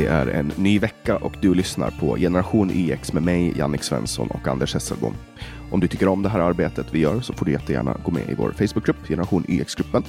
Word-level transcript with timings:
Det 0.00 0.06
är 0.06 0.26
en 0.26 0.52
ny 0.56 0.78
vecka 0.78 1.16
och 1.16 1.36
du 1.40 1.54
lyssnar 1.54 1.90
på 1.90 2.16
Generation 2.16 2.70
YX 2.70 3.12
med 3.12 3.22
mig, 3.22 3.52
Jannik 3.56 3.82
Svensson 3.82 4.28
och 4.30 4.48
Anders 4.48 4.74
Hesselbom. 4.74 5.14
Om 5.70 5.80
du 5.80 5.88
tycker 5.88 6.08
om 6.08 6.22
det 6.22 6.28
här 6.28 6.40
arbetet 6.40 6.86
vi 6.90 6.98
gör 6.98 7.20
så 7.20 7.32
får 7.32 7.46
du 7.46 7.52
jättegärna 7.52 7.96
gå 8.04 8.10
med 8.10 8.30
i 8.30 8.34
vår 8.34 8.50
Facebookgrupp, 8.50 9.08
Generation 9.08 9.44
e 9.48 9.52
YX-gruppen. 9.52 10.02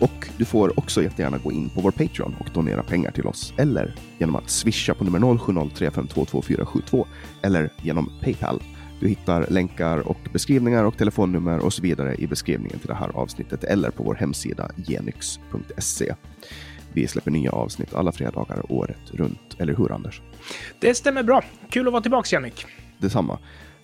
Och 0.00 0.28
du 0.36 0.44
får 0.44 0.78
också 0.78 1.02
jättegärna 1.02 1.38
gå 1.38 1.52
in 1.52 1.68
på 1.68 1.80
vår 1.80 1.90
Patreon 1.90 2.34
och 2.40 2.46
donera 2.54 2.82
pengar 2.82 3.10
till 3.10 3.26
oss. 3.26 3.54
Eller 3.56 3.94
genom 4.18 4.36
att 4.36 4.50
swisha 4.50 4.94
på 4.94 5.04
nummer 5.04 5.18
0703522472 5.18 7.06
eller 7.42 7.72
genom 7.82 8.10
Paypal. 8.22 8.62
Du 9.00 9.08
hittar 9.08 9.46
länkar 9.50 10.08
och 10.08 10.20
beskrivningar 10.32 10.84
och 10.84 10.96
telefonnummer 10.96 11.58
och 11.58 11.72
så 11.72 11.82
vidare 11.82 12.14
i 12.14 12.26
beskrivningen 12.26 12.78
till 12.78 12.88
det 12.88 12.94
här 12.94 13.10
avsnittet 13.14 13.64
eller 13.64 13.90
på 13.90 14.02
vår 14.02 14.14
hemsida 14.14 14.70
genyx.se. 14.76 16.14
Vi 16.92 17.06
släpper 17.06 17.30
nya 17.30 17.50
avsnitt 17.50 17.94
alla 17.94 18.12
fredagar 18.12 18.72
året 18.72 19.10
runt, 19.12 19.56
eller 19.58 19.74
hur 19.74 19.92
Anders? 19.92 20.22
Det 20.80 20.94
stämmer 20.94 21.22
bra. 21.22 21.42
Kul 21.70 21.86
att 21.86 21.92
vara 21.92 22.02
tillbaka 22.02 22.36
Jannik. 22.36 22.66
Detsamma. 22.98 23.38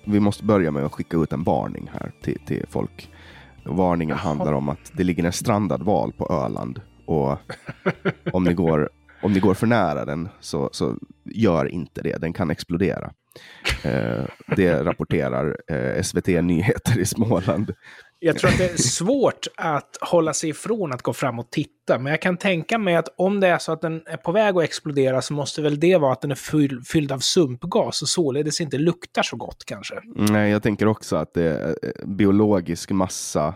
Vi 0.04 0.20
måste 0.20 0.44
börja 0.44 0.70
med 0.70 0.84
att 0.84 0.92
skicka 0.92 1.16
ut 1.16 1.32
en 1.32 1.42
varning 1.42 1.90
här 1.92 2.12
till, 2.22 2.38
till 2.46 2.64
folk. 2.70 3.10
Varningen 3.64 4.16
Jaha. 4.16 4.28
handlar 4.28 4.52
om 4.52 4.68
att 4.68 4.92
det 4.92 5.04
ligger 5.04 5.24
en 5.24 5.32
strandad 5.32 5.82
val 5.82 6.12
på 6.12 6.26
Öland 6.32 6.80
och 7.06 7.38
om 8.32 8.44
ni 8.44 8.54
går, 8.54 8.90
om 9.22 9.32
ni 9.32 9.40
går 9.40 9.54
för 9.54 9.66
nära 9.66 10.04
den 10.04 10.28
så, 10.40 10.68
så 10.72 10.96
gör 11.24 11.68
inte 11.68 12.02
det. 12.02 12.16
Den 12.20 12.32
kan 12.32 12.50
explodera. 12.50 13.12
Eh, 13.84 14.24
det 14.56 14.84
rapporterar 14.84 15.56
eh, 15.68 16.02
SVT 16.02 16.26
Nyheter 16.26 16.98
i 16.98 17.04
Småland. 17.04 17.72
Jag 18.18 18.38
tror 18.38 18.50
att 18.50 18.58
det 18.58 18.70
är 18.70 18.76
svårt 18.76 19.46
att 19.56 19.98
hålla 20.00 20.34
sig 20.34 20.50
ifrån 20.50 20.92
att 20.92 21.02
gå 21.02 21.12
fram 21.12 21.38
och 21.38 21.50
titta, 21.50 21.98
men 21.98 22.10
jag 22.10 22.22
kan 22.22 22.36
tänka 22.36 22.78
mig 22.78 22.96
att 22.96 23.08
om 23.16 23.40
det 23.40 23.48
är 23.48 23.58
så 23.58 23.72
att 23.72 23.80
den 23.80 24.02
är 24.06 24.16
på 24.16 24.32
väg 24.32 24.56
att 24.56 24.64
explodera 24.64 25.22
så 25.22 25.34
måste 25.34 25.62
väl 25.62 25.80
det 25.80 25.96
vara 25.96 26.12
att 26.12 26.20
den 26.20 26.30
är 26.30 26.34
fyll, 26.34 26.80
fylld 26.86 27.12
av 27.12 27.18
sumpgas 27.18 28.02
och 28.02 28.08
således 28.08 28.60
inte 28.60 28.78
luktar 28.78 29.22
så 29.22 29.36
gott 29.36 29.64
kanske. 29.64 29.94
Nej, 30.04 30.50
jag 30.50 30.62
tänker 30.62 30.86
också 30.86 31.16
att 31.16 31.34
det 31.34 31.42
är 31.42 31.68
eh, 31.82 32.06
biologisk 32.06 32.90
massa, 32.90 33.54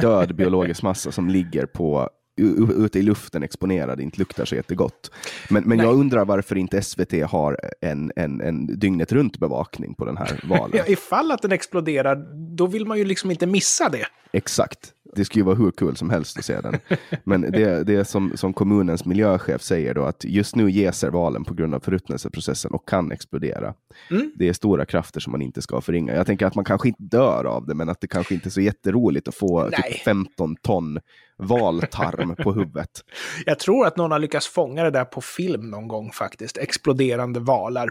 död 0.00 0.36
biologisk 0.36 0.82
massa 0.82 1.12
som 1.12 1.28
ligger 1.28 1.66
på 1.66 2.10
ute 2.36 2.98
i 2.98 3.02
luften 3.02 3.42
exponerad, 3.42 4.00
inte 4.00 4.18
luktar 4.18 4.44
så 4.44 4.54
jättegott. 4.54 5.10
Men, 5.50 5.64
men 5.64 5.78
Nej. 5.78 5.86
jag 5.86 5.94
undrar 5.94 6.24
varför 6.24 6.56
inte 6.56 6.82
SVT 6.82 7.12
har 7.26 7.60
en, 7.80 8.12
en, 8.16 8.40
en 8.40 8.66
dygnet 8.78 9.12
runt 9.12 9.38
bevakning 9.38 9.94
på 9.94 10.04
den 10.04 10.16
här 10.16 10.40
valen. 10.48 10.76
Ja, 10.78 10.84
ifall 10.86 11.30
att 11.30 11.42
den 11.42 11.52
exploderar, 11.52 12.16
då 12.56 12.66
vill 12.66 12.86
man 12.86 12.98
ju 12.98 13.04
liksom 13.04 13.30
inte 13.30 13.46
missa 13.46 13.88
det. 13.88 14.06
Exakt. 14.32 14.92
Det 15.16 15.24
skulle 15.24 15.40
ju 15.40 15.46
vara 15.46 15.56
hur 15.56 15.70
kul 15.70 15.96
som 15.96 16.10
helst 16.10 16.38
att 16.38 16.44
se 16.44 16.60
den. 16.60 16.78
Men 17.24 17.40
det, 17.40 17.84
det 17.84 17.94
är 17.94 18.04
som, 18.04 18.32
som 18.36 18.52
kommunens 18.52 19.04
miljöchef 19.04 19.62
säger 19.62 19.94
då 19.94 20.04
att 20.04 20.24
just 20.24 20.56
nu 20.56 20.70
jäser 20.70 21.10
valen 21.10 21.44
på 21.44 21.54
grund 21.54 21.74
av 21.74 21.80
förruttnelseprocessen 21.80 22.70
och 22.70 22.88
kan 22.88 23.12
explodera. 23.12 23.74
Mm. 24.10 24.32
Det 24.36 24.48
är 24.48 24.52
stora 24.52 24.84
krafter 24.84 25.20
som 25.20 25.30
man 25.30 25.42
inte 25.42 25.62
ska 25.62 25.80
förringa. 25.80 26.14
Jag 26.14 26.26
tänker 26.26 26.46
att 26.46 26.54
man 26.54 26.64
kanske 26.64 26.88
inte 26.88 27.02
dör 27.02 27.44
av 27.44 27.66
det, 27.66 27.74
men 27.74 27.88
att 27.88 28.00
det 28.00 28.06
kanske 28.06 28.34
inte 28.34 28.48
är 28.48 28.50
så 28.50 28.60
jätteroligt 28.60 29.28
att 29.28 29.34
få 29.34 29.70
typ 29.70 30.04
15 30.04 30.56
ton 30.56 30.98
valtarm 31.36 32.36
på 32.36 32.52
huvudet. 32.52 32.90
Jag 33.46 33.58
tror 33.58 33.86
att 33.86 33.96
någon 33.96 34.12
har 34.12 34.18
lyckats 34.18 34.48
fånga 34.48 34.84
det 34.84 34.90
där 34.90 35.04
på 35.04 35.20
film 35.20 35.70
någon 35.70 35.88
gång 35.88 36.12
faktiskt. 36.12 36.58
Exploderande 36.58 37.40
valar. 37.40 37.90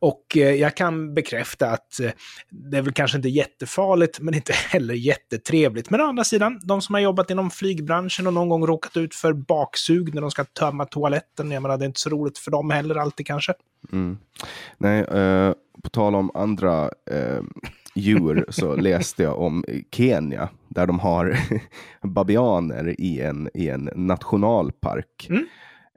Och 0.00 0.36
eh, 0.36 0.54
jag 0.54 0.76
kan 0.76 1.14
bekräfta 1.14 1.70
att 1.70 2.00
eh, 2.00 2.10
det 2.50 2.78
är 2.78 2.82
väl 2.82 2.92
kanske 2.92 3.16
inte 3.16 3.28
jättefarligt, 3.28 4.20
men 4.20 4.34
inte 4.34 4.52
heller 4.68 4.94
jättetrevligt. 4.94 5.90
Men 5.90 6.00
å 6.00 6.04
andra 6.04 6.24
sidan, 6.24 6.60
de 6.62 6.82
som 6.82 6.94
har 6.94 7.00
jobbat 7.00 7.30
inom 7.30 7.50
flygbranschen 7.50 8.26
och 8.26 8.34
någon 8.34 8.48
gång 8.48 8.66
råkat 8.66 8.96
ut 8.96 9.14
för 9.14 9.32
baksug 9.32 10.14
när 10.14 10.20
de 10.20 10.30
ska 10.30 10.44
tömma 10.44 10.84
toaletten, 10.84 11.50
jag 11.50 11.62
menar, 11.62 11.76
det 11.78 11.84
är 11.84 11.86
inte 11.86 12.00
så 12.00 12.10
roligt 12.10 12.38
för 12.38 12.50
dem 12.50 12.70
heller 12.70 12.94
alltid 12.94 13.26
kanske. 13.26 13.54
Mm. 13.92 14.18
Nej, 14.78 15.00
eh, 15.00 15.52
på 15.82 15.88
tal 15.90 16.14
om 16.14 16.30
andra 16.34 16.90
eh, 17.10 17.42
djur 17.94 18.44
så 18.48 18.76
läste 18.76 19.22
jag 19.22 19.38
om 19.38 19.64
Kenya 19.92 20.48
där 20.68 20.86
de 20.86 20.98
har 20.98 21.38
babianer 22.08 23.00
i 23.00 23.20
en, 23.20 23.48
i 23.54 23.68
en 23.68 23.90
nationalpark. 23.94 25.26
Mm. 25.30 25.46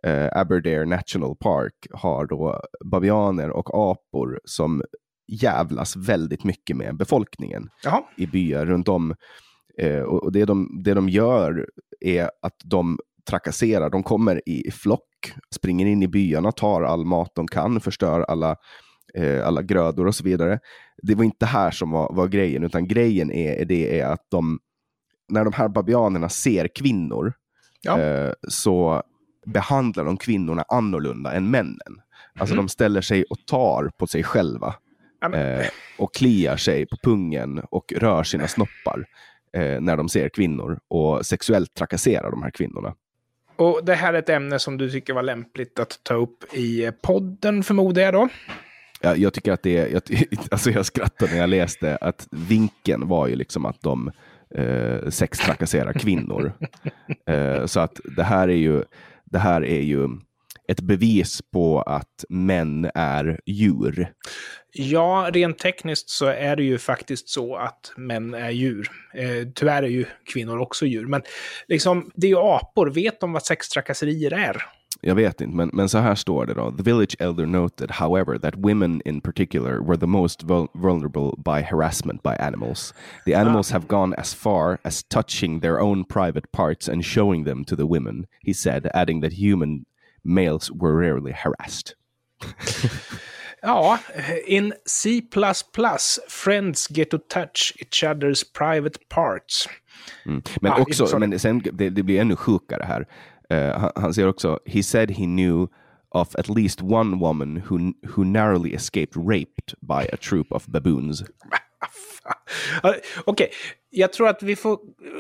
Eh, 0.04 0.30
Aberdare 0.40 0.86
National 0.86 1.36
Park 1.36 1.88
har 1.92 2.26
då 2.26 2.62
babianer 2.86 3.50
och 3.50 3.92
apor 3.92 4.40
som 4.46 4.84
jävlas 5.28 5.96
väldigt 5.96 6.44
mycket 6.44 6.78
med 6.78 6.98
befolkningen 6.98 7.70
Jaha, 7.84 8.04
i 8.18 8.28
byar 8.28 8.66
runt 8.66 8.88
om. 8.88 9.16
Eh, 9.78 10.02
och 10.02 10.32
det, 10.32 10.46
de, 10.46 10.82
det 10.84 10.94
de 10.94 11.10
gör 11.10 11.68
är 12.00 12.30
att 12.42 12.56
de 12.66 12.98
trakasserar. 13.30 13.90
De 13.90 14.04
kommer 14.04 14.50
i 14.50 14.72
flock, 14.72 15.34
springer 15.56 15.86
in 15.86 16.04
i 16.04 16.08
byarna, 16.08 16.52
tar 16.52 16.82
all 16.82 17.06
mat 17.06 17.32
de 17.36 17.48
kan, 17.48 17.80
förstör 17.80 18.22
alla, 18.22 18.56
eh, 19.18 19.48
alla 19.48 19.62
grödor 19.62 20.08
och 20.08 20.16
så 20.16 20.24
vidare. 20.24 20.60
Det 21.02 21.16
var 21.16 21.24
inte 21.24 21.46
här 21.46 21.72
som 21.72 21.92
var, 21.92 22.14
var 22.14 22.28
grejen, 22.28 22.64
utan 22.64 22.88
grejen 22.88 23.32
är, 23.32 23.66
det 23.66 24.00
är 24.00 24.06
att 24.06 24.26
de, 24.30 24.60
när 25.30 25.44
de 25.44 25.54
här 25.54 25.68
babianerna 25.68 26.30
ser 26.30 26.68
kvinnor 26.68 27.34
Ja. 27.82 28.00
eh, 28.00 28.34
så 28.48 29.04
behandlar 29.46 30.06
de 30.06 30.18
kvinnorna 30.18 30.66
annorlunda 30.68 31.34
än 31.34 31.52
männen. 31.52 32.02
Alltså 32.40 32.56
Mhm. 32.56 32.64
de 32.66 32.70
ställer 32.70 33.02
sig 33.02 33.24
och 33.24 33.38
tar 33.46 33.92
på 33.98 34.08
sig 34.08 34.24
själva 34.24 34.76
eh, 35.34 35.66
och 35.98 36.14
kliar 36.14 36.58
sig 36.58 36.86
på 36.86 36.98
pungen 37.04 37.60
och 37.70 37.94
rör 37.98 38.24
sina 38.24 38.48
snoppar 38.48 39.06
eh, 39.54 39.82
när 39.82 39.98
de 39.98 40.10
ser 40.10 40.30
kvinnor 40.30 40.80
och 40.88 41.26
sexuellt 41.26 41.74
trakasserar 41.74 42.32
de 42.32 42.44
här 42.44 42.52
kvinnorna. 42.52 42.94
och 43.56 43.82
det 43.86 43.96
här 43.96 44.14
är 44.14 44.20
ett 44.20 44.30
ämne 44.30 44.60
som 44.60 44.78
du 44.78 44.90
tycker 44.90 45.14
var 45.14 45.24
lämpligt 45.24 45.80
att 45.80 46.00
ta 46.04 46.14
upp 46.14 46.54
i 46.54 46.92
podden, 47.02 47.64
förmodar 47.64 48.02
jag 48.02 48.14
då. 48.14 48.30
Jag, 49.04 49.18
jag 49.18 49.34
tycker 49.34 49.52
att 49.52 49.64
det 49.64 49.78
är, 49.78 49.88
jag, 49.88 50.02
alltså 50.52 50.72
jag 50.72 50.86
skrattade 50.86 51.32
när 51.32 51.40
jag 51.40 51.50
läste 51.50 51.96
att 51.96 52.28
vinkeln 52.32 53.08
var 53.08 53.28
ju 53.28 53.36
liksom 53.36 53.66
att 53.66 53.82
de 53.82 54.12
eh, 54.56 55.10
sextrakasserar 55.10 55.94
kvinnor. 55.94 56.54
eh, 57.30 57.66
så 57.66 57.80
att 57.80 58.00
det 58.16 58.24
här 58.24 58.48
är 58.48 58.58
ju, 58.58 58.84
det 59.26 59.40
här 59.40 59.66
är 59.66 59.82
ju 59.82 60.10
ett 60.68 60.82
bevis 60.82 61.42
på 61.54 61.82
att 61.82 62.26
män 62.30 62.92
är 62.96 63.40
djur. 63.46 64.12
Ja, 64.72 65.30
rent 65.34 65.60
tekniskt 65.60 66.10
så 66.10 66.26
är 66.26 66.56
det 66.56 66.64
ju 66.64 66.78
faktiskt 66.78 67.30
så 67.30 67.56
att 67.56 67.94
män 67.98 68.34
är 68.34 68.50
djur. 68.50 68.88
Eh, 69.14 69.48
tyvärr 69.56 69.84
är 69.84 69.88
ju 69.88 70.06
kvinnor 70.34 70.60
också 70.60 70.86
djur. 70.86 71.06
Men 71.06 71.22
liksom, 71.68 72.12
det 72.16 72.28
är 72.28 72.32
ju 72.32 72.38
apor. 72.38 72.90
Vet 72.90 73.20
de 73.20 73.34
vad 73.34 73.44
sextrakasserier 73.44 74.32
är? 74.32 74.64
Jag 75.06 75.16
vet 75.16 75.42
inte, 75.42 75.56
men, 75.56 75.70
men 75.74 75.90
så 75.90 75.98
här 75.98 76.16
står 76.16 76.46
det 76.46 76.54
då. 76.54 76.72
The 76.72 76.84
village 76.84 77.16
elder 77.20 77.46
noted, 77.46 77.92
however, 77.92 78.38
that 78.38 78.54
women 78.58 79.02
in 79.06 79.22
particular 79.22 79.80
were 79.80 79.98
the 79.98 80.08
most 80.08 80.44
vul- 80.44 80.68
vulnerable 80.74 81.32
by 81.38 81.62
harassment 81.62 82.24
by 82.24 82.30
animals. 82.40 82.94
The 83.26 83.36
animals 83.36 83.72
have 83.72 83.88
gone 83.88 84.16
as 84.18 84.34
far 84.34 84.78
as 84.84 85.04
touching 85.04 85.60
their 85.60 85.80
own 85.80 86.06
private 86.06 86.48
parts 86.52 86.90
and 86.90 87.06
showing 87.06 87.46
them 87.46 87.66
to 87.66 87.76
the 87.76 87.86
women, 87.86 88.26
he 88.42 88.54
said, 88.54 88.88
adding 88.94 89.22
that 89.22 89.34
human 89.34 89.86
males 90.24 90.72
were 90.72 90.96
rarely 90.96 91.34
harassed. 91.34 91.96
Ja, 93.66 94.00
in 94.48 94.74
C++, 94.86 95.22
friends 96.28 96.88
get 96.88 97.10
to 97.10 97.18
touch 97.18 97.74
each 97.80 98.04
other's 98.04 98.44
private 98.44 99.00
parts. 99.10 99.70
Mm. 100.26 100.42
Men 100.62 100.72
Ah, 100.72 100.82
också, 100.82 101.20
men 101.20 101.40
sen, 101.40 101.62
det, 101.74 101.90
det 101.90 102.04
blir 102.04 102.22
ännu 102.22 102.36
sjukare 102.36 102.84
här. 102.84 103.08
Eh, 103.54 103.90
han, 103.96 104.14
säger 104.14 104.28
också, 104.28 104.60
he 104.66 104.84
said 104.84 105.12
he 105.12 105.26
knew 105.26 105.68
of 106.10 106.36
at 106.36 106.50
least 106.50 106.82
one 106.82 107.18
woman 107.18 107.62
who, 107.70 107.94
who 108.16 108.24
narrowly 108.24 108.74
escaped 108.74 109.16
raped 109.16 109.74
by 109.82 110.08
a 110.14 110.18
troop 110.22 110.52
of 110.52 110.66
baboons. 110.66 111.24
Ja, 112.84 112.96
Okej, 113.26 113.50
jag 113.90 114.14
tror 114.14 114.28
att 114.28 114.44
vi 114.44 114.56
får 114.56 114.80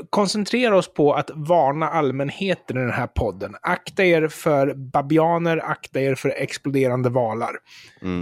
koncentrera 0.09 0.77
oss 0.77 0.93
på 0.93 1.13
att 1.13 1.31
varna 1.33 1.89
allmänheten 1.89 2.77
i 2.77 2.79
den 2.79 2.91
här 2.91 3.07
podden. 3.07 3.55
Akta 3.61 4.03
er 4.03 4.27
för 4.27 4.73
babianer, 4.73 5.57
akta 5.57 6.01
er 6.01 6.15
för 6.15 6.29
exploderande 6.29 7.09
valar. 7.09 7.51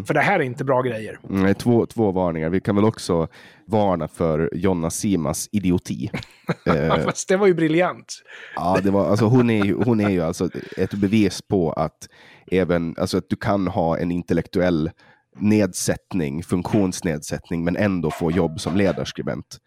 För 0.07 0.13
det 0.13 0.19
här 0.19 0.39
är 0.39 0.43
inte 0.43 0.63
bra 0.63 0.81
grejer. 0.81 1.19
Mm, 1.29 1.55
två, 1.55 1.85
två 1.85 2.11
varningar. 2.11 2.49
Vi 2.49 2.61
kan 2.61 2.75
väl 2.75 2.85
också 2.85 3.27
varna 3.71 4.07
för 4.07 4.49
Jonna 4.53 4.89
Simas 4.89 5.49
idioti. 5.51 6.09
Eh, 6.65 7.03
Fast 7.03 7.27
det 7.27 7.37
var 7.37 7.47
ju 7.47 7.53
briljant. 7.53 8.13
ja, 8.55 8.79
det 8.83 8.91
var, 8.91 9.09
alltså, 9.09 9.25
hon, 9.25 9.49
är 9.49 9.65
ju, 9.65 9.75
hon 9.83 9.99
är 9.99 10.09
ju 10.09 10.21
alltså 10.21 10.49
ett 10.77 10.93
bevis 10.93 11.41
på 11.41 11.71
att, 11.71 12.07
även, 12.51 12.95
alltså, 12.97 13.17
att 13.17 13.29
du 13.29 13.35
kan 13.35 13.67
ha 13.67 13.97
en 13.97 14.11
intellektuell 14.11 14.91
nedsättning, 15.35 16.43
funktionsnedsättning, 16.43 17.63
men 17.63 17.75
ändå 17.77 18.11
få 18.11 18.31
jobb 18.31 18.59
som 18.59 18.77
ledarskribent. 18.77 19.57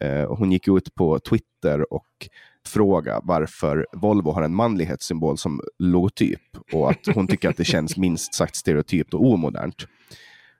Eh, 0.00 0.34
hon 0.36 0.52
gick 0.52 0.68
ut 0.68 0.94
på 0.94 1.18
Twitter 1.18 1.92
och 1.92 2.28
frågade 2.66 3.20
varför 3.24 3.86
Volvo 3.92 4.30
har 4.30 4.42
en 4.42 4.54
manlighetssymbol 4.54 5.38
som 5.38 5.60
logotyp 5.78 6.40
och 6.72 6.90
att 6.90 7.06
hon 7.14 7.26
tycker 7.26 7.48
att 7.48 7.56
det 7.56 7.64
känns 7.64 7.96
minst 7.96 8.34
sagt 8.34 8.56
stereotypt 8.56 9.14
och 9.14 9.26
omodernt. 9.26 9.86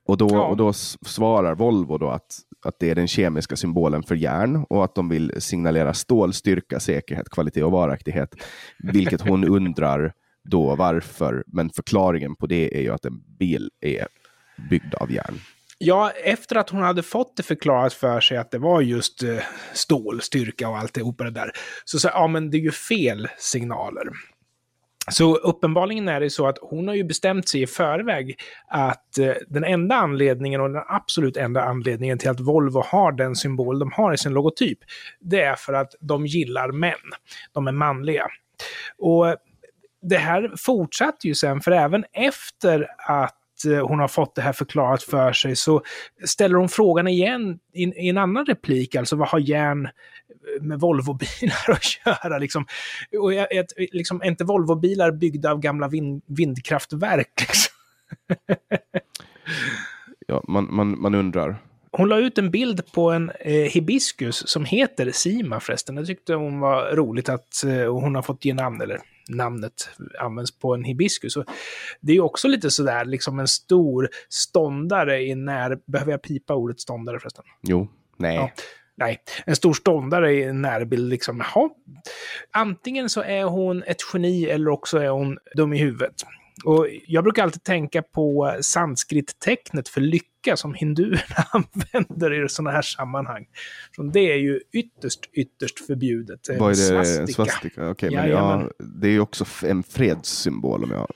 Och 0.04 0.16
då, 0.16 0.40
och 0.40 0.56
då 0.56 0.72
svarar 1.06 1.54
Volvo 1.54 1.98
då 1.98 2.10
att, 2.10 2.38
att 2.66 2.78
det 2.78 2.90
är 2.90 2.94
den 2.94 3.08
kemiska 3.08 3.56
symbolen 3.56 4.02
för 4.02 4.14
järn 4.14 4.64
och 4.70 4.84
att 4.84 4.94
de 4.94 5.08
vill 5.08 5.32
signalera 5.38 5.94
stål, 5.94 6.32
styrka, 6.32 6.80
säkerhet, 6.80 7.30
kvalitet 7.30 7.62
och 7.62 7.72
varaktighet. 7.72 8.34
Vilket 8.78 9.20
hon 9.20 9.44
undrar 9.48 10.12
då 10.44 10.76
varför, 10.76 11.44
men 11.46 11.70
förklaringen 11.70 12.36
på 12.36 12.46
det 12.46 12.76
är 12.76 12.80
ju 12.80 12.90
att 12.90 13.04
en 13.04 13.20
bil 13.38 13.70
är 13.80 14.06
byggd 14.70 14.94
av 14.94 15.12
järn. 15.12 15.34
Ja, 15.78 16.10
efter 16.24 16.56
att 16.56 16.70
hon 16.70 16.82
hade 16.82 17.02
fått 17.02 17.36
det 17.36 17.42
förklarat 17.42 17.92
för 17.92 18.20
sig 18.20 18.36
att 18.36 18.50
det 18.50 18.58
var 18.58 18.80
just 18.80 19.22
eh, 19.22 19.36
stålstyrka 19.72 20.68
och 20.68 20.78
alltihopa 20.78 21.24
det 21.24 21.30
där, 21.30 21.50
så 21.84 21.98
sa 21.98 22.08
ja 22.08 22.26
men 22.26 22.50
det 22.50 22.56
är 22.56 22.60
ju 22.60 22.70
fel 22.70 23.28
signaler. 23.38 24.08
Så 25.08 25.36
uppenbarligen 25.36 26.08
är 26.08 26.20
det 26.20 26.30
så 26.30 26.46
att 26.46 26.58
hon 26.60 26.88
har 26.88 26.94
ju 26.94 27.04
bestämt 27.04 27.48
sig 27.48 27.62
i 27.62 27.66
förväg 27.66 28.40
att 28.68 29.18
eh, 29.18 29.32
den 29.48 29.64
enda 29.64 29.94
anledningen 29.94 30.60
och 30.60 30.70
den 30.70 30.82
absolut 30.88 31.36
enda 31.36 31.62
anledningen 31.62 32.18
till 32.18 32.30
att 32.30 32.40
Volvo 32.40 32.82
har 32.86 33.12
den 33.12 33.36
symbol 33.36 33.78
de 33.78 33.92
har 33.92 34.12
i 34.14 34.18
sin 34.18 34.32
logotyp, 34.32 34.78
det 35.20 35.40
är 35.40 35.54
för 35.54 35.72
att 35.72 35.94
de 36.00 36.26
gillar 36.26 36.72
män. 36.72 36.94
De 37.52 37.68
är 37.68 37.72
manliga. 37.72 38.26
Och 38.98 39.36
det 40.02 40.18
här 40.18 40.52
fortsatte 40.56 41.28
ju 41.28 41.34
sen, 41.34 41.60
för 41.60 41.70
även 41.70 42.04
efter 42.12 42.86
att 42.98 43.39
hon 43.64 43.98
har 43.98 44.08
fått 44.08 44.34
det 44.34 44.42
här 44.42 44.52
förklarat 44.52 45.02
för 45.02 45.32
sig 45.32 45.56
så 45.56 45.82
ställer 46.24 46.54
hon 46.54 46.68
frågan 46.68 47.08
igen 47.08 47.58
i, 47.72 47.82
i 47.82 48.08
en 48.08 48.18
annan 48.18 48.46
replik, 48.46 48.94
alltså 48.94 49.16
vad 49.16 49.28
har 49.28 49.38
järn 49.38 49.88
med 50.60 50.80
Volvobilar 50.80 51.68
att 51.70 52.06
göra? 52.06 52.38
Liksom. 52.38 52.66
Och 53.20 53.32
ett, 53.32 53.72
liksom, 53.92 54.22
inte 54.22 54.44
Volvobilar 54.44 55.12
byggda 55.12 55.50
av 55.50 55.60
gamla 55.60 55.88
vind, 55.88 56.22
vindkraftverk? 56.26 57.40
Liksom? 57.40 57.74
ja, 60.26 60.44
man, 60.48 60.74
man, 60.74 61.00
man 61.00 61.14
undrar. 61.14 61.56
Hon 61.92 62.08
la 62.08 62.18
ut 62.18 62.38
en 62.38 62.50
bild 62.50 62.92
på 62.92 63.10
en 63.10 63.30
eh, 63.40 63.54
hibiskus 63.54 64.48
som 64.48 64.64
heter 64.64 65.10
Sima 65.10 65.60
förresten. 65.60 65.96
Jag 65.96 66.06
tyckte 66.06 66.34
hon 66.34 66.60
var 66.60 66.96
roligt 66.96 67.28
att 67.28 67.64
eh, 67.64 67.92
hon 67.92 68.14
har 68.14 68.22
fått 68.22 68.44
ge 68.44 68.54
namn, 68.54 68.80
eller 68.80 69.00
namnet 69.36 69.88
används 70.20 70.58
på 70.58 70.74
en 70.74 70.84
hibiskus. 70.84 71.36
Och 71.36 71.44
det 72.00 72.12
är 72.12 72.20
också 72.20 72.48
lite 72.48 72.70
sådär, 72.70 73.04
liksom 73.04 73.38
en 73.38 73.48
stor 73.48 74.08
ståndare 74.28 75.22
i 75.22 75.34
när... 75.34 75.78
Behöver 75.86 76.12
jag 76.12 76.22
pipa 76.22 76.54
ordet 76.54 76.80
ståndare 76.80 77.20
förresten? 77.20 77.44
Jo, 77.62 77.88
nej. 78.16 78.36
Ja. 78.36 78.50
Nej, 78.94 79.18
en 79.46 79.56
stor 79.56 79.72
ståndare 79.72 80.32
i 80.32 80.42
en 80.42 80.62
närbild. 80.62 81.08
Liksom, 81.08 81.44
jaha. 81.54 81.70
Antingen 82.50 83.08
så 83.08 83.22
är 83.22 83.44
hon 83.44 83.82
ett 83.82 83.96
geni 84.12 84.44
eller 84.44 84.70
också 84.70 84.98
är 84.98 85.08
hon 85.08 85.38
dum 85.56 85.72
i 85.72 85.78
huvudet. 85.78 86.14
Och 86.64 86.86
jag 87.06 87.24
brukar 87.24 87.42
alltid 87.42 87.62
tänka 87.62 88.02
på 88.02 88.56
sanskrit-tecknet 88.60 89.88
för 89.88 90.00
lycka 90.00 90.56
som 90.56 90.74
hinduerna 90.74 91.44
använder 91.52 92.44
i 92.44 92.48
sådana 92.48 92.70
här 92.70 92.82
sammanhang. 92.82 93.46
Så 93.96 94.02
det 94.02 94.32
är 94.32 94.36
ju 94.36 94.60
ytterst, 94.72 95.30
ytterst 95.32 95.86
förbjudet. 95.86 96.40
Vad 96.58 96.60
är 96.60 96.68
det? 96.68 96.74
Svastika. 96.74 97.26
svastika. 97.26 97.90
Okay, 97.90 98.10
men 98.10 98.30
ja, 98.30 98.70
det 98.78 99.08
är 99.08 99.12
ju 99.12 99.20
också 99.20 99.44
en 99.66 99.82
fredssymbol 99.82 100.84
om 100.84 100.90
jag 100.90 101.06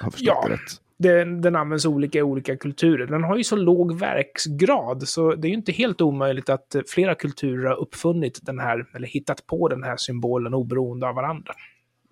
har 0.00 0.10
förstått 0.10 0.26
ja. 0.26 0.48
det 0.48 0.54
rätt. 0.54 0.80
Den, 0.96 1.40
den 1.40 1.56
används 1.56 1.86
olika 1.86 2.18
i 2.18 2.22
olika 2.22 2.56
kulturer. 2.56 3.06
Den 3.06 3.24
har 3.24 3.36
ju 3.36 3.44
så 3.44 3.56
låg 3.56 3.98
verksgrad 3.98 5.08
så 5.08 5.34
det 5.34 5.46
är 5.46 5.50
ju 5.50 5.54
inte 5.54 5.72
helt 5.72 6.00
omöjligt 6.00 6.48
att 6.48 6.76
flera 6.88 7.14
kulturer 7.14 7.68
har 7.68 7.76
uppfunnit 7.76 8.40
den 8.42 8.58
här, 8.58 8.86
eller 8.94 9.08
hittat 9.08 9.46
på 9.46 9.68
den 9.68 9.82
här 9.82 9.96
symbolen 9.96 10.54
oberoende 10.54 11.08
av 11.08 11.14
varandra. 11.14 11.54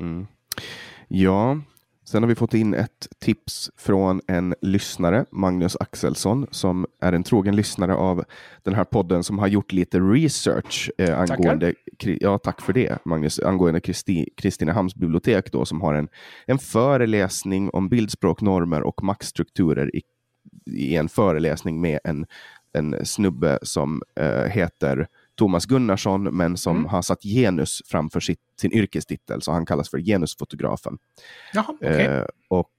Mm. 0.01 0.27
Ja, 1.09 1.61
Sen 2.13 2.23
har 2.23 2.29
vi 2.29 2.35
fått 2.35 2.55
in 2.55 2.75
ett 2.75 3.09
tips 3.19 3.71
från 3.77 4.21
en 4.27 4.55
lyssnare, 4.61 5.25
Magnus 5.31 5.77
Axelsson, 5.81 6.47
som 6.51 6.87
är 7.01 7.13
en 7.13 7.23
trogen 7.23 7.57
lyssnare 7.57 7.95
av 7.95 8.25
den 8.63 8.75
här 8.75 8.85
podden 8.85 9.25
som 9.25 9.39
har 9.39 9.47
gjort 9.47 9.73
lite 9.73 10.01
research 10.01 10.91
eh, 10.99 11.21
angående, 11.21 11.75
ja 11.99 12.39
tack 12.39 12.61
för 12.61 12.73
det 12.73 12.99
Magnus, 13.05 13.41
angående 13.41 13.81
Kristi, 13.81 14.29
Kristinehamns 14.37 14.95
bibliotek 14.95 15.53
då, 15.53 15.65
som 15.65 15.81
har 15.81 15.95
en, 15.95 16.09
en 16.47 16.59
föreläsning 16.59 17.71
om 17.71 17.89
bildspråknormer 17.89 18.83
och 18.83 19.05
maktstrukturer 19.05 19.97
i, 19.97 20.03
i 20.67 20.97
en 20.97 21.09
föreläsning 21.09 21.81
med 21.81 22.01
en, 22.05 22.27
en 22.73 23.07
snubbe 23.07 23.59
som 23.63 24.03
eh, 24.21 24.45
heter 24.45 25.07
Thomas 25.39 25.67
Gunnarsson, 25.67 26.23
men 26.23 26.57
som 26.57 26.77
mm. 26.77 26.89
har 26.89 27.03
satt 27.03 27.23
genus 27.23 27.83
framför 27.87 28.21
sitt, 28.21 28.41
sin 28.61 28.73
yrkestitel, 28.73 29.43
så 29.43 29.53
han 29.53 29.67
kallas 29.67 29.91
för 29.91 29.99
genusfotografen. 29.99 30.99
Jaha, 31.53 31.75
okay. 31.81 32.07
eh, 32.07 32.25
och 32.49 32.71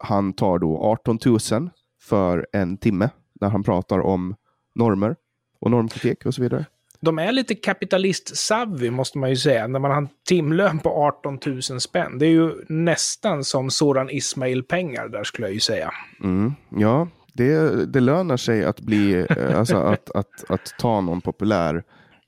han 0.00 0.32
tar 0.32 0.58
då 0.58 0.78
18 0.78 1.18
000 1.24 1.70
för 2.02 2.46
en 2.52 2.76
timme, 2.76 3.10
när 3.40 3.48
han 3.48 3.62
pratar 3.62 3.98
om 3.98 4.34
normer 4.74 5.16
och 5.60 5.70
normkritik 5.70 6.26
och 6.26 6.34
så 6.34 6.42
vidare. 6.42 6.66
De 7.00 7.18
är 7.18 7.32
lite 7.32 7.54
kapitalist-savvy 7.54 8.90
måste 8.90 9.18
man 9.18 9.30
ju 9.30 9.36
säga, 9.36 9.66
när 9.66 9.78
man 9.78 9.90
har 9.90 9.98
en 9.98 10.08
timlön 10.28 10.78
på 10.78 10.90
18 10.90 11.38
000 11.46 11.62
spänn. 11.62 12.18
Det 12.18 12.26
är 12.26 12.30
ju 12.30 12.64
nästan 12.68 13.44
som 13.44 13.70
Soran 13.70 14.10
Ismail-pengar 14.10 15.08
där 15.08 15.24
skulle 15.24 15.46
jag 15.46 15.54
ju 15.54 15.60
säga. 15.60 15.90
Mm, 16.20 16.54
ja, 16.68 17.08
det, 17.32 17.86
det 17.92 18.00
lönar 18.00 18.36
sig 18.36 18.64
att, 18.64 18.80
bli, 18.80 19.26
eh, 19.30 19.58
alltså 19.58 19.76
att, 19.76 20.10
att, 20.10 20.50
att 20.50 20.74
ta 20.78 21.00
någon 21.00 21.20
populär 21.20 21.82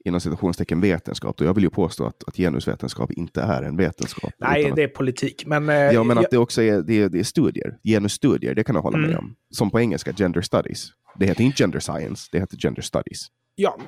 inom 0.04 0.20
citationstecken 0.20 0.80
vetenskap. 0.80 1.40
Och 1.40 1.46
jag 1.46 1.54
vill 1.54 1.64
ju 1.64 1.70
påstå 1.70 2.06
att, 2.06 2.24
att 2.26 2.36
genusvetenskap 2.36 3.12
inte 3.12 3.42
är 3.42 3.62
en 3.62 3.76
vetenskap. 3.76 4.32
Nej, 4.38 4.72
det 4.76 4.82
är 4.82 4.88
politik. 4.88 5.46
Men, 5.46 5.68
eh, 5.68 5.76
ja, 5.76 6.04
men 6.04 6.18
att 6.18 6.22
jag... 6.22 6.30
det 6.30 6.38
också 6.38 6.62
är, 6.62 6.82
det 6.82 7.02
är, 7.02 7.08
det 7.08 7.18
är 7.18 7.24
studier. 7.24 7.76
Genusstudier, 7.84 8.54
det 8.54 8.64
kan 8.64 8.74
jag 8.74 8.82
hålla 8.82 8.98
mm. 8.98 9.10
med 9.10 9.18
om. 9.18 9.34
Som 9.50 9.70
på 9.70 9.80
engelska, 9.80 10.12
gender 10.12 10.40
studies. 10.40 10.88
Det 11.18 11.26
heter 11.26 11.44
inte 11.44 11.62
gender 11.62 11.80
science, 11.80 12.28
det 12.32 12.38
heter 12.38 12.56
gender 12.56 12.82
studies. 12.82 13.26
Ja, 13.56 13.78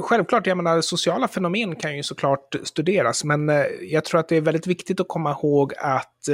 självklart. 0.00 0.46
Jag 0.46 0.56
menar, 0.56 0.80
sociala 0.80 1.28
fenomen 1.28 1.76
kan 1.76 1.96
ju 1.96 2.02
såklart 2.02 2.54
studeras, 2.62 3.24
men 3.24 3.48
eh, 3.48 3.64
jag 3.82 4.04
tror 4.04 4.20
att 4.20 4.28
det 4.28 4.36
är 4.36 4.40
väldigt 4.40 4.66
viktigt 4.66 5.00
att 5.00 5.08
komma 5.08 5.30
ihåg 5.30 5.72
att 5.78 6.28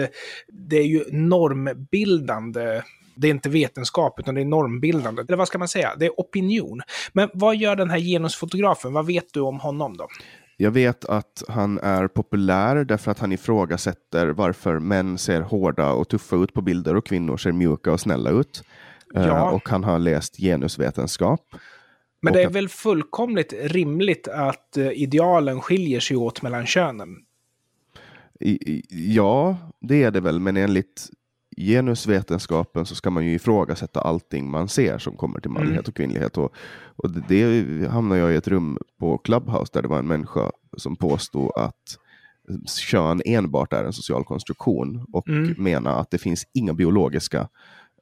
det 0.49 0.77
är 0.77 0.87
ju 0.87 1.05
normbildande 1.11 2.83
det 3.19 3.29
är 3.29 3.31
inte 3.31 3.49
vetenskap, 3.49 4.21
utan 4.21 4.35
det 4.35 4.41
är 4.41 4.45
normbildande. 4.45 5.23
Eller 5.29 5.37
vad 5.37 5.49
ska 5.49 5.59
man 5.59 5.69
säga? 5.69 5.93
Det 5.99 6.07
är 6.07 6.13
opinion. 6.17 6.81
Men 7.13 7.31
vad 7.35 7.57
gör 7.57 7.77
den 7.77 7.91
här 7.91 7.99
genusfotografen? 7.99 8.93
Vad 8.93 9.07
vet 9.07 9.33
du 9.33 9.41
om 9.41 9.61
honom 9.61 9.97
då? 9.97 10.09
Jag 10.57 10.71
vet 10.71 11.05
att 11.05 11.43
han 11.49 11.79
är 11.79 12.09
populär 12.09 12.85
därför 12.85 13.11
att 13.11 13.19
han 13.19 13.33
ifrågasätter 13.33 14.27
varför 14.27 14.79
män 14.79 15.19
ser 15.19 15.41
hårda 15.41 15.93
och 15.93 16.09
tuffa 16.09 16.37
ut 16.37 16.53
på 16.53 16.63
bilder 16.63 16.97
och 16.97 17.07
kvinnor 17.07 17.37
ser 17.37 17.53
mjuka 17.53 17.93
och 17.93 18.01
snälla 18.01 18.31
ut. 18.31 18.63
Eh, 19.15 19.27
ja. 19.27 19.51
och 19.51 19.69
han 19.69 19.85
har 19.85 19.99
läst 19.99 20.37
genusvetenskap. 20.37 21.41
Men 22.21 22.33
det 22.33 22.43
är 22.43 22.51
väl 22.51 22.69
fullkomligt 22.69 23.55
rimligt 23.61 24.29
att 24.29 24.77
eh, 24.77 24.91
idealen 24.91 25.61
skiljer 25.61 26.01
sig 26.01 26.17
åt 26.17 26.43
mellan 26.43 26.67
könen? 26.67 27.17
Ja, 28.89 29.57
det 29.81 30.03
är 30.03 30.11
det 30.11 30.21
väl, 30.21 30.41
men 30.41 30.57
enligt 30.57 31.09
genusvetenskapen 31.59 32.87
så 32.87 32.95
ska 32.95 33.11
man 33.11 33.27
ju 33.27 33.35
ifrågasätta 33.35 34.01
allting 34.01 34.51
man 34.51 34.69
ser 34.69 34.99
som 34.99 35.17
kommer 35.17 35.41
till 35.41 35.51
manlighet 35.51 35.79
mm. 35.79 35.89
och 35.89 35.95
kvinnlighet. 35.95 36.39
Och, 36.39 36.53
och 36.97 37.11
det, 37.11 37.63
det 37.63 37.89
hamnade 37.89 38.21
jag 38.21 38.33
i 38.33 38.37
ett 38.37 38.49
rum 38.49 38.79
på 39.01 39.19
Clubhouse 39.19 39.71
där 39.73 39.83
det 39.83 39.89
var 39.89 39.99
en 39.99 40.09
människa 40.09 40.51
som 40.77 40.97
påstod 40.97 41.53
att 41.57 41.99
kön 42.67 43.23
enbart 43.25 43.73
är 43.73 43.85
en 43.85 43.93
social 43.93 44.25
konstruktion 44.25 45.07
och 45.13 45.29
mm. 45.29 45.55
menar 45.59 46.01
att 46.01 46.11
det 46.11 46.19
finns 46.19 46.45
inga 46.55 46.75
biologiska 46.75 47.49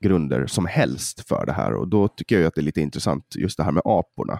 grunder 0.00 0.46
som 0.46 0.66
helst 0.66 1.28
för 1.28 1.46
det 1.46 1.52
här. 1.52 1.74
Och 1.74 1.88
då 1.88 2.08
tycker 2.08 2.38
jag 2.38 2.46
att 2.46 2.54
det 2.54 2.60
är 2.60 2.64
lite 2.64 2.80
intressant 2.80 3.24
just 3.36 3.56
det 3.56 3.64
här 3.64 3.72
med 3.72 3.82
aporna. 3.84 4.38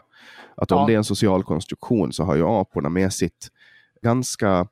Att 0.56 0.72
om 0.72 0.78
ja. 0.78 0.86
det 0.86 0.92
är 0.92 0.96
en 0.96 1.04
social 1.04 1.44
konstruktion 1.44 2.12
så 2.12 2.24
har 2.24 2.36
ju 2.36 2.46
aporna 2.46 2.88
med 2.88 3.12
sitt 3.12 3.48
ganska 4.02 4.66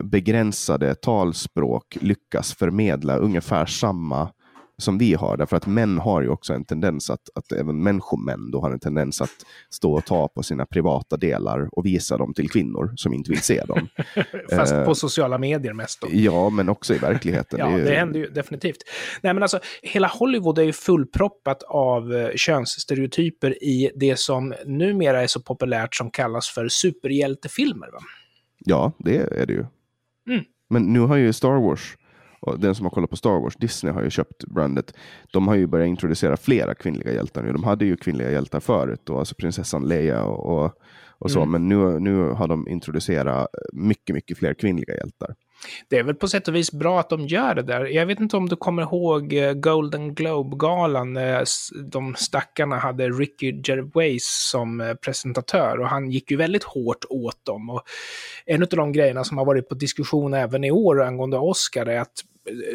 begränsade 0.00 0.94
talspråk 0.94 1.98
lyckas 2.00 2.54
förmedla 2.54 3.16
ungefär 3.16 3.66
samma 3.66 4.30
som 4.78 4.98
vi 4.98 5.14
har. 5.14 5.36
Därför 5.36 5.56
att 5.56 5.66
män 5.66 5.98
har 5.98 6.22
ju 6.22 6.28
också 6.28 6.52
en 6.52 6.64
tendens 6.64 7.10
att, 7.10 7.20
att 7.34 7.52
även 7.52 7.82
människomän 7.82 8.50
då 8.50 8.60
har 8.60 8.70
en 8.70 8.80
tendens 8.80 9.20
att 9.20 9.30
stå 9.70 9.94
och 9.94 10.04
ta 10.04 10.28
på 10.28 10.42
sina 10.42 10.66
privata 10.66 11.16
delar 11.16 11.68
och 11.72 11.86
visa 11.86 12.16
dem 12.16 12.34
till 12.34 12.50
kvinnor 12.50 12.92
som 12.96 13.12
inte 13.12 13.30
vill 13.30 13.42
se 13.42 13.64
dem. 13.64 13.88
Fast 14.50 14.74
uh, 14.74 14.84
på 14.84 14.94
sociala 14.94 15.38
medier 15.38 15.72
mest 15.72 16.00
då. 16.00 16.08
Ja, 16.10 16.50
men 16.50 16.68
också 16.68 16.94
i 16.94 16.98
verkligheten. 16.98 17.58
ja, 17.62 17.68
det, 17.68 17.84
det 17.84 17.94
händer 17.94 18.20
ju 18.20 18.26
definitivt. 18.30 18.78
Nej, 19.20 19.34
men 19.34 19.42
alltså, 19.42 19.60
hela 19.82 20.08
Hollywood 20.08 20.58
är 20.58 20.62
ju 20.62 20.72
fullproppat 20.72 21.62
av 21.62 22.12
uh, 22.12 22.30
könsstereotyper 22.36 23.64
i 23.64 23.90
det 23.94 24.18
som 24.18 24.54
numera 24.66 25.22
är 25.22 25.26
så 25.26 25.40
populärt 25.40 25.94
som 25.94 26.10
kallas 26.10 26.48
för 26.48 26.68
superhjältefilmer. 26.68 27.86
Va? 27.92 27.98
Ja, 28.64 28.92
det 28.98 29.16
är 29.16 29.46
det 29.46 29.52
ju. 29.52 29.64
Mm. 30.28 30.44
Men 30.70 30.92
nu 30.92 31.00
har 31.00 31.16
ju 31.16 31.32
Star 31.32 31.60
Wars, 31.60 31.96
och 32.40 32.60
den 32.60 32.74
som 32.74 32.86
har 32.86 32.90
kollat 32.90 33.10
på 33.10 33.16
Star 33.16 33.40
Wars, 33.40 33.56
Disney 33.56 33.92
har 33.92 34.02
ju 34.02 34.10
köpt 34.10 34.44
brandet. 34.44 34.94
De 35.32 35.48
har 35.48 35.54
ju 35.54 35.66
börjat 35.66 35.88
introducera 35.88 36.36
flera 36.36 36.74
kvinnliga 36.74 37.12
hjältar 37.12 37.42
nu. 37.42 37.52
De 37.52 37.64
hade 37.64 37.84
ju 37.84 37.96
kvinnliga 37.96 38.30
hjältar 38.30 38.60
förut, 38.60 39.00
då, 39.04 39.18
alltså 39.18 39.34
prinsessan 39.34 39.88
Leia 39.88 40.24
och, 40.24 40.64
och, 40.64 40.72
och 41.18 41.30
så. 41.30 41.42
Mm. 41.42 41.50
Men 41.50 41.68
nu, 41.68 42.00
nu 42.00 42.28
har 42.28 42.48
de 42.48 42.68
introducerat 42.68 43.48
mycket, 43.72 44.14
mycket 44.14 44.38
fler 44.38 44.54
kvinnliga 44.54 44.94
hjältar. 44.94 45.34
Det 45.88 45.98
är 45.98 46.02
väl 46.02 46.14
på 46.14 46.28
sätt 46.28 46.48
och 46.48 46.54
vis 46.54 46.72
bra 46.72 47.00
att 47.00 47.10
de 47.10 47.26
gör 47.26 47.54
det 47.54 47.62
där. 47.62 47.84
Jag 47.84 48.06
vet 48.06 48.20
inte 48.20 48.36
om 48.36 48.48
du 48.48 48.56
kommer 48.56 48.82
ihåg 48.82 49.32
eh, 49.32 49.52
Golden 49.52 50.14
Globe-galan 50.14 51.16
eh, 51.16 51.22
när 51.24 51.82
de 51.90 52.14
stackarna 52.14 52.76
hade 52.76 53.08
Ricky 53.08 53.60
Gervais 53.64 54.48
som 54.50 54.80
eh, 54.80 54.94
presentatör 54.94 55.80
och 55.80 55.88
han 55.88 56.10
gick 56.10 56.30
ju 56.30 56.36
väldigt 56.36 56.64
hårt 56.64 57.04
åt 57.08 57.44
dem. 57.44 57.70
Och 57.70 57.82
en 58.46 58.62
av 58.62 58.68
de 58.68 58.92
grejerna 58.92 59.24
som 59.24 59.38
har 59.38 59.44
varit 59.44 59.68
på 59.68 59.74
diskussion 59.74 60.34
även 60.34 60.64
i 60.64 60.70
år 60.70 61.02
angående 61.02 61.38
Oscar 61.38 61.86
är 61.86 62.00
att 62.00 62.24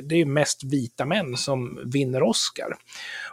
det 0.04 0.16
är 0.16 0.26
mest 0.26 0.64
vita 0.64 1.06
män 1.06 1.38
som 1.38 1.80
vinner 1.86 2.24
Oscar. 2.24 2.76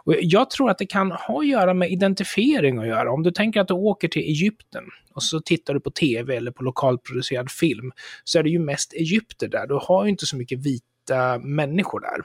Och 0.05 0.15
jag 0.21 0.51
tror 0.51 0.71
att 0.71 0.79
det 0.79 0.87
kan 0.87 1.13
ha 1.13 1.41
att 1.41 1.47
göra 1.47 1.75
med 1.75 1.91
identifiering 1.91 2.79
att 2.79 2.87
göra. 2.87 3.13
Om 3.13 3.23
du 3.23 3.31
tänker 3.31 3.61
att 3.61 3.69
du 3.69 3.75
åker 3.75 4.09
till 4.09 4.23
Egypten 4.23 4.85
och 5.17 5.23
så 5.23 5.41
tittar 5.41 5.75
du 5.75 5.81
på 5.81 5.91
tv 5.91 6.37
eller 6.37 6.51
på 6.51 6.63
lokalproducerad 6.63 7.51
film 7.51 7.93
så 8.25 8.39
är 8.39 8.43
det 8.43 8.51
ju 8.51 8.59
mest 8.59 8.93
egypter 8.93 9.49
där. 9.49 9.67
Du 9.67 9.79
har 9.83 10.05
ju 10.05 10.11
inte 10.11 10.27
så 10.27 10.37
mycket 10.37 10.59
vita 10.59 11.39
människor 11.39 12.01
där. 12.01 12.21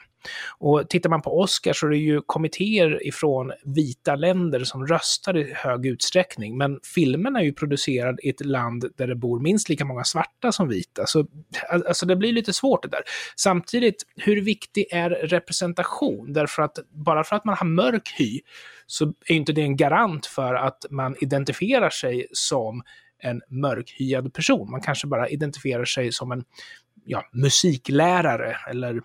Och 0.57 0.89
tittar 0.89 1.09
man 1.09 1.21
på 1.21 1.39
Oscar 1.39 1.73
så 1.73 1.85
är 1.85 1.89
det 1.89 1.97
ju 1.97 2.21
kommittéer 2.25 3.07
ifrån 3.07 3.51
vita 3.63 4.15
länder 4.15 4.63
som 4.63 4.87
röstar 4.87 5.37
i 5.37 5.53
hög 5.53 5.85
utsträckning. 5.85 6.57
Men 6.57 6.79
filmen 6.95 7.35
är 7.35 7.41
ju 7.41 7.53
producerad 7.53 8.19
i 8.23 8.29
ett 8.29 8.45
land 8.45 8.85
där 8.97 9.07
det 9.07 9.15
bor 9.15 9.39
minst 9.39 9.69
lika 9.69 9.85
många 9.85 10.03
svarta 10.03 10.51
som 10.51 10.67
vita. 10.69 11.05
Så 11.05 11.27
alltså, 11.69 12.05
det 12.05 12.15
blir 12.15 12.33
lite 12.33 12.53
svårt 12.53 12.83
det 12.83 12.89
där. 12.89 13.01
Samtidigt, 13.35 14.03
hur 14.15 14.41
viktig 14.41 14.85
är 14.91 15.09
representation? 15.09 16.33
Därför 16.33 16.63
att 16.63 16.79
bara 16.89 17.23
för 17.23 17.35
att 17.35 17.45
man 17.45 17.55
har 17.59 17.67
mörk 17.67 18.15
hy 18.17 18.39
så 18.91 19.05
är 19.05 19.35
inte 19.35 19.53
det 19.53 19.61
en 19.61 19.77
garant 19.77 20.25
för 20.25 20.53
att 20.53 20.85
man 20.89 21.15
identifierar 21.21 21.89
sig 21.89 22.27
som 22.31 22.83
en 23.19 23.41
mörkhyad 23.47 24.33
person. 24.33 24.71
Man 24.71 24.81
kanske 24.81 25.07
bara 25.07 25.29
identifierar 25.29 25.85
sig 25.85 26.11
som 26.11 26.31
en 26.31 26.43
ja, 27.05 27.23
musiklärare 27.33 28.57
eller 28.69 29.01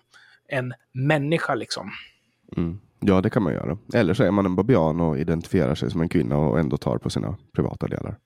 en 0.49 0.73
människa 0.91 1.55
liksom. 1.55 1.91
Mm. 2.57 2.79
Ja, 2.99 3.21
det 3.21 3.29
kan 3.29 3.43
man 3.43 3.53
göra. 3.53 3.77
Eller 3.93 4.13
så 4.13 4.23
är 4.23 4.31
man 4.31 4.45
en 4.45 4.55
babian 4.55 5.01
och 5.01 5.19
identifierar 5.19 5.75
sig 5.75 5.91
som 5.91 6.01
en 6.01 6.09
kvinna 6.09 6.37
och 6.37 6.59
ändå 6.59 6.77
tar 6.77 6.97
på 6.97 7.09
sina 7.09 7.37
privata 7.55 7.87
delar. 7.87 8.17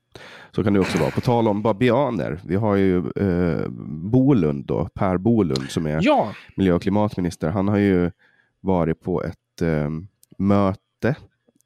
Så 0.52 0.64
kan 0.64 0.74
det 0.74 0.80
också 0.80 0.98
vara. 0.98 1.12
På 1.12 1.22
tal 1.22 1.48
om 1.48 1.62
babianer, 1.62 2.40
vi 2.46 2.56
har 2.56 2.76
ju 2.76 2.98
eh, 2.98 3.68
Bolund 4.12 4.66
då, 4.66 4.90
Per 4.94 5.18
Bolund 5.18 5.70
som 5.70 5.86
är 5.86 6.00
ja. 6.02 6.34
miljö 6.56 6.74
och 6.74 6.82
klimatminister. 6.82 7.50
Han 7.50 7.68
har 7.68 7.78
ju 7.78 8.12
varit 8.60 9.02
på 9.02 9.24
ett 9.24 9.62
eh, 9.62 9.90
möte. 10.38 11.16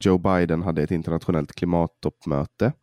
Joe 0.05 0.17
Biden 0.17 0.61
hade 0.61 0.83
ett 0.83 0.91
internationellt 0.91 1.53
klimattoppmöte. 1.53 2.73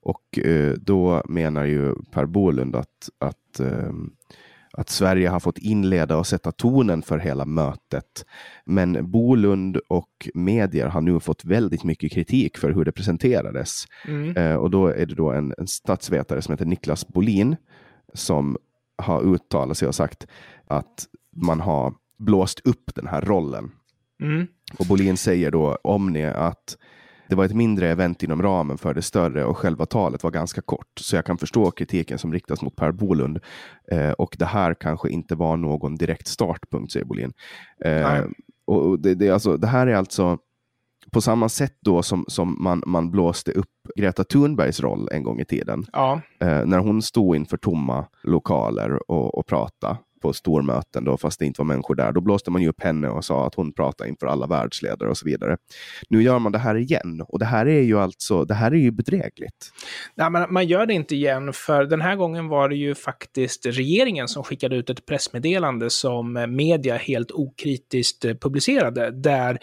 Och 0.00 0.38
eh, 0.38 0.72
då 0.72 1.22
menar 1.28 1.64
ju 1.64 1.94
Per 2.10 2.26
Bolund 2.26 2.76
att, 2.76 3.08
att 3.18 3.60
eh, 3.60 3.92
att 4.72 4.88
Sverige 4.88 5.28
har 5.28 5.40
fått 5.40 5.58
inleda 5.58 6.16
och 6.16 6.26
sätta 6.26 6.52
tonen 6.52 7.02
för 7.02 7.18
hela 7.18 7.44
mötet. 7.44 8.24
Men 8.64 9.10
Bolund 9.10 9.76
och 9.88 10.28
medier 10.34 10.86
har 10.86 11.00
nu 11.00 11.20
fått 11.20 11.44
väldigt 11.44 11.84
mycket 11.84 12.12
kritik 12.12 12.58
för 12.58 12.70
hur 12.70 12.84
det 12.84 12.92
presenterades. 12.92 13.84
Mm. 14.08 14.36
Eh, 14.36 14.54
och 14.54 14.70
då 14.70 14.86
är 14.86 15.06
det 15.06 15.14
då 15.14 15.30
en, 15.30 15.54
en 15.58 15.66
statsvetare 15.66 16.42
som 16.42 16.52
heter 16.52 16.64
Niklas 16.64 17.08
Bolin 17.08 17.56
som 18.14 18.56
har 18.96 19.22
uttalat 19.22 19.78
sig 19.78 19.88
och 19.88 19.94
sagt 19.94 20.26
att 20.66 21.06
man 21.36 21.60
har 21.60 21.94
blåst 22.18 22.60
upp 22.64 22.94
den 22.94 23.06
här 23.06 23.20
rollen. 23.20 23.70
Mm. 24.22 24.46
Och 24.78 24.86
Bolin 24.86 25.16
säger 25.16 25.50
då 25.50 25.78
om 25.82 26.10
ni 26.10 26.24
att 26.24 26.76
det 27.28 27.36
var 27.36 27.44
ett 27.44 27.54
mindre 27.54 27.88
event 27.88 28.22
inom 28.22 28.42
ramen 28.42 28.78
för 28.78 28.94
det 28.94 29.02
större 29.02 29.44
och 29.44 29.58
själva 29.58 29.86
talet 29.86 30.22
var 30.22 30.30
ganska 30.30 30.60
kort. 30.60 30.88
Så 31.00 31.16
jag 31.16 31.24
kan 31.24 31.38
förstå 31.38 31.70
kritiken 31.70 32.18
som 32.18 32.32
riktas 32.32 32.62
mot 32.62 32.76
Per 32.76 32.92
Bolund. 32.92 33.38
Eh, 33.90 34.10
och 34.10 34.36
det 34.38 34.44
här 34.44 34.74
kanske 34.74 35.10
inte 35.10 35.34
var 35.34 35.56
någon 35.56 35.96
direkt 35.96 36.26
startpunkt, 36.26 36.92
säger 36.92 37.06
Bolin. 37.06 37.32
Eh, 37.84 38.20
och 38.64 38.98
det, 38.98 39.14
det, 39.14 39.30
alltså, 39.30 39.56
det 39.56 39.66
här 39.66 39.86
är 39.86 39.94
alltså 39.94 40.38
på 41.10 41.20
samma 41.20 41.48
sätt 41.48 41.76
då 41.80 42.02
som, 42.02 42.24
som 42.28 42.56
man, 42.60 42.82
man 42.86 43.10
blåste 43.10 43.52
upp 43.52 43.70
Greta 43.96 44.24
Thunbergs 44.24 44.80
roll 44.80 45.08
en 45.12 45.22
gång 45.22 45.40
i 45.40 45.44
tiden. 45.44 45.84
Ja. 45.92 46.20
Eh, 46.40 46.64
när 46.66 46.78
hon 46.78 47.02
stod 47.02 47.36
inför 47.36 47.56
tomma 47.56 48.06
lokaler 48.22 49.10
och, 49.10 49.38
och 49.38 49.46
pratade 49.46 49.96
på 50.22 50.32
stormöten, 50.32 51.04
då, 51.04 51.16
fast 51.16 51.38
det 51.38 51.46
inte 51.46 51.60
var 51.60 51.66
människor 51.66 51.94
där. 51.94 52.12
Då 52.12 52.20
blåste 52.20 52.50
man 52.50 52.62
ju 52.62 52.68
upp 52.68 52.82
henne 52.82 53.08
och 53.08 53.24
sa 53.24 53.46
att 53.46 53.54
hon 53.54 53.72
pratade 53.72 54.10
inför 54.10 54.26
alla 54.26 54.46
världsledare 54.46 55.10
och 55.10 55.18
så 55.18 55.26
vidare. 55.26 55.56
Nu 56.08 56.22
gör 56.22 56.38
man 56.38 56.52
det 56.52 56.58
här 56.58 56.74
igen 56.74 57.22
och 57.28 57.38
det 57.38 57.44
här 57.44 57.66
är 57.66 57.82
ju 57.82 57.98
alltså, 57.98 58.44
det 58.44 58.54
här 58.54 58.70
är 58.70 58.76
ju 58.76 58.90
bedrägligt. 58.90 59.70
Nej, 60.14 60.30
men 60.30 60.52
man 60.52 60.66
gör 60.66 60.86
det 60.86 60.94
inte 60.94 61.14
igen, 61.14 61.52
för 61.52 61.84
den 61.84 62.00
här 62.00 62.16
gången 62.16 62.48
var 62.48 62.68
det 62.68 62.76
ju 62.76 62.94
faktiskt 62.94 63.66
regeringen 63.66 64.28
som 64.28 64.44
skickade 64.44 64.76
ut 64.76 64.90
ett 64.90 65.06
pressmeddelande 65.06 65.90
som 65.90 66.46
media 66.48 66.96
helt 66.96 67.32
okritiskt 67.32 68.22
publicerade, 68.40 69.10
där 69.10 69.58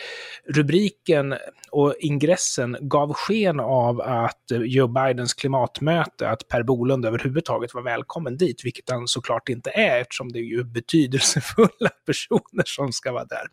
rubriken 0.48 1.36
och 1.72 1.96
ingressen 2.00 2.78
gav 2.82 3.14
sken 3.14 3.60
av 3.60 4.02
att 4.02 4.44
Joe 4.50 4.88
Bidens 4.88 5.34
klimatmöte, 5.34 6.30
att 6.30 6.48
Per 6.48 6.64
Bolund 6.64 7.06
överhuvudtaget 7.06 7.74
var 7.74 7.82
välkommen 7.82 8.38
dit, 8.38 8.66
vilket 8.66 8.90
han 8.90 9.08
såklart 9.08 9.50
inte 9.50 9.70
är 9.70 10.02
eftersom 10.02 10.32
det 10.32 10.40
är 10.40 10.44
ju 10.50 10.64
betydelsefulla 10.64 11.90
personer 12.06 12.64
som 12.66 12.92
ska 12.92 13.12
vara 13.12 13.26
där. 13.26 13.48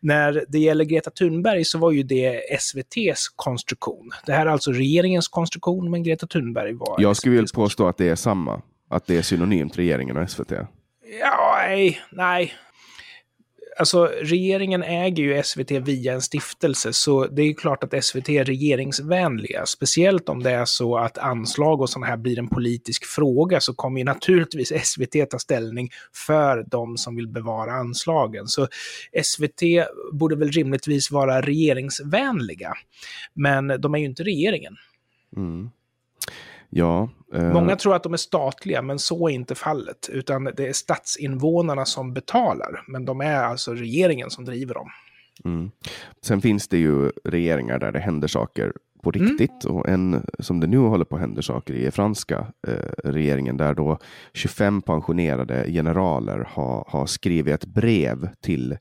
När 0.00 0.44
det 0.48 0.58
gäller 0.58 0.84
Greta 0.84 1.10
Thunberg 1.10 1.64
så 1.64 1.78
var 1.78 1.90
ju 1.90 2.02
det 2.02 2.54
SVTs 2.54 3.28
konstruktion. 3.36 4.10
Det 4.26 4.32
här 4.32 4.46
är 4.46 4.50
alltså 4.50 4.72
regeringens 4.72 5.28
konstruktion, 5.28 5.90
men 5.90 6.02
Greta 6.02 6.26
Thunberg 6.26 6.72
var... 6.72 6.96
Jag 6.98 7.16
skulle 7.16 7.34
vilja 7.34 7.48
påstå 7.54 7.88
att 7.88 7.96
det 7.96 8.08
är 8.08 8.16
samma, 8.16 8.62
att 8.90 9.06
det 9.06 9.16
är 9.16 9.22
synonymt 9.22 9.78
regeringen 9.78 10.16
och 10.16 10.30
SVT. 10.30 10.52
Ja, 11.20 11.54
nej, 11.68 12.00
nej 12.12 12.52
alltså 13.78 14.06
regeringen 14.06 14.82
äger 14.82 15.24
ju 15.24 15.42
SVT 15.42 15.70
via 15.70 16.12
en 16.12 16.22
stiftelse, 16.22 16.92
så 16.92 17.26
det 17.26 17.42
är 17.42 17.46
ju 17.46 17.54
klart 17.54 17.84
att 17.84 18.04
SVT 18.04 18.28
är 18.28 18.44
regeringsvänliga. 18.44 19.66
Speciellt 19.66 20.28
om 20.28 20.42
det 20.42 20.50
är 20.50 20.64
så 20.64 20.98
att 20.98 21.18
anslag 21.18 21.80
och 21.80 21.90
sådana 21.90 22.06
här 22.06 22.16
blir 22.16 22.38
en 22.38 22.48
politisk 22.48 23.04
fråga, 23.04 23.60
så 23.60 23.74
kommer 23.74 23.98
ju 24.00 24.04
naturligtvis 24.04 24.72
SVT 24.84 25.30
ta 25.30 25.38
ställning 25.38 25.90
för 26.26 26.64
de 26.66 26.96
som 26.96 27.16
vill 27.16 27.28
bevara 27.28 27.72
anslagen. 27.72 28.46
Så 28.46 28.68
SVT 29.22 29.62
borde 30.12 30.36
väl 30.36 30.50
rimligtvis 30.50 31.10
vara 31.10 31.42
regeringsvänliga. 31.42 32.72
Men 33.34 33.80
de 33.80 33.94
är 33.94 33.98
ju 33.98 34.04
inte 34.04 34.22
regeringen. 34.22 34.76
Mm. 35.36 35.70
Ja. 36.70 37.08
Många 37.42 37.76
tror 37.76 37.94
att 37.94 38.02
de 38.02 38.12
är 38.12 38.16
statliga, 38.16 38.82
men 38.82 38.98
så 38.98 39.28
är 39.28 39.32
inte 39.32 39.54
fallet. 39.54 40.08
Utan 40.12 40.44
det 40.44 40.68
är 40.68 40.72
statsinvånarna 40.72 41.84
som 41.84 42.14
betalar. 42.14 42.84
Men 42.88 43.04
de 43.04 43.20
är 43.20 43.42
alltså 43.42 43.74
regeringen 43.74 44.30
som 44.30 44.44
driver 44.44 44.74
dem. 44.74 44.88
Mm. 45.44 45.70
Sen 46.22 46.40
finns 46.40 46.68
det 46.68 46.78
ju 46.78 47.10
regeringar 47.24 47.78
där 47.78 47.92
det 47.92 47.98
händer 47.98 48.28
saker 48.28 48.72
på 49.02 49.12
mm. 49.14 49.28
riktigt. 49.28 49.64
Mm. 49.64 49.76
Och 49.76 49.88
en 49.88 50.26
som 50.38 50.60
det 50.60 50.66
nu 50.66 50.78
håller 50.78 51.04
på 51.04 51.14
att 51.14 51.20
hända 51.20 51.42
saker 51.42 51.74
i 51.74 51.86
är 51.86 51.90
franska 51.90 52.46
eh, 52.66 52.74
regeringen 53.04 53.56
där 53.56 53.74
då 53.74 53.98
25 54.32 54.82
pensionerade 54.82 55.64
generaler 55.68 56.48
har, 56.50 56.84
har 56.88 57.06
skrivit 57.06 57.54
ett 57.54 57.64
brev 57.64 58.28
till 58.40 58.76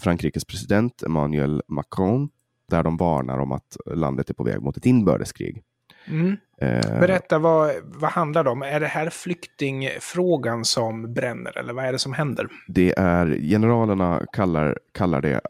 Frankrikes 0.00 0.44
president 0.44 1.02
Emmanuel 1.02 1.62
Macron 1.68 2.28
där 2.70 2.82
de 2.82 2.96
varnar 2.96 3.38
om 3.38 3.52
att 3.52 3.76
landet 3.86 4.30
är 4.30 4.34
på 4.34 4.44
väg 4.44 4.62
mot 4.62 4.76
ett 4.76 4.86
inbördeskrig. 4.86 5.62
Mm. 6.08 6.36
Eh, 6.60 7.00
Berätta, 7.00 7.38
vad, 7.38 7.72
vad 7.84 8.10
handlar 8.10 8.44
det 8.44 8.50
om? 8.50 8.62
Är 8.62 8.80
det 8.80 8.86
här 8.86 9.10
flyktingfrågan 9.10 10.64
som 10.64 11.14
bränner 11.14 11.58
eller 11.58 11.72
vad 11.72 11.84
är 11.84 11.92
det 11.92 11.98
som 11.98 12.12
händer? 12.12 12.48
Det 12.68 12.94
är, 12.98 13.26
generalerna 13.26 14.22
kallar, 14.32 14.78
kallar 14.92 15.20
det 15.20 15.32
är 15.32 15.40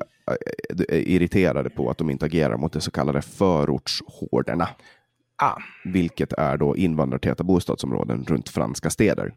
eh, 0.89 1.15
irriterade 1.15 1.71
på 1.71 1.91
att 1.91 1.99
de 1.99 2.11
inte 2.11 2.25
agerar 2.25 2.57
mot 2.57 2.73
de 2.73 2.81
så 2.81 2.91
kallade 2.91 3.23
förortshorderna. 3.23 4.69
Ah. 5.43 5.57
Vilket 5.85 6.33
är 6.33 6.57
då 6.57 6.77
invandrartäta 6.77 7.45
bostadsområden 7.45 8.25
runt 8.29 8.49
franska 8.49 8.91
städer. 8.91 9.35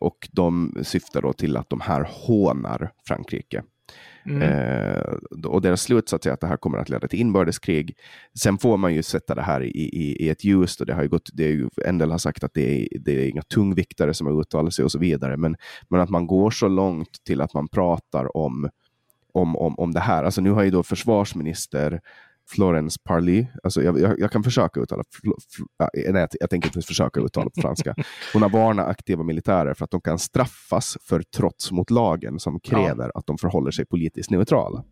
Och 0.00 0.28
de 0.32 0.78
syftar 0.82 1.22
då 1.22 1.32
till 1.32 1.56
att 1.56 1.70
de 1.70 1.80
här 1.80 2.08
hånar 2.10 2.90
Frankrike. 3.06 3.62
Mm. 4.26 4.42
Eh, 4.42 5.02
och 5.46 5.62
deras 5.62 5.82
slutsats 5.82 6.26
är 6.26 6.30
att 6.30 6.40
det 6.40 6.46
här 6.46 6.56
kommer 6.56 6.78
att 6.78 6.88
leda 6.88 7.08
till 7.08 7.20
inbördeskrig. 7.20 7.96
Sen 8.38 8.58
får 8.58 8.76
man 8.76 8.94
ju 8.94 9.02
sätta 9.02 9.34
det 9.34 9.42
här 9.42 9.62
i, 9.62 9.68
i, 9.68 10.24
i 10.24 10.28
ett 10.28 10.44
ljus. 10.44 10.80
Och 10.80 10.86
det 10.86 10.94
har 10.94 11.02
ju 11.02 11.08
gått, 11.08 11.30
det 11.32 11.44
är 11.44 11.52
ju, 11.52 11.68
en 11.84 11.98
del 11.98 12.10
har 12.10 12.18
sagt 12.18 12.44
att 12.44 12.54
det 12.54 12.82
är, 12.82 12.88
det 13.00 13.12
är 13.12 13.28
inga 13.28 13.42
tungviktare 13.42 14.14
som 14.14 14.26
har 14.26 14.40
uttalat 14.40 14.74
sig 14.74 14.84
och 14.84 14.92
så 14.92 14.98
vidare. 14.98 15.36
Men, 15.36 15.56
men 15.88 16.00
att 16.00 16.10
man 16.10 16.26
går 16.26 16.50
så 16.50 16.68
långt 16.68 17.24
till 17.26 17.40
att 17.40 17.54
man 17.54 17.68
pratar 17.68 18.36
om 18.36 18.68
om, 19.32 19.56
om, 19.56 19.78
om 19.78 19.92
det 19.92 20.00
här. 20.00 20.24
Alltså 20.24 20.40
nu 20.40 20.50
har 20.50 20.62
ju 20.62 20.70
då 20.70 20.82
försvarsminister 20.82 22.00
Florence 22.48 23.00
Parly. 23.04 23.46
Alltså 23.62 23.82
jag, 23.82 24.00
jag, 24.00 24.20
jag, 24.20 24.32
kan 24.32 24.44
försöka 24.44 24.80
uttala, 24.80 25.04
fl, 25.10 25.28
fl, 25.50 25.62
nej, 26.12 26.26
jag 26.40 26.50
tänker 26.50 26.68
inte 26.68 26.82
försöka 26.82 27.20
uttala 27.20 27.50
på 27.50 27.60
franska. 27.60 27.94
Hon 28.32 28.42
har 28.42 28.48
varnat 28.48 28.88
aktiva 28.88 29.24
militärer 29.24 29.74
för 29.74 29.84
att 29.84 29.90
de 29.90 30.00
kan 30.00 30.18
straffas 30.18 30.98
för 31.00 31.22
trots 31.36 31.72
mot 31.72 31.90
lagen 31.90 32.38
som 32.38 32.60
kräver 32.60 33.10
ja. 33.14 33.18
att 33.18 33.26
de 33.26 33.38
förhåller 33.38 33.70
sig 33.70 33.86
politiskt 33.86 34.30
neutrala. 34.30 34.84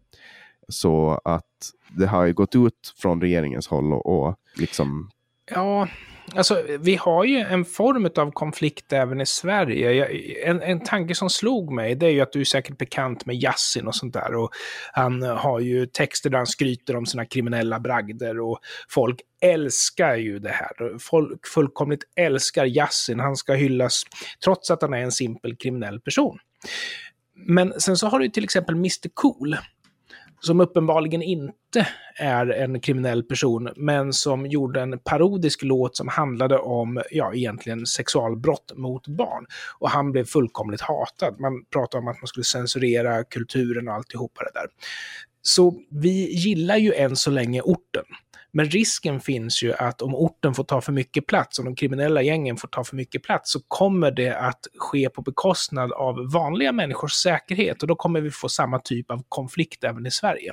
Så 0.68 1.20
att 1.24 1.44
det 1.88 2.06
har 2.06 2.24
ju 2.24 2.34
gått 2.34 2.54
ut 2.54 2.94
från 2.96 3.20
regeringens 3.20 3.68
håll 3.68 3.92
och, 3.92 4.06
och 4.06 4.36
liksom 4.56 5.10
Ja, 5.50 5.88
alltså 6.34 6.62
vi 6.80 6.96
har 6.96 7.24
ju 7.24 7.36
en 7.36 7.64
form 7.64 8.10
av 8.16 8.30
konflikt 8.30 8.92
även 8.92 9.20
i 9.20 9.26
Sverige. 9.26 9.92
Jag, 9.92 10.10
en, 10.44 10.62
en 10.62 10.80
tanke 10.80 11.14
som 11.14 11.30
slog 11.30 11.72
mig, 11.72 11.94
det 11.94 12.06
är 12.06 12.10
ju 12.10 12.20
att 12.20 12.32
du 12.32 12.40
är 12.40 12.44
säkert 12.44 12.78
bekant 12.78 13.26
med 13.26 13.36
Yassin 13.36 13.86
och 13.86 13.94
sånt 13.94 14.14
där. 14.14 14.34
Och 14.34 14.50
han 14.92 15.22
har 15.22 15.60
ju 15.60 15.86
texter 15.86 16.30
där 16.30 16.36
han 16.36 16.46
skryter 16.46 16.96
om 16.96 17.06
sina 17.06 17.24
kriminella 17.24 17.80
bragder 17.80 18.40
och 18.40 18.58
folk 18.88 19.20
älskar 19.40 20.16
ju 20.16 20.38
det 20.38 20.52
här. 20.52 20.98
Folk 20.98 21.46
fullkomligt 21.46 22.02
älskar 22.16 22.64
Yassin. 22.64 23.20
Han 23.20 23.36
ska 23.36 23.52
hyllas 23.52 24.02
trots 24.44 24.70
att 24.70 24.82
han 24.82 24.94
är 24.94 25.02
en 25.02 25.12
simpel 25.12 25.56
kriminell 25.56 26.00
person. 26.00 26.38
Men 27.34 27.80
sen 27.80 27.96
så 27.96 28.06
har 28.06 28.18
du 28.18 28.28
till 28.28 28.44
exempel 28.44 28.74
Mr 28.74 29.08
Cool 29.14 29.56
som 30.40 30.60
uppenbarligen 30.60 31.22
inte 31.22 31.88
är 32.16 32.46
en 32.46 32.80
kriminell 32.80 33.22
person, 33.22 33.68
men 33.76 34.12
som 34.12 34.46
gjorde 34.46 34.80
en 34.80 34.98
parodisk 34.98 35.62
låt 35.62 35.96
som 35.96 36.08
handlade 36.08 36.58
om, 36.58 37.02
ja, 37.10 37.34
egentligen 37.34 37.86
sexualbrott 37.86 38.72
mot 38.76 39.08
barn. 39.08 39.46
Och 39.78 39.90
han 39.90 40.12
blev 40.12 40.24
fullkomligt 40.24 40.80
hatad. 40.80 41.40
Man 41.40 41.64
pratade 41.72 42.02
om 42.02 42.08
att 42.08 42.20
man 42.20 42.26
skulle 42.26 42.44
censurera 42.44 43.24
kulturen 43.24 43.88
och 43.88 43.94
alltihopa 43.94 44.44
det 44.44 44.60
där. 44.60 44.66
Så 45.42 45.74
vi 45.90 46.32
gillar 46.32 46.76
ju 46.76 46.92
än 46.92 47.16
så 47.16 47.30
länge 47.30 47.60
orten. 47.60 48.04
Men 48.56 48.66
risken 48.66 49.20
finns 49.20 49.62
ju 49.62 49.72
att 49.72 50.02
om 50.02 50.14
orten 50.14 50.54
får 50.54 50.64
ta 50.64 50.80
för 50.80 50.92
mycket 50.92 51.26
plats, 51.26 51.58
om 51.58 51.64
de 51.64 51.74
kriminella 51.74 52.22
gängen 52.22 52.56
får 52.56 52.68
ta 52.68 52.84
för 52.84 52.96
mycket 52.96 53.22
plats, 53.22 53.52
så 53.52 53.60
kommer 53.68 54.10
det 54.10 54.36
att 54.38 54.66
ske 54.78 55.08
på 55.08 55.22
bekostnad 55.22 55.92
av 55.92 56.32
vanliga 56.32 56.72
människors 56.72 57.12
säkerhet 57.12 57.82
och 57.82 57.88
då 57.88 57.94
kommer 57.94 58.20
vi 58.20 58.30
få 58.30 58.48
samma 58.48 58.78
typ 58.78 59.10
av 59.10 59.22
konflikt 59.28 59.84
även 59.84 60.06
i 60.06 60.10
Sverige. 60.10 60.52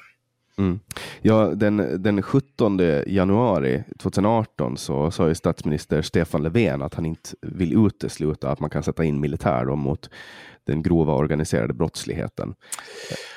Mm. 0.58 0.80
Ja, 1.22 1.46
den, 1.46 2.04
den 2.04 2.22
17 2.22 2.80
januari 3.08 3.84
2018 4.00 4.78
så 4.78 5.12
sa 5.12 5.28
ju 5.28 5.36
statsminister 5.36 6.02
Stefan 6.02 6.44
Löfven 6.44 6.82
att 6.82 6.94
han 6.94 7.06
inte 7.06 7.30
vill 7.42 7.86
utesluta 7.86 8.52
att 8.52 8.60
man 8.60 8.70
kan 8.70 8.84
sätta 8.84 9.04
in 9.04 9.20
militär 9.20 9.66
mot 9.66 10.10
den 10.68 10.84
grova 10.84 11.14
organiserade 11.14 11.74
brottsligheten. 11.74 12.54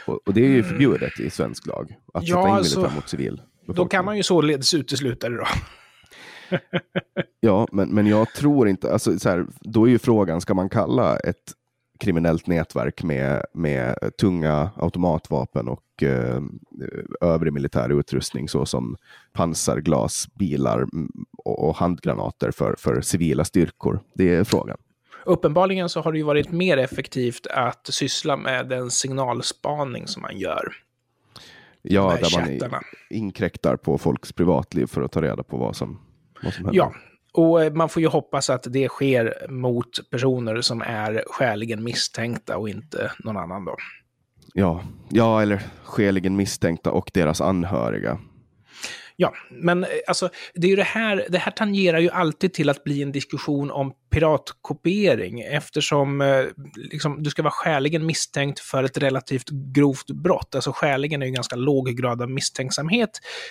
Och, 0.06 0.20
och 0.26 0.34
det 0.34 0.40
är 0.40 0.48
ju 0.48 0.58
mm. 0.58 0.70
förbjudet 0.70 1.20
i 1.20 1.30
svensk 1.30 1.66
lag 1.66 1.96
att 2.14 2.28
ja, 2.28 2.36
sätta 2.36 2.48
in 2.48 2.54
militär 2.54 2.80
alltså, 2.80 2.96
mot 2.96 3.08
civil. 3.08 3.40
Då 3.66 3.86
kan 3.86 4.04
man 4.04 4.16
ju 4.16 4.22
således 4.22 4.74
utesluta 4.74 5.28
det 5.28 5.36
då. 5.36 5.46
ja, 7.40 7.68
men, 7.72 7.88
men 7.88 8.06
jag 8.06 8.34
tror 8.34 8.68
inte, 8.68 8.92
alltså, 8.92 9.18
så 9.18 9.28
här, 9.28 9.46
då 9.60 9.84
är 9.84 9.90
ju 9.90 9.98
frågan, 9.98 10.40
ska 10.40 10.54
man 10.54 10.68
kalla 10.68 11.16
ett 11.16 11.52
kriminellt 12.00 12.46
nätverk 12.46 13.02
med, 13.02 13.44
med 13.54 13.96
tunga 14.20 14.70
automatvapen 14.76 15.68
och 15.68 16.02
eh, 16.02 16.42
övrig 17.20 17.52
militär 17.52 18.00
utrustning 18.00 18.48
såsom 18.48 18.96
pansarglas, 19.32 20.28
bilar 20.34 20.86
och, 21.38 21.68
och 21.68 21.76
handgranater 21.76 22.50
för, 22.50 22.74
för 22.78 23.00
civila 23.00 23.44
styrkor? 23.44 24.00
Det 24.14 24.34
är 24.34 24.44
frågan. 24.44 24.76
Uppenbarligen 25.24 25.88
så 25.88 26.00
har 26.00 26.12
det 26.12 26.18
ju 26.18 26.24
varit 26.24 26.50
mer 26.50 26.76
effektivt 26.76 27.46
att 27.46 27.86
syssla 27.86 28.36
med 28.36 28.68
den 28.68 28.90
signalspaning 28.90 30.06
som 30.06 30.22
man 30.22 30.38
gör. 30.38 30.85
Ja, 31.90 32.16
där 32.20 32.24
chattarna. 32.24 32.70
man 32.70 32.82
inkräktar 33.10 33.76
på 33.76 33.98
folks 33.98 34.32
privatliv 34.32 34.86
för 34.86 35.02
att 35.02 35.12
ta 35.12 35.22
reda 35.22 35.42
på 35.42 35.56
vad 35.56 35.76
som, 35.76 36.00
vad 36.42 36.54
som 36.54 36.64
händer. 36.64 36.78
Ja, 36.78 36.94
och 37.32 37.62
eh, 37.62 37.72
man 37.72 37.88
får 37.88 38.02
ju 38.02 38.08
hoppas 38.08 38.50
att 38.50 38.66
det 38.68 38.88
sker 38.88 39.46
mot 39.48 40.10
personer 40.10 40.60
som 40.60 40.82
är 40.82 41.24
skäligen 41.26 41.84
misstänkta 41.84 42.56
och 42.56 42.68
inte 42.68 43.12
någon 43.18 43.36
annan 43.36 43.64
då. 43.64 43.76
Ja, 44.54 44.82
ja 45.08 45.42
eller 45.42 45.62
skäligen 45.84 46.36
misstänkta 46.36 46.90
och 46.90 47.10
deras 47.14 47.40
anhöriga. 47.40 48.18
Ja, 49.18 49.34
men 49.50 49.84
eh, 49.84 49.90
alltså, 50.06 50.28
det, 50.54 50.66
är 50.66 50.70
ju 50.70 50.76
det, 50.76 50.82
här, 50.82 51.26
det 51.28 51.38
här 51.38 51.52
tangerar 51.52 51.98
ju 51.98 52.10
alltid 52.10 52.52
till 52.52 52.68
att 52.68 52.84
bli 52.84 53.02
en 53.02 53.12
diskussion 53.12 53.70
om 53.70 53.92
piratkopiering 54.10 55.40
eftersom 55.40 56.20
eh, 56.20 56.44
liksom, 56.76 57.22
du 57.22 57.30
ska 57.30 57.42
vara 57.42 57.52
skäligen 57.52 58.06
misstänkt 58.06 58.60
för 58.60 58.84
ett 58.84 58.98
relativt 58.98 59.48
grovt 59.50 60.10
brott. 60.10 60.54
Alltså 60.54 60.72
skäligen 60.72 61.22
är 61.22 61.26
ju 61.26 61.28
en 61.28 61.34
ganska 61.34 61.56
låg 61.56 61.88
grad 61.88 62.22
av 62.22 62.30
misstänksamhet, 62.30 63.10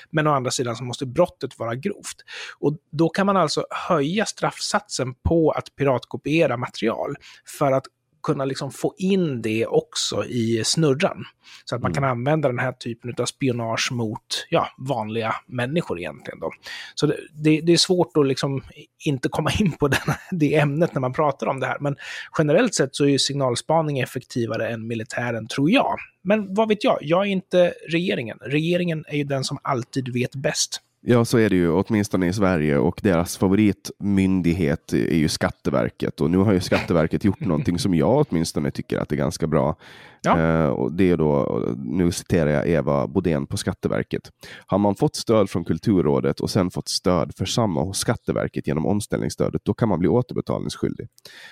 men 0.10 0.28
å 0.28 0.32
andra 0.32 0.52
sidan 0.52 0.76
så 0.76 0.84
måste 0.84 1.06
brottet 1.06 1.60
vara 1.60 1.76
grovt. 1.76 2.18
Och 2.60 2.78
då 2.92 3.10
kan 3.10 3.26
man 3.26 3.38
alltså 3.38 3.66
höja 3.70 4.26
straffsatsen 4.26 5.14
på 5.14 5.52
att 5.52 5.76
piratkopiera 5.76 6.58
material 6.58 7.16
för 7.58 7.72
att 7.72 7.86
kunna 8.26 8.46
liksom 8.46 8.72
få 8.72 8.94
in 8.98 9.42
det 9.42 9.66
också 9.66 10.26
i 10.26 10.62
snurran. 10.66 11.26
Så 11.66 11.76
att 11.76 11.82
man 11.82 11.92
mm. 11.92 12.02
kan 12.02 12.10
använda 12.10 12.48
den 12.48 12.60
här 12.60 12.72
typen 12.72 13.14
av 13.18 13.26
spionage 13.26 13.92
mot 13.92 14.48
ja, 14.50 14.68
vanliga 14.78 15.36
människor 15.48 16.00
egentligen. 16.00 16.40
Då. 16.40 16.52
Så 16.96 17.08
det, 17.08 17.18
det, 17.34 17.62
det 17.62 17.74
är 17.74 17.78
svårt 17.78 18.18
att 18.18 18.28
liksom 18.28 18.64
inte 19.06 19.30
komma 19.30 19.52
in 19.60 19.72
på 19.72 19.88
den, 19.88 20.16
det 20.32 20.56
ämnet 20.56 20.94
när 20.94 21.02
man 21.02 21.14
pratar 21.14 21.48
om 21.48 21.60
det 21.60 21.68
här. 21.68 21.78
Men 21.80 21.96
generellt 22.38 22.76
sett 22.76 22.96
så 22.96 23.06
är 23.06 23.18
signalspaning 23.18 24.00
effektivare 24.00 24.70
än 24.70 24.88
militären, 24.88 25.48
tror 25.48 25.72
jag. 25.72 25.96
Men 26.24 26.54
vad 26.54 26.70
vet 26.70 26.84
jag? 26.84 26.98
Jag 27.02 27.22
är 27.22 27.30
inte 27.30 27.74
regeringen. 27.88 28.38
Regeringen 28.42 29.06
är 29.08 29.18
ju 29.18 29.24
den 29.24 29.44
som 29.44 29.58
alltid 29.62 30.14
vet 30.14 30.36
bäst. 30.36 30.82
Ja, 31.08 31.26
så 31.26 31.38
är 31.38 31.50
det 31.50 31.56
ju, 31.56 31.72
åtminstone 31.72 32.28
i 32.28 32.34
Sverige. 32.34 32.78
Och 32.78 33.00
deras 33.04 33.38
favoritmyndighet 33.38 34.94
är 34.94 35.16
ju 35.16 35.28
Skatteverket. 35.28 36.22
Och 36.22 36.32
nu 36.32 36.38
har 36.38 36.54
ju 36.54 36.60
Skatteverket 36.60 37.24
gjort 37.24 37.40
någonting 37.46 37.80
som 37.80 37.96
jag 37.96 38.26
åtminstone 38.30 38.72
tycker 38.72 39.00
att 39.00 39.12
är 39.12 39.16
ganska 39.16 39.48
bra. 39.48 39.76
Ja. 40.22 40.66
Uh, 40.66 40.70
och 40.70 40.92
det 40.92 41.12
är 41.12 41.18
då, 41.18 41.62
nu 41.78 42.12
citerar 42.12 42.50
jag 42.50 42.70
Eva 42.70 43.08
Bodén 43.08 43.48
på 43.48 43.58
Skatteverket. 43.58 44.32
Har 44.68 44.78
man 44.78 44.96
fått 44.96 45.16
stöd 45.16 45.50
från 45.50 45.66
Kulturrådet 45.66 46.40
och 46.40 46.50
sen 46.50 46.72
fått 46.72 46.90
stöd 46.90 47.36
för 47.36 47.46
samma 47.46 47.84
hos 47.84 47.98
Skatteverket 47.98 48.68
genom 48.68 48.86
omställningsstödet, 48.86 49.62
då 49.66 49.74
kan 49.74 49.90
man 49.90 50.00
bli 50.00 50.08
återbetalningsskyldig. 50.08 51.08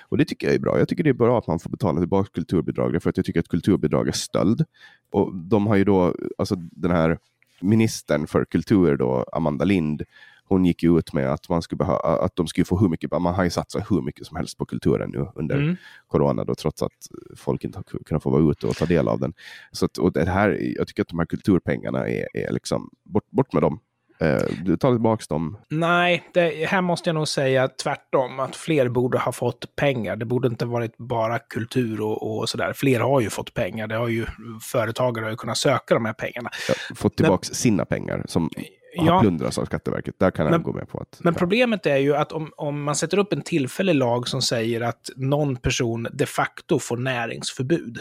Och 0.09 0.17
det 0.17 0.25
tycker 0.25 0.47
jag 0.47 0.55
är 0.55 0.59
bra. 0.59 0.79
Jag 0.79 0.87
tycker 0.87 1.03
det 1.03 1.09
är 1.09 1.13
bra 1.13 1.37
att 1.37 1.47
man 1.47 1.59
får 1.59 1.69
betala 1.69 1.99
tillbaka 1.99 2.29
kulturbidrag, 2.33 3.03
för 3.03 3.09
att 3.09 3.17
jag 3.17 3.25
tycker 3.25 3.39
att 3.39 3.47
kulturbidrag 3.47 4.07
är 4.07 4.11
stöld. 4.11 4.65
Och 5.11 5.35
de 5.35 5.67
har 5.67 5.75
ju 5.75 5.83
då, 5.83 6.15
alltså 6.37 6.55
den 6.55 6.91
här 6.91 7.17
ministern 7.61 8.27
för 8.27 8.45
kultur, 8.45 8.97
då, 8.97 9.25
Amanda 9.31 9.65
Lind, 9.65 10.03
hon 10.45 10.65
gick 10.65 10.83
ut 10.83 11.13
med 11.13 11.33
att, 11.33 11.49
man 11.49 11.61
skulle 11.61 11.77
behöva, 11.77 11.99
att 11.99 12.35
de 12.35 12.47
skulle 12.47 12.65
få 12.65 12.77
hur 12.77 12.89
mycket, 12.89 13.11
man 13.11 13.33
har 13.33 13.43
ju 13.43 13.49
satsat 13.49 13.91
hur 13.91 14.01
mycket 14.01 14.27
som 14.27 14.37
helst 14.37 14.57
på 14.57 14.65
kulturen 14.65 15.09
nu 15.09 15.27
under 15.35 15.55
mm. 15.55 15.75
corona, 16.07 16.43
då, 16.43 16.55
trots 16.55 16.81
att 16.81 17.07
folk 17.35 17.63
inte 17.63 17.77
har 17.77 18.03
kunnat 18.03 18.23
få 18.23 18.29
vara 18.29 18.51
ute 18.51 18.67
och 18.67 18.75
ta 18.75 18.85
del 18.85 19.07
av 19.07 19.19
den. 19.19 19.33
Så 19.71 19.85
att, 19.85 19.97
och 19.97 20.11
det 20.11 20.29
här, 20.29 20.59
jag 20.77 20.87
tycker 20.87 21.01
att 21.01 21.07
de 21.07 21.19
här 21.19 21.25
kulturpengarna 21.25 22.07
är, 22.07 22.27
är 22.33 22.51
liksom, 22.51 22.89
bort, 23.03 23.31
bort 23.31 23.53
med 23.53 23.61
dem. 23.61 23.79
Eh, 24.23 24.41
du 24.65 24.77
tar 24.77 24.91
tillbaka 24.91 25.23
dem? 25.29 25.57
Nej, 25.69 26.23
det, 26.33 26.67
här 26.67 26.81
måste 26.81 27.09
jag 27.09 27.15
nog 27.15 27.27
säga 27.27 27.67
tvärtom. 27.67 28.39
Att 28.39 28.55
fler 28.55 28.89
borde 28.89 29.17
ha 29.17 29.31
fått 29.31 29.75
pengar. 29.75 30.15
Det 30.15 30.25
borde 30.25 30.47
inte 30.47 30.65
varit 30.65 30.97
bara 30.97 31.39
kultur 31.39 32.01
och, 32.01 32.39
och 32.39 32.49
sådär. 32.49 32.73
Fler 32.73 32.99
har 32.99 33.21
ju 33.21 33.29
fått 33.29 33.53
pengar. 33.53 33.87
Det 33.87 33.95
har 33.95 34.07
ju 34.07 34.25
företagare 34.61 35.23
har 35.23 35.31
ju 35.31 35.37
kunnat 35.37 35.57
söka 35.57 35.93
de 35.93 36.05
här 36.05 36.13
pengarna. 36.13 36.49
Ja, 36.67 36.95
fått 36.95 37.15
tillbaka 37.15 37.47
men, 37.49 37.55
sina 37.55 37.85
pengar 37.85 38.23
som 38.27 38.49
har 38.97 39.05
ja, 39.05 39.21
plundrats 39.21 39.57
av 39.57 39.65
Skatteverket. 39.65 40.15
Där 40.19 40.31
kan 40.31 40.45
jag 40.45 40.63
gå 40.63 40.73
med 40.73 40.89
på 40.89 40.99
att... 40.99 41.19
Men 41.23 41.33
problemet 41.33 41.85
är 41.85 41.97
ju 41.97 42.15
att 42.15 42.31
om, 42.31 42.51
om 42.57 42.83
man 42.83 42.95
sätter 42.95 43.17
upp 43.17 43.33
en 43.33 43.41
tillfällig 43.41 43.95
lag 43.95 44.27
som 44.27 44.41
säger 44.41 44.81
att 44.81 45.09
någon 45.15 45.55
person 45.55 46.07
de 46.13 46.25
facto 46.25 46.79
får 46.79 46.97
näringsförbud 46.97 47.99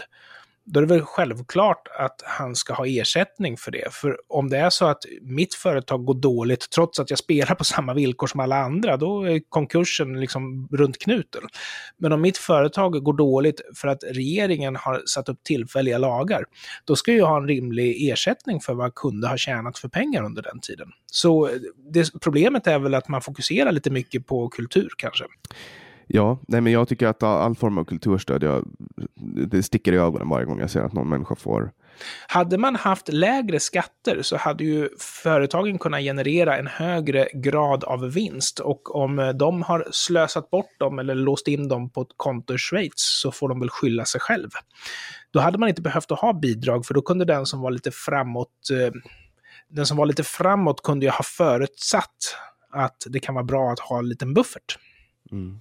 då 0.65 0.79
är 0.79 0.85
det 0.85 0.93
väl 0.93 1.01
självklart 1.01 1.87
att 1.99 2.21
han 2.25 2.55
ska 2.55 2.73
ha 2.73 2.87
ersättning 2.87 3.57
för 3.57 3.71
det. 3.71 3.93
För 3.93 4.17
om 4.27 4.49
det 4.49 4.57
är 4.57 4.69
så 4.69 4.85
att 4.85 5.03
mitt 5.21 5.53
företag 5.53 6.05
går 6.05 6.13
dåligt 6.13 6.69
trots 6.69 6.99
att 6.99 7.09
jag 7.09 7.19
spelar 7.19 7.55
på 7.55 7.63
samma 7.63 7.93
villkor 7.93 8.27
som 8.27 8.39
alla 8.39 8.55
andra, 8.55 8.97
då 8.97 9.23
är 9.23 9.41
konkursen 9.49 10.19
liksom 10.19 10.67
runt 10.71 10.99
knuten. 10.99 11.41
Men 11.97 12.11
om 12.11 12.21
mitt 12.21 12.37
företag 12.37 13.03
går 13.03 13.13
dåligt 13.13 13.61
för 13.75 13.87
att 13.87 14.03
regeringen 14.03 14.75
har 14.75 15.01
satt 15.05 15.29
upp 15.29 15.43
tillfälliga 15.43 15.97
lagar, 15.97 16.45
då 16.85 16.95
ska 16.95 17.13
jag 17.13 17.25
ha 17.25 17.37
en 17.37 17.47
rimlig 17.47 18.09
ersättning 18.09 18.59
för 18.59 18.73
vad 18.73 18.85
jag 18.85 18.95
kunde 18.95 19.27
ha 19.27 19.37
tjänat 19.37 19.77
för 19.77 19.87
pengar 19.87 20.23
under 20.23 20.41
den 20.41 20.59
tiden. 20.59 20.87
Så 21.05 21.49
det, 21.91 22.21
problemet 22.21 22.67
är 22.67 22.79
väl 22.79 22.93
att 22.93 23.07
man 23.07 23.21
fokuserar 23.21 23.71
lite 23.71 23.89
mycket 23.89 24.27
på 24.27 24.49
kultur 24.49 24.89
kanske. 24.97 25.25
Ja, 26.07 26.39
nej, 26.47 26.61
men 26.61 26.73
jag 26.73 26.87
tycker 26.87 27.07
att 27.07 27.23
all 27.23 27.55
form 27.55 27.77
av 27.77 27.85
kulturstöd, 27.85 28.43
jag, 28.43 28.67
det 29.47 29.63
sticker 29.63 29.93
i 29.93 29.97
ögonen 29.97 30.29
varje 30.29 30.45
gång 30.45 30.59
jag 30.59 30.69
ser 30.69 30.81
att 30.81 30.93
någon 30.93 31.09
människa 31.09 31.35
får. 31.35 31.71
Hade 32.27 32.57
man 32.57 32.75
haft 32.75 33.07
lägre 33.07 33.59
skatter 33.59 34.21
så 34.21 34.37
hade 34.37 34.63
ju 34.63 34.89
företagen 34.99 35.79
kunnat 35.79 36.01
generera 36.01 36.57
en 36.57 36.67
högre 36.67 37.27
grad 37.33 37.83
av 37.83 38.11
vinst. 38.11 38.59
Och 38.59 38.95
om 38.95 39.33
de 39.35 39.61
har 39.61 39.87
slösat 39.91 40.49
bort 40.49 40.79
dem 40.79 40.99
eller 40.99 41.15
låst 41.15 41.47
in 41.47 41.67
dem 41.67 41.89
på 41.89 42.01
ett 42.01 42.13
konto 42.17 42.53
i 42.53 42.57
Schweiz 42.57 42.93
så 42.95 43.31
får 43.31 43.49
de 43.49 43.59
väl 43.59 43.69
skylla 43.69 44.05
sig 44.05 44.21
själv. 44.21 44.49
Då 45.31 45.39
hade 45.39 45.57
man 45.57 45.69
inte 45.69 45.81
behövt 45.81 46.11
att 46.11 46.19
ha 46.19 46.33
bidrag, 46.33 46.85
för 46.85 46.93
då 46.93 47.01
kunde 47.01 47.25
den 47.25 47.45
som 47.45 47.61
var 47.61 47.71
lite 47.71 47.91
framåt 47.91 48.69
eh, 48.71 49.01
den 49.69 49.85
som 49.85 49.97
var 49.97 50.05
lite 50.05 50.23
framåt 50.23 50.83
kunde 50.83 51.05
ju 51.05 51.11
ha 51.11 51.23
förutsatt 51.23 52.37
att 52.71 53.03
det 53.09 53.19
kan 53.19 53.35
vara 53.35 53.45
bra 53.45 53.71
att 53.71 53.79
ha 53.79 53.99
en 53.99 54.09
liten 54.09 54.33
buffert. 54.33 54.77
Mm. 55.31 55.59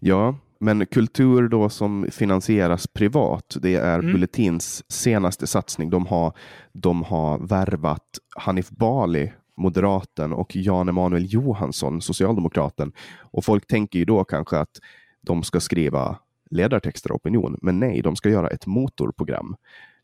Ja, 0.00 0.34
men 0.58 0.86
kultur 0.86 1.48
då 1.48 1.68
som 1.68 2.06
finansieras 2.10 2.86
privat, 2.86 3.56
det 3.62 3.74
är 3.74 3.98
mm. 3.98 4.12
Bulletins 4.12 4.92
senaste 4.92 5.46
satsning. 5.46 5.90
De 5.90 6.06
har, 6.06 6.32
de 6.72 7.02
har 7.02 7.38
värvat 7.38 8.18
Hanif 8.36 8.70
Bali 8.70 9.32
moderaten 9.56 10.32
och 10.32 10.56
Jan 10.56 10.88
Emanuel 10.88 11.32
Johansson, 11.32 12.00
socialdemokraten. 12.00 12.92
Och 13.20 13.44
folk 13.44 13.66
tänker 13.66 13.98
ju 13.98 14.04
då 14.04 14.24
kanske 14.24 14.58
att 14.58 14.80
de 15.20 15.42
ska 15.42 15.60
skriva 15.60 16.18
ledartexter 16.50 17.12
och 17.12 17.16
opinion, 17.16 17.58
men 17.62 17.80
nej, 17.80 18.02
de 18.02 18.16
ska 18.16 18.28
göra 18.28 18.48
ett 18.48 18.66
motorprogram. 18.66 19.56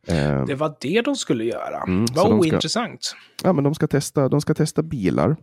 Eh, 0.07 0.45
det 0.45 0.55
var 0.55 0.77
det 0.81 1.03
de 1.03 1.17
skulle 1.17 1.45
göra. 1.45 1.83
Mm, 1.87 2.07
Vad 2.15 2.33
ointressant. 2.33 3.03
Ska, 3.03 3.17
ja, 3.43 3.53
men 3.53 3.65
de 3.65 3.75
ska, 3.75 3.87
testa, 3.87 4.29
de 4.29 4.41
ska 4.41 4.55
testa 4.55 4.83
bilar 4.83 5.37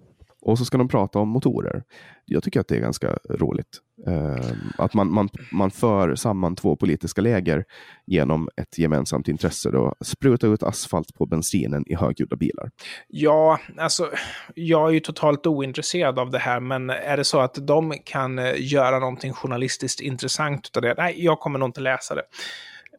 och 0.46 0.58
så 0.58 0.66
ska 0.66 0.78
de 0.78 0.88
prata 0.88 1.20
om 1.20 1.30
motorer. 1.30 1.84
Jag 2.26 2.44
tycker 2.44 2.60
att 2.60 2.68
det 2.68 2.76
är 2.76 2.80
ganska 2.80 3.18
roligt. 3.30 3.80
Uh, 4.08 4.52
att 4.78 4.94
man, 4.94 5.14
man, 5.14 5.30
man 5.52 5.72
för 5.72 6.16
samman 6.16 6.56
två 6.56 6.76
politiska 6.76 7.22
läger 7.22 7.66
genom 8.06 8.50
ett 8.58 8.78
gemensamt 8.78 9.28
intresse. 9.28 9.72
Då. 9.72 9.96
Spruta 10.06 10.48
ut 10.48 10.64
asfalt 10.64 11.14
på 11.14 11.26
bensinen 11.26 11.84
i 11.88 11.96
högljudda 11.96 12.36
bilar. 12.36 12.72
Ja, 13.08 13.60
alltså 13.78 14.10
jag 14.56 14.90
är 14.90 14.94
ju 14.94 15.00
totalt 15.00 15.48
ointresserad 15.48 16.20
av 16.20 16.32
det 16.32 16.40
här, 16.40 16.60
men 16.60 16.90
är 16.90 17.18
det 17.18 17.24
så 17.24 17.40
att 17.40 17.68
de 17.68 17.94
kan 18.06 18.40
eh, 18.40 18.54
göra 18.58 19.00
någonting 19.00 19.34
journalistiskt 19.34 20.02
intressant 20.02 20.72
av 20.76 20.82
det? 20.82 20.94
Nej, 20.98 21.26
jag 21.26 21.40
kommer 21.40 21.60
nog 21.60 21.70
inte 21.70 21.82
läsa 21.82 22.16
det. 22.16 22.24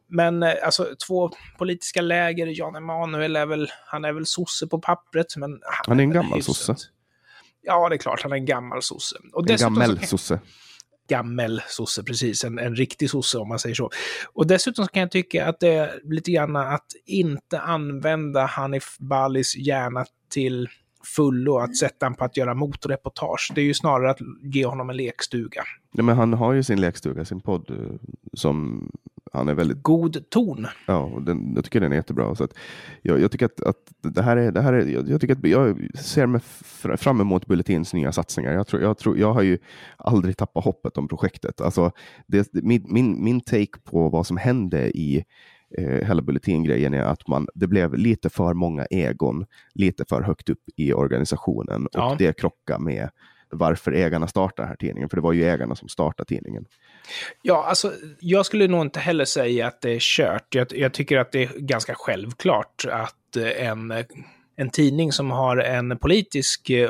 Men 0.09 0.43
eh, 0.43 0.53
alltså 0.63 0.87
två 1.07 1.29
politiska 1.57 2.01
läger, 2.01 2.59
Jan 2.59 2.75
Emanuel 2.75 3.35
är 3.35 3.45
väl, 3.45 3.67
han 3.85 4.05
är 4.05 4.13
väl 4.13 4.25
sosse 4.25 4.67
på 4.67 4.79
pappret, 4.79 5.37
men 5.37 5.51
han, 5.51 5.85
han 5.87 5.99
är 5.99 6.03
en 6.03 6.11
gammal 6.11 6.43
sosse. 6.43 6.75
Ja, 7.61 7.89
det 7.89 7.95
är 7.95 7.97
klart, 7.97 8.21
han 8.23 8.31
är 8.31 8.35
en 8.35 8.45
gammal 8.45 8.81
sosse. 8.81 9.15
Och 9.33 9.49
en 9.49 9.57
gammel 9.57 10.05
sosse. 10.05 10.39
Gammel 11.09 11.61
sosse, 11.67 12.03
precis. 12.03 12.43
En, 12.43 12.59
en 12.59 12.75
riktig 12.75 13.09
sosse 13.09 13.37
om 13.37 13.49
man 13.49 13.59
säger 13.59 13.75
så. 13.75 13.89
Och 14.33 14.47
dessutom 14.47 14.87
kan 14.87 15.01
jag 15.01 15.11
tycka 15.11 15.45
att 15.45 15.59
det 15.59 15.73
är 15.73 15.99
lite 16.03 16.31
grann 16.31 16.55
att 16.55 16.87
inte 17.05 17.59
använda 17.59 18.45
Hanif 18.45 18.97
Balis 18.99 19.55
hjärna 19.55 20.05
till 20.29 20.69
fullo, 21.15 21.57
att 21.57 21.77
sätta 21.77 22.05
honom 22.05 22.17
på 22.17 22.23
att 22.23 22.37
göra 22.37 22.53
motorreportage. 22.53 23.51
Det 23.55 23.61
är 23.61 23.65
ju 23.65 23.73
snarare 23.73 24.11
att 24.11 24.19
ge 24.41 24.65
honom 24.65 24.89
en 24.89 24.97
lekstuga. 24.97 25.63
Ja, 25.91 26.03
men 26.03 26.17
han 26.17 26.33
har 26.33 26.53
ju 26.53 26.63
sin 26.63 26.81
lekstuga, 26.81 27.25
sin 27.25 27.41
podd, 27.41 27.69
eh, 27.69 28.09
som 28.33 28.89
han 29.33 29.49
är 29.49 29.53
väldigt... 29.53 29.83
God 29.83 30.29
ton. 30.29 30.67
Ja, 30.85 30.97
och 30.97 31.21
den, 31.21 31.53
jag 31.55 31.63
tycker 31.63 31.79
den 31.79 31.91
är 31.91 31.95
jättebra. 31.95 32.35
Så 32.35 32.43
att 32.43 32.53
jag, 33.01 33.19
jag 33.19 33.31
tycker 33.31 33.45
att, 33.45 33.61
att 33.61 33.77
det 34.01 34.21
här 34.21 34.37
är, 34.37 34.51
det 34.51 34.61
här 34.61 34.73
är 34.73 34.85
jag, 34.85 35.09
jag, 35.09 35.21
tycker 35.21 35.35
att 35.35 35.45
jag 35.45 35.97
ser 35.97 36.25
mig 36.25 36.41
fram 36.97 37.21
emot 37.21 37.45
Bulletins 37.45 37.93
nya 37.93 38.11
satsningar. 38.11 38.53
Jag, 38.53 38.67
tror, 38.67 38.81
jag, 38.81 38.97
tror, 38.97 39.17
jag 39.17 39.33
har 39.33 39.41
ju 39.41 39.57
aldrig 39.97 40.37
tappat 40.37 40.63
hoppet 40.63 40.97
om 40.97 41.07
projektet. 41.07 41.61
Alltså, 41.61 41.91
det, 42.27 42.53
min, 42.53 42.85
min, 42.89 43.23
min 43.23 43.41
take 43.41 43.79
på 43.83 44.09
vad 44.09 44.27
som 44.27 44.37
hände 44.37 44.97
i 44.97 45.25
eh, 45.77 46.07
hela 46.07 46.21
Bulletin-grejen 46.21 46.93
är 46.93 47.03
att 47.03 47.27
man, 47.27 47.47
det 47.55 47.67
blev 47.67 47.93
lite 47.93 48.29
för 48.29 48.53
många 48.53 48.85
egon, 48.85 49.45
lite 49.73 50.05
för 50.09 50.21
högt 50.21 50.49
upp 50.49 50.63
i 50.75 50.93
organisationen 50.93 51.85
och 51.85 51.91
ja. 51.93 52.15
det 52.19 52.39
krockar 52.39 52.79
med 52.79 53.09
varför 53.49 53.91
ägarna 53.91 54.27
startar 54.27 54.63
den 54.63 54.69
här 54.69 54.75
tidningen, 54.75 55.09
för 55.09 55.17
det 55.17 55.21
var 55.21 55.33
ju 55.33 55.43
ägarna 55.43 55.75
som 55.75 55.87
startade 55.87 56.27
tidningen. 56.27 56.65
Ja, 57.41 57.63
alltså 57.63 57.93
jag 58.19 58.45
skulle 58.45 58.67
nog 58.67 58.81
inte 58.81 58.99
heller 58.99 59.25
säga 59.25 59.67
att 59.67 59.81
det 59.81 59.91
är 59.91 59.99
kört. 59.99 60.55
Jag, 60.55 60.67
jag 60.71 60.93
tycker 60.93 61.17
att 61.17 61.31
det 61.31 61.43
är 61.43 61.49
ganska 61.59 61.95
självklart 61.95 62.85
att 62.91 63.35
eh, 63.35 63.67
en, 63.67 63.93
en 64.55 64.69
tidning 64.69 65.11
som 65.11 65.31
har 65.31 65.57
en 65.57 65.97
politisk 65.97 66.69
eh, 66.69 66.89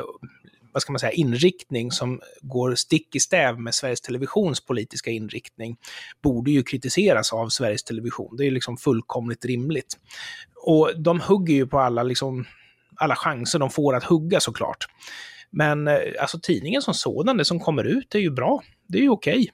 vad 0.72 0.82
ska 0.82 0.92
man 0.92 1.00
säga, 1.00 1.12
inriktning 1.12 1.90
som 1.90 2.20
går 2.40 2.74
stick 2.74 3.16
i 3.16 3.20
stäv 3.20 3.60
med 3.60 3.74
Sveriges 3.74 4.00
Televisions 4.00 4.60
politiska 4.60 5.10
inriktning 5.10 5.76
borde 6.22 6.50
ju 6.50 6.62
kritiseras 6.62 7.32
av 7.32 7.48
Sveriges 7.48 7.84
Television. 7.84 8.36
Det 8.36 8.46
är 8.46 8.50
liksom 8.50 8.76
fullkomligt 8.76 9.44
rimligt. 9.44 9.98
Och 10.66 10.90
de 10.96 11.20
hugger 11.20 11.54
ju 11.54 11.66
på 11.66 11.78
alla, 11.78 12.02
liksom, 12.02 12.44
alla 12.96 13.16
chanser 13.16 13.58
de 13.58 13.70
får 13.70 13.96
att 13.96 14.04
hugga 14.04 14.40
såklart. 14.40 14.86
Men 15.50 15.88
eh, 15.88 15.98
alltså 16.20 16.40
tidningen 16.40 16.82
som 16.82 16.94
sådan, 16.94 17.36
det 17.36 17.44
som 17.44 17.60
kommer 17.60 17.84
ut, 17.84 18.14
är 18.14 18.18
ju 18.18 18.30
bra. 18.30 18.62
Det 18.86 18.98
är 18.98 19.02
ju 19.02 19.10
okej. 19.10 19.32
Okay. 19.32 19.48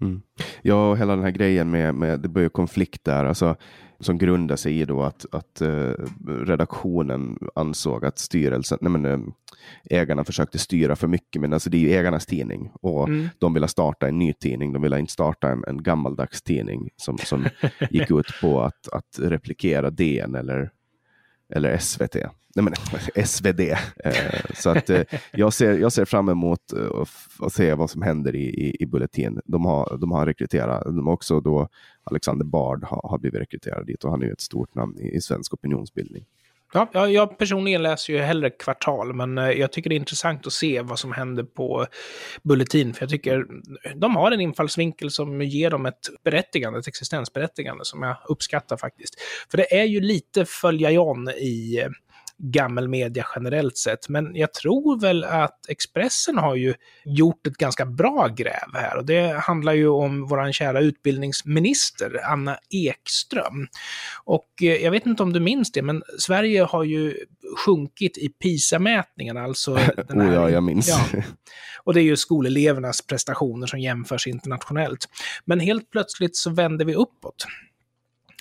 Mm. 0.00 0.22
Ja, 0.62 0.90
och 0.90 0.98
hela 0.98 1.16
den 1.16 1.24
här 1.24 1.30
grejen 1.30 1.70
med, 1.70 1.94
med 1.94 2.20
det 2.20 2.28
börjar 2.28 2.48
konflikt 2.48 3.04
där, 3.04 3.24
alltså, 3.24 3.56
som 4.02 4.18
grundar 4.18 4.56
sig 4.56 4.80
i 4.80 4.84
då 4.84 5.02
att, 5.02 5.26
att 5.32 5.62
uh, 5.62 5.94
redaktionen 6.26 7.38
ansåg 7.54 8.04
att 8.04 8.18
styrelsen, 8.18 8.78
nej 8.80 8.90
men, 8.90 9.04
uh, 9.04 9.20
ägarna 9.90 10.24
försökte 10.24 10.58
styra 10.58 10.96
för 10.96 11.08
mycket, 11.08 11.40
men 11.40 11.52
alltså 11.52 11.70
det 11.70 11.76
är 11.76 11.80
ju 11.80 11.92
ägarnas 11.92 12.26
tidning 12.26 12.70
och 12.80 13.08
mm. 13.08 13.28
de 13.38 13.54
ville 13.54 13.68
starta 13.68 14.08
en 14.08 14.18
ny 14.18 14.32
tidning. 14.32 14.72
De 14.72 14.82
ville 14.82 14.98
inte 14.98 15.12
starta 15.12 15.48
en, 15.48 15.64
en 15.66 15.82
gammaldags 15.82 16.42
tidning 16.42 16.88
som, 16.96 17.18
som 17.18 17.44
gick 17.90 18.10
ut 18.10 18.26
på 18.40 18.62
att, 18.62 18.88
att 18.92 19.18
replikera 19.18 19.90
DN 19.90 20.34
eller, 20.34 20.70
eller 21.48 21.78
SVT 21.78 22.16
nej 22.54 22.64
men, 22.64 22.74
SvD. 23.26 23.60
Eh, 24.04 24.54
så 24.54 24.70
att 24.70 24.90
eh, 24.90 25.02
jag, 25.32 25.52
ser, 25.52 25.78
jag 25.78 25.92
ser 25.92 26.04
fram 26.04 26.28
emot 26.28 26.72
eh, 26.72 27.04
att 27.38 27.52
se 27.52 27.74
vad 27.74 27.90
som 27.90 28.02
händer 28.02 28.36
i, 28.36 28.44
i, 28.44 28.76
i 28.80 28.86
Bulletin. 28.86 29.40
De 29.44 29.64
har, 29.64 29.98
de 30.00 30.10
har 30.10 30.26
rekryterat, 30.26 30.84
de 30.84 31.06
har 31.06 31.14
också 31.14 31.40
då 31.40 31.68
Alexander 32.04 32.44
Bard 32.44 32.84
har, 32.84 33.00
har 33.10 33.18
blivit 33.18 33.40
rekryterad 33.40 33.86
dit 33.86 34.04
och 34.04 34.10
han 34.10 34.22
är 34.22 34.26
ju 34.26 34.32
ett 34.32 34.40
stort 34.40 34.74
namn 34.74 34.98
i, 34.98 35.16
i 35.16 35.20
svensk 35.20 35.54
opinionsbildning. 35.54 36.24
Ja, 36.72 37.08
jag 37.08 37.38
personligen 37.38 37.82
läser 37.82 38.12
ju 38.12 38.18
hellre 38.18 38.50
kvartal, 38.50 39.14
men 39.14 39.38
eh, 39.38 39.50
jag 39.50 39.72
tycker 39.72 39.90
det 39.90 39.94
är 39.94 39.96
intressant 39.96 40.46
att 40.46 40.52
se 40.52 40.80
vad 40.80 40.98
som 40.98 41.12
händer 41.12 41.42
på 41.42 41.86
Bulletin, 42.42 42.94
för 42.94 43.02
jag 43.02 43.10
tycker 43.10 43.46
de 43.94 44.16
har 44.16 44.30
en 44.30 44.40
infallsvinkel 44.40 45.10
som 45.10 45.42
ger 45.42 45.70
dem 45.70 45.86
ett 45.86 46.08
berättigande, 46.24 46.78
ett 46.78 46.88
existensberättigande 46.88 47.84
som 47.84 48.02
jag 48.02 48.16
uppskattar 48.28 48.76
faktiskt. 48.76 49.14
För 49.50 49.58
det 49.58 49.74
är 49.74 49.84
ju 49.84 50.00
lite 50.00 50.44
följa 50.44 50.90
John 50.90 51.28
i 51.28 51.80
eh, 51.80 51.88
gammelmedia 52.42 53.26
generellt 53.34 53.76
sett. 53.76 54.08
Men 54.08 54.36
jag 54.36 54.52
tror 54.52 55.00
väl 55.00 55.24
att 55.24 55.68
Expressen 55.68 56.38
har 56.38 56.54
ju 56.54 56.74
gjort 57.04 57.46
ett 57.46 57.56
ganska 57.56 57.86
bra 57.86 58.28
gräv 58.28 58.74
här 58.74 58.96
och 58.96 59.06
det 59.06 59.38
handlar 59.38 59.72
ju 59.72 59.88
om 59.88 60.26
vår 60.26 60.52
kära 60.52 60.80
utbildningsminister 60.80 62.20
Anna 62.24 62.58
Ekström. 62.70 63.66
Och 64.24 64.48
eh, 64.62 64.76
jag 64.76 64.90
vet 64.90 65.06
inte 65.06 65.22
om 65.22 65.32
du 65.32 65.40
minns 65.40 65.72
det, 65.72 65.82
men 65.82 66.02
Sverige 66.18 66.62
har 66.62 66.84
ju 66.84 67.14
sjunkit 67.66 68.18
i 68.18 68.28
PISA-mätningen, 68.28 69.36
alltså... 69.36 69.74
Den 70.08 70.20
här, 70.20 70.30
oh 70.30 70.34
ja, 70.34 70.50
jag 70.50 70.62
minns. 70.62 70.88
Ja. 70.88 71.22
Och 71.84 71.94
det 71.94 72.00
är 72.00 72.04
ju 72.04 72.16
skolelevernas 72.16 73.06
prestationer 73.06 73.66
som 73.66 73.80
jämförs 73.80 74.26
internationellt. 74.26 75.08
Men 75.44 75.60
helt 75.60 75.90
plötsligt 75.90 76.36
så 76.36 76.50
vänder 76.50 76.84
vi 76.84 76.94
uppåt. 76.94 77.46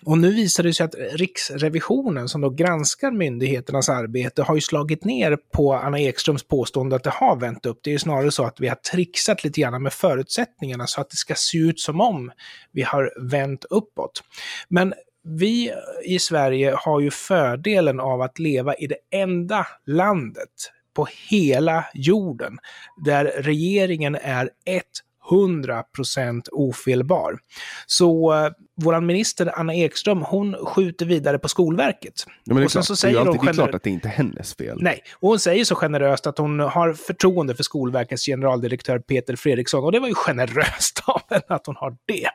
Och 0.05 0.17
nu 0.17 0.31
visar 0.31 0.63
det 0.63 0.73
sig 0.73 0.83
att 0.83 0.95
Riksrevisionen, 1.11 2.29
som 2.29 2.41
då 2.41 2.49
granskar 2.49 3.11
myndigheternas 3.11 3.89
arbete, 3.89 4.43
har 4.43 4.55
ju 4.55 4.61
slagit 4.61 5.05
ner 5.05 5.37
på 5.53 5.73
Anna 5.73 5.99
Ekströms 5.99 6.43
påstående 6.43 6.95
att 6.95 7.03
det 7.03 7.09
har 7.09 7.35
vänt 7.35 7.65
upp. 7.65 7.79
Det 7.83 7.89
är 7.89 7.91
ju 7.91 7.99
snarare 7.99 8.31
så 8.31 8.43
att 8.43 8.59
vi 8.59 8.67
har 8.67 8.75
trixat 8.75 9.43
lite 9.43 9.61
grann 9.61 9.83
med 9.83 9.93
förutsättningarna 9.93 10.87
så 10.87 11.01
att 11.01 11.09
det 11.09 11.17
ska 11.17 11.35
se 11.35 11.57
ut 11.57 11.79
som 11.79 12.01
om 12.01 12.31
vi 12.71 12.81
har 12.81 13.29
vänt 13.29 13.65
uppåt. 13.69 14.23
Men 14.69 14.93
vi 15.23 15.73
i 16.05 16.19
Sverige 16.19 16.75
har 16.77 16.99
ju 16.99 17.11
fördelen 17.11 17.99
av 17.99 18.21
att 18.21 18.39
leva 18.39 18.75
i 18.75 18.87
det 18.87 18.97
enda 19.11 19.67
landet 19.85 20.49
på 20.95 21.07
hela 21.29 21.85
jorden 21.93 22.57
där 23.05 23.25
regeringen 23.25 24.15
är 24.15 24.49
ett 24.65 24.85
100% 25.31 26.41
ofelbar. 26.51 27.39
Så 27.85 28.33
uh, 28.33 28.51
vår 28.75 29.01
minister 29.01 29.59
Anna 29.59 29.75
Ekström, 29.75 30.21
hon 30.21 30.55
skjuter 30.65 31.05
vidare 31.05 31.39
på 31.39 31.47
Skolverket. 31.47 32.13
Ja, 32.27 32.33
men 32.53 32.55
det, 32.55 32.63
är 32.63 32.67
klart, 32.67 32.85
så 32.85 32.95
säger 32.95 33.15
det 33.15 33.21
är 33.21 33.27
alltid, 33.27 33.41
hon 33.41 33.53
klart 33.53 33.75
att 33.75 33.83
det 33.83 33.89
inte 33.89 34.07
är 34.07 34.11
hennes 34.11 34.55
fel. 34.55 34.77
Nej, 34.81 34.99
och 35.19 35.29
hon 35.29 35.39
säger 35.39 35.65
så 35.65 35.75
generöst 35.75 36.27
att 36.27 36.37
hon 36.37 36.59
har 36.59 36.93
förtroende 36.93 37.55
för 37.55 37.63
Skolverkets 37.63 38.25
generaldirektör 38.25 38.99
Peter 38.99 39.35
Fredriksson. 39.35 39.83
Och 39.83 39.91
det 39.91 39.99
var 39.99 40.07
ju 40.07 40.13
generöst 40.15 41.03
av 41.07 41.21
henne 41.29 41.43
att 41.47 41.67
hon 41.67 41.75
har 41.75 41.97
det. 42.05 42.29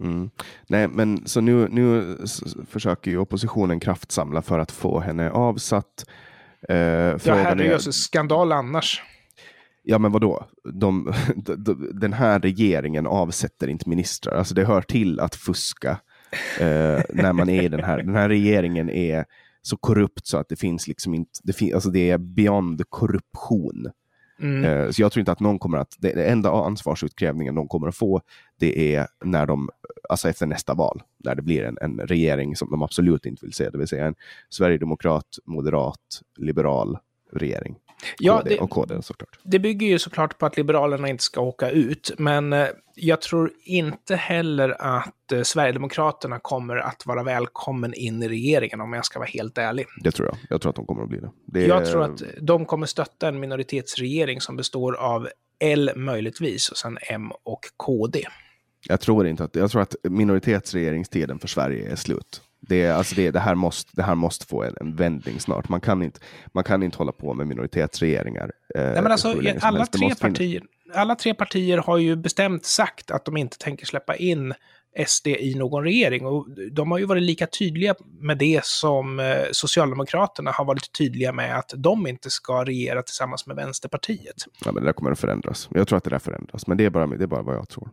Mm. 0.00 0.30
Nej, 0.66 0.88
men 0.88 1.26
så 1.26 1.40
nu, 1.40 1.68
nu 1.70 2.16
försöker 2.70 3.10
ju 3.10 3.18
oppositionen 3.18 3.80
kraftsamla 3.80 4.42
för 4.42 4.58
att 4.58 4.72
få 4.72 5.00
henne 5.00 5.30
avsatt. 5.30 6.04
Eh, 6.68 6.76
ja, 6.76 7.34
herrejösses, 7.34 7.96
skandal 7.96 8.52
annars. 8.52 9.02
Ja 9.84 9.98
men 9.98 10.12
vadå? 10.12 10.46
De, 10.74 11.12
de, 11.56 11.90
den 12.00 12.12
här 12.12 12.40
regeringen 12.40 13.06
avsätter 13.06 13.68
inte 13.68 13.88
ministrar. 13.88 14.34
Alltså 14.34 14.54
det 14.54 14.64
hör 14.64 14.82
till 14.82 15.20
att 15.20 15.34
fuska 15.34 15.90
eh, 16.60 17.02
när 17.08 17.32
man 17.32 17.48
är 17.48 17.62
i 17.62 17.68
den 17.68 17.84
här. 17.84 17.96
Den 18.02 18.14
här 18.14 18.28
regeringen 18.28 18.90
är 18.90 19.24
så 19.62 19.76
korrupt 19.76 20.26
så 20.26 20.38
att 20.38 20.48
det 20.48 20.56
finns 20.56 20.88
liksom 20.88 21.14
inte, 21.14 21.30
det, 21.42 21.52
fin, 21.52 21.74
alltså 21.74 21.90
det 21.90 22.10
är 22.10 22.18
beyond 22.18 22.82
korruption. 22.88 23.90
Mm. 24.40 24.64
Eh, 24.64 24.90
så 24.90 25.02
jag 25.02 25.12
tror 25.12 25.20
inte 25.20 25.32
att 25.32 25.40
någon 25.40 25.58
kommer 25.58 25.78
att, 25.78 25.96
det, 25.98 26.12
det 26.12 26.24
enda 26.24 26.50
ansvarsutkrävningen 26.50 27.54
de 27.54 27.68
kommer 27.68 27.88
att 27.88 27.96
få, 27.96 28.20
det 28.58 28.94
är 28.94 29.06
när 29.24 29.46
de, 29.46 29.68
alltså 30.08 30.28
efter 30.28 30.46
nästa 30.46 30.74
val, 30.74 31.02
när 31.24 31.34
det 31.34 31.42
blir 31.42 31.64
en, 31.64 31.78
en 31.80 32.00
regering 32.00 32.56
som 32.56 32.70
de 32.70 32.82
absolut 32.82 33.26
inte 33.26 33.46
vill 33.46 33.52
se, 33.52 33.70
det 33.70 33.78
vill 33.78 33.88
säga 33.88 34.06
en 34.06 34.14
sverigedemokrat, 34.48 35.38
moderat, 35.44 36.20
liberal 36.36 36.98
regering. 37.32 37.76
Ja, 38.18 38.38
KD 38.38 38.50
det- 38.50 38.58
och 38.60 38.70
KD 38.70 39.02
såklart. 39.02 39.38
Det 39.42 39.58
bygger 39.58 39.86
ju 39.86 39.98
såklart 39.98 40.38
på 40.38 40.46
att 40.46 40.56
Liberalerna 40.56 41.08
inte 41.08 41.22
ska 41.22 41.40
åka 41.40 41.70
ut, 41.70 42.10
men 42.18 42.52
eh, 42.52 42.66
jag 42.94 43.20
tror 43.20 43.50
inte 43.64 44.16
heller 44.16 44.76
att 44.82 45.32
eh, 45.32 45.42
Sverigedemokraterna 45.42 46.38
kommer 46.42 46.76
att 46.76 47.06
vara 47.06 47.22
välkommen 47.22 47.94
in 47.94 48.22
i 48.22 48.28
regeringen 48.28 48.80
om 48.80 48.92
jag 48.92 49.04
ska 49.04 49.18
vara 49.18 49.28
helt 49.28 49.58
ärlig. 49.58 49.86
Det 50.02 50.10
tror 50.10 50.28
jag. 50.28 50.36
Jag 50.50 50.60
tror 50.60 50.70
att 50.70 50.76
de 50.76 50.86
kommer 50.86 51.02
att 51.02 51.08
bli 51.08 51.20
det. 51.20 51.30
det 51.46 51.64
är- 51.64 51.68
Jag 51.68 51.86
tror 51.86 52.02
att 52.02 52.22
de 52.40 52.66
kommer 52.66 52.86
stötta 52.86 53.28
en 53.28 53.40
minoritetsregering 53.40 54.40
som 54.40 54.56
består 54.56 54.94
av 54.96 55.28
L 55.60 55.90
möjligtvis 55.96 56.68
och 56.68 56.76
sen 56.76 56.98
M 57.10 57.30
och 57.42 57.60
KD. 57.76 58.24
Jag 58.88 59.00
tror 59.00 59.26
inte 59.26 59.44
att, 59.44 59.54
jag 59.56 59.70
tror 59.70 59.82
att 59.82 59.94
minoritetsregeringstiden 60.02 61.38
för 61.38 61.48
Sverige 61.48 61.92
är 61.92 61.96
slut. 61.96 62.42
Det, 62.68 62.88
alltså 62.88 63.14
det, 63.14 63.30
det, 63.30 63.40
här 63.40 63.54
måste, 63.54 63.90
det 63.94 64.02
här 64.02 64.14
måste 64.14 64.46
få 64.46 64.62
en, 64.62 64.74
en 64.80 64.96
vändning 64.96 65.40
snart. 65.40 65.68
Man 65.68 65.80
kan, 65.80 66.02
inte, 66.02 66.20
man 66.52 66.64
kan 66.64 66.82
inte 66.82 66.98
hålla 66.98 67.12
på 67.12 67.34
med 67.34 67.46
minoritetsregeringar. 67.46 68.52
Eh, 68.74 68.82
Nej, 68.84 69.02
men 69.02 69.12
alltså, 69.12 69.28
alla, 69.60 69.86
tre 69.86 69.98
finnas- 69.98 70.20
partier, 70.20 70.62
alla 70.94 71.14
tre 71.14 71.34
partier 71.34 71.78
har 71.78 71.98
ju 71.98 72.16
bestämt 72.16 72.64
sagt 72.64 73.10
att 73.10 73.24
de 73.24 73.36
inte 73.36 73.58
tänker 73.58 73.86
släppa 73.86 74.16
in 74.16 74.54
SD 75.06 75.26
i 75.26 75.54
någon 75.54 75.84
regering. 75.84 76.26
Och 76.26 76.46
de 76.72 76.90
har 76.90 76.98
ju 76.98 77.04
varit 77.04 77.22
lika 77.22 77.46
tydliga 77.46 77.94
med 78.20 78.38
det 78.38 78.64
som 78.64 79.20
eh, 79.20 79.36
Socialdemokraterna 79.52 80.50
har 80.50 80.64
varit 80.64 80.92
tydliga 80.98 81.32
med 81.32 81.58
att 81.58 81.72
de 81.76 82.06
inte 82.06 82.30
ska 82.30 82.64
regera 82.64 83.02
tillsammans 83.02 83.46
med 83.46 83.56
Vänsterpartiet. 83.56 84.34
Ja, 84.64 84.72
men 84.72 84.82
det 84.82 84.88
där 84.88 84.92
kommer 84.92 85.10
att 85.10 85.18
förändras. 85.18 85.68
Jag 85.70 85.88
tror 85.88 85.96
att 85.96 86.04
det 86.04 86.10
där 86.10 86.18
förändras, 86.18 86.66
men 86.66 86.76
det 86.76 86.84
är 86.84 86.90
bara, 86.90 87.06
det 87.06 87.24
är 87.24 87.26
bara 87.26 87.42
vad 87.42 87.56
jag 87.56 87.68
tror. 87.68 87.88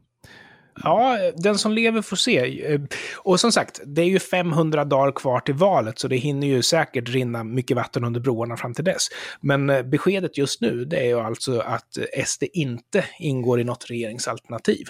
Ja, 0.84 1.18
den 1.36 1.58
som 1.58 1.72
lever 1.72 2.02
får 2.02 2.18
se. 2.18 2.66
Eh, 2.74 2.82
och 3.18 3.40
som 3.40 3.52
sagt, 3.52 3.82
det 3.86 4.02
är 4.02 4.06
ju 4.06 4.20
500 4.20 4.86
dagar 4.86 5.12
kvar 5.12 5.40
till 5.40 5.56
valet, 5.56 6.00
så 6.00 6.08
det 6.08 6.16
hinner 6.16 6.48
ju 6.48 6.62
säkert 6.62 7.10
rinna 7.10 7.44
mycket 7.44 7.78
vatten 7.78 8.04
under 8.04 8.20
broarna 8.20 8.58
fram 8.58 8.74
till 8.74 8.86
dess. 8.86 9.08
Men 9.42 9.70
eh, 9.70 9.84
beskedet 9.84 10.38
just 10.38 10.62
nu, 10.62 10.86
det 10.86 10.98
är 10.98 11.06
ju 11.06 11.20
alltså 11.20 11.60
att 11.60 11.98
eh, 11.98 12.26
SD 12.26 12.44
inte 12.54 13.06
ingår 13.20 13.60
i 13.60 13.64
något 13.64 13.86
regeringsalternativ. 13.90 14.86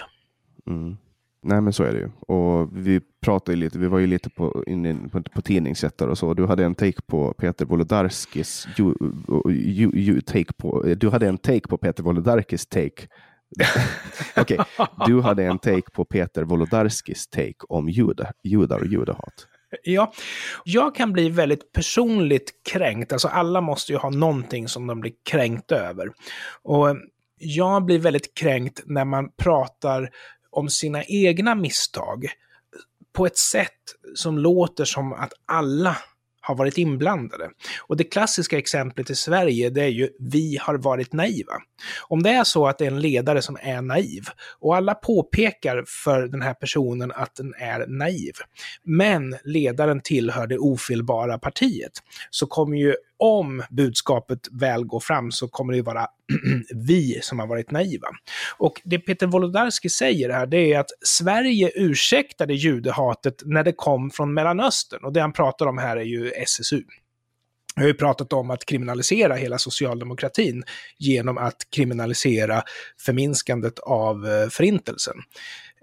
Mm. 0.66 0.96
Nej, 1.44 1.60
men 1.60 1.72
så 1.72 1.84
är 1.84 1.92
det 1.92 1.98
ju. 1.98 2.10
Och 2.36 2.68
vi 2.72 3.00
pratade 3.20 3.56
ju 3.56 3.64
lite, 3.64 3.78
vi 3.78 3.86
var 3.86 3.98
ju 3.98 4.06
lite 4.06 4.30
på, 4.30 4.64
inne 4.66 5.08
på, 5.08 5.22
på 5.22 5.42
tidningsjättar 5.42 6.08
och 6.08 6.18
så. 6.18 6.34
Du 6.34 6.46
hade 6.46 6.64
en 6.64 6.74
take 6.74 7.02
på 7.06 7.34
Peter 7.34 7.64
Wolodarskis 7.64 8.66
take 10.26 10.52
på, 10.56 10.82
du 10.96 11.10
hade 11.10 11.28
en 11.28 11.38
take 11.38 11.68
på 11.68 11.78
Peter 11.78 12.02
Wolodarskis 12.02 12.66
take. 12.66 13.08
Okej, 14.36 14.58
du 15.06 15.20
hade 15.20 15.44
en 15.44 15.58
take 15.58 15.90
på 15.92 16.04
Peter 16.04 16.42
Wolodarskis 16.42 17.26
take 17.26 17.66
om 17.68 17.88
juda, 17.88 18.32
judar 18.42 18.78
och 18.78 18.86
judehat. 18.86 19.46
Ja, 19.82 20.12
jag 20.64 20.94
kan 20.94 21.12
bli 21.12 21.28
väldigt 21.28 21.72
personligt 21.72 22.50
kränkt. 22.72 23.12
Alltså 23.12 23.28
alla 23.28 23.60
måste 23.60 23.92
ju 23.92 23.98
ha 23.98 24.10
någonting 24.10 24.68
som 24.68 24.86
de 24.86 25.00
blir 25.00 25.12
kränkt 25.30 25.72
över. 25.72 26.08
Och 26.62 26.90
eh, 26.90 26.96
jag 27.38 27.84
blir 27.84 27.98
väldigt 27.98 28.34
kränkt 28.34 28.82
när 28.86 29.04
man 29.04 29.30
pratar 29.36 30.10
om 30.50 30.68
sina 30.68 31.04
egna 31.04 31.54
misstag 31.54 32.26
på 33.12 33.26
ett 33.26 33.38
sätt 33.38 33.70
som 34.14 34.38
låter 34.38 34.84
som 34.84 35.12
att 35.12 35.32
alla 35.46 35.96
har 36.42 36.54
varit 36.54 36.78
inblandade. 36.78 37.50
Och 37.80 37.96
det 37.96 38.04
klassiska 38.04 38.58
exemplet 38.58 39.10
i 39.10 39.14
Sverige, 39.14 39.70
det 39.70 39.82
är 39.82 39.88
ju 39.88 40.08
vi 40.18 40.58
har 40.60 40.74
varit 40.74 41.12
naiva. 41.12 41.52
Om 42.08 42.22
det 42.22 42.30
är 42.30 42.44
så 42.44 42.66
att 42.66 42.78
det 42.78 42.84
är 42.84 42.90
en 42.90 43.00
ledare 43.00 43.42
som 43.42 43.58
är 43.62 43.82
naiv 43.82 44.24
och 44.60 44.76
alla 44.76 44.94
påpekar 44.94 45.84
för 46.04 46.28
den 46.28 46.42
här 46.42 46.54
personen 46.54 47.12
att 47.14 47.34
den 47.34 47.54
är 47.58 47.86
naiv, 47.86 48.32
men 48.84 49.36
ledaren 49.44 50.00
tillhör 50.00 50.46
det 50.46 50.58
ofelbara 50.58 51.38
partiet, 51.38 51.92
så 52.30 52.46
kommer 52.46 52.76
ju 52.76 52.94
om 53.22 53.62
budskapet 53.70 54.48
väl 54.52 54.84
går 54.84 55.00
fram 55.00 55.32
så 55.32 55.48
kommer 55.48 55.72
det 55.72 55.76
ju 55.76 55.82
vara 55.82 56.06
vi 56.86 57.18
som 57.22 57.38
har 57.38 57.46
varit 57.46 57.70
naiva. 57.70 58.08
Och 58.56 58.80
det 58.84 58.98
Peter 58.98 59.26
Wolodarski 59.26 59.88
säger 59.88 60.30
här, 60.30 60.46
det 60.46 60.72
är 60.72 60.78
att 60.78 60.90
Sverige 61.04 61.70
ursäktade 61.74 62.54
judehatet 62.54 63.42
när 63.44 63.64
det 63.64 63.72
kom 63.72 64.10
från 64.10 64.34
Mellanöstern. 64.34 65.04
Och 65.04 65.12
det 65.12 65.20
han 65.20 65.32
pratar 65.32 65.66
om 65.66 65.78
här 65.78 65.96
är 65.96 66.04
ju 66.04 66.30
SSU. 66.30 66.82
Jag 67.74 67.82
har 67.82 67.88
ju 67.88 67.94
pratat 67.94 68.32
om 68.32 68.50
att 68.50 68.64
kriminalisera 68.64 69.34
hela 69.34 69.58
socialdemokratin 69.58 70.64
genom 70.98 71.38
att 71.38 71.56
kriminalisera 71.70 72.62
förminskandet 73.00 73.78
av 73.78 74.26
eh, 74.26 74.48
förintelsen. 74.48 75.16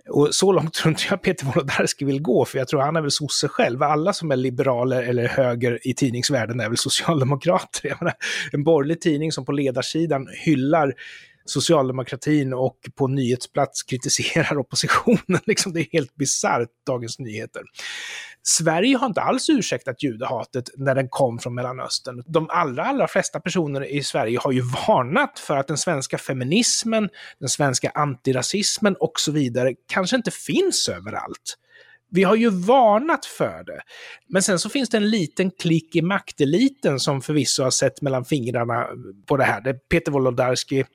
Och 0.10 0.36
så 0.36 0.52
långt 0.52 0.74
tror 0.74 0.90
inte 0.90 1.04
jag 1.10 1.22
Peter 1.22 1.46
Wolodarski 1.46 2.06
vill 2.06 2.22
gå, 2.22 2.46
för 2.46 2.58
jag 2.58 2.68
tror 2.68 2.82
han 2.82 2.96
är 2.96 3.02
väl 3.02 3.12
sosse 3.12 3.48
själv. 3.48 3.84
Alla 3.84 4.14
som 4.14 4.32
är 4.32 4.36
liberaler 4.36 5.04
eller 5.04 5.28
höger 5.28 5.88
i 5.88 5.94
tidningsvärlden 5.94 6.60
är 6.60 6.68
väl 6.68 6.78
socialdemokrater. 6.78 7.90
Jag 7.90 8.02
menar, 8.02 8.16
en 8.52 8.64
borgerlig 8.64 9.02
tidning 9.02 9.32
som 9.32 9.46
på 9.46 9.52
ledarsidan 9.52 10.28
hyllar 10.46 10.94
socialdemokratin 11.46 12.54
och 12.54 12.78
på 12.96 13.08
nyhetsplats 13.08 13.84
kritiserar 13.84 14.58
oppositionen. 14.58 15.40
Liksom, 15.46 15.74
det 15.74 15.80
är 15.80 15.88
helt 15.92 16.16
bisarrt, 16.16 16.70
Dagens 16.86 17.20
Nyheter. 17.20 17.62
Sverige 18.44 18.98
har 18.98 19.08
inte 19.08 19.22
alls 19.22 19.50
ursäktat 19.50 20.04
judehatet 20.04 20.70
när 20.78 20.96
den 20.96 21.10
kom 21.10 21.40
från 21.40 21.56
Mellanöstern. 21.56 22.24
De 22.26 22.50
allra, 22.50 22.86
allra 22.86 23.08
flesta 23.08 23.40
personer 23.40 23.86
i 23.86 24.04
Sverige 24.04 24.40
har 24.40 24.52
ju 24.52 24.62
varnat 24.62 25.40
för 25.40 25.58
att 25.58 25.68
den 25.68 25.78
svenska 25.78 26.18
feminismen, 26.18 27.10
den 27.40 27.50
svenska 27.50 27.90
antirasismen 27.90 28.96
och 29.00 29.20
så 29.20 29.32
vidare 29.32 29.74
kanske 29.88 30.16
inte 30.16 30.32
finns 30.32 30.90
överallt. 30.90 31.58
Vi 32.12 32.24
har 32.24 32.36
ju 32.36 32.50
varnat 32.50 33.26
för 33.26 33.64
det. 33.64 33.82
Men 34.28 34.44
sen 34.44 34.60
så 34.60 34.70
finns 34.70 34.90
det 34.90 34.98
en 34.98 35.10
liten 35.10 35.52
klick 35.52 35.96
i 35.96 36.02
makteliten 36.02 37.00
som 37.00 37.22
förvisso 37.22 37.64
har 37.64 37.72
sett 37.72 38.02
mellan 38.02 38.26
fingrarna 38.26 38.88
på 39.26 39.38
det 39.38 39.44
här. 39.44 39.74
Peter 39.74 40.12
Wolodarski 40.12 40.86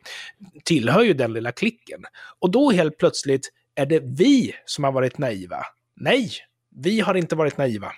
tillhör 0.65 1.03
ju 1.03 1.13
den 1.13 1.33
lilla 1.33 1.53
klicken. 1.53 2.01
Och 2.41 2.51
då 2.51 2.71
helt 2.71 2.99
plötsligt 2.99 3.51
är 3.75 3.87
det 3.87 4.01
vi 4.01 4.55
som 4.65 4.85
har 4.85 4.93
varit 4.93 5.19
naiva. 5.19 5.59
Nej, 5.97 6.31
vi 6.75 7.01
har 7.01 7.15
inte 7.15 7.37
varit 7.37 7.59
naiva. 7.59 7.93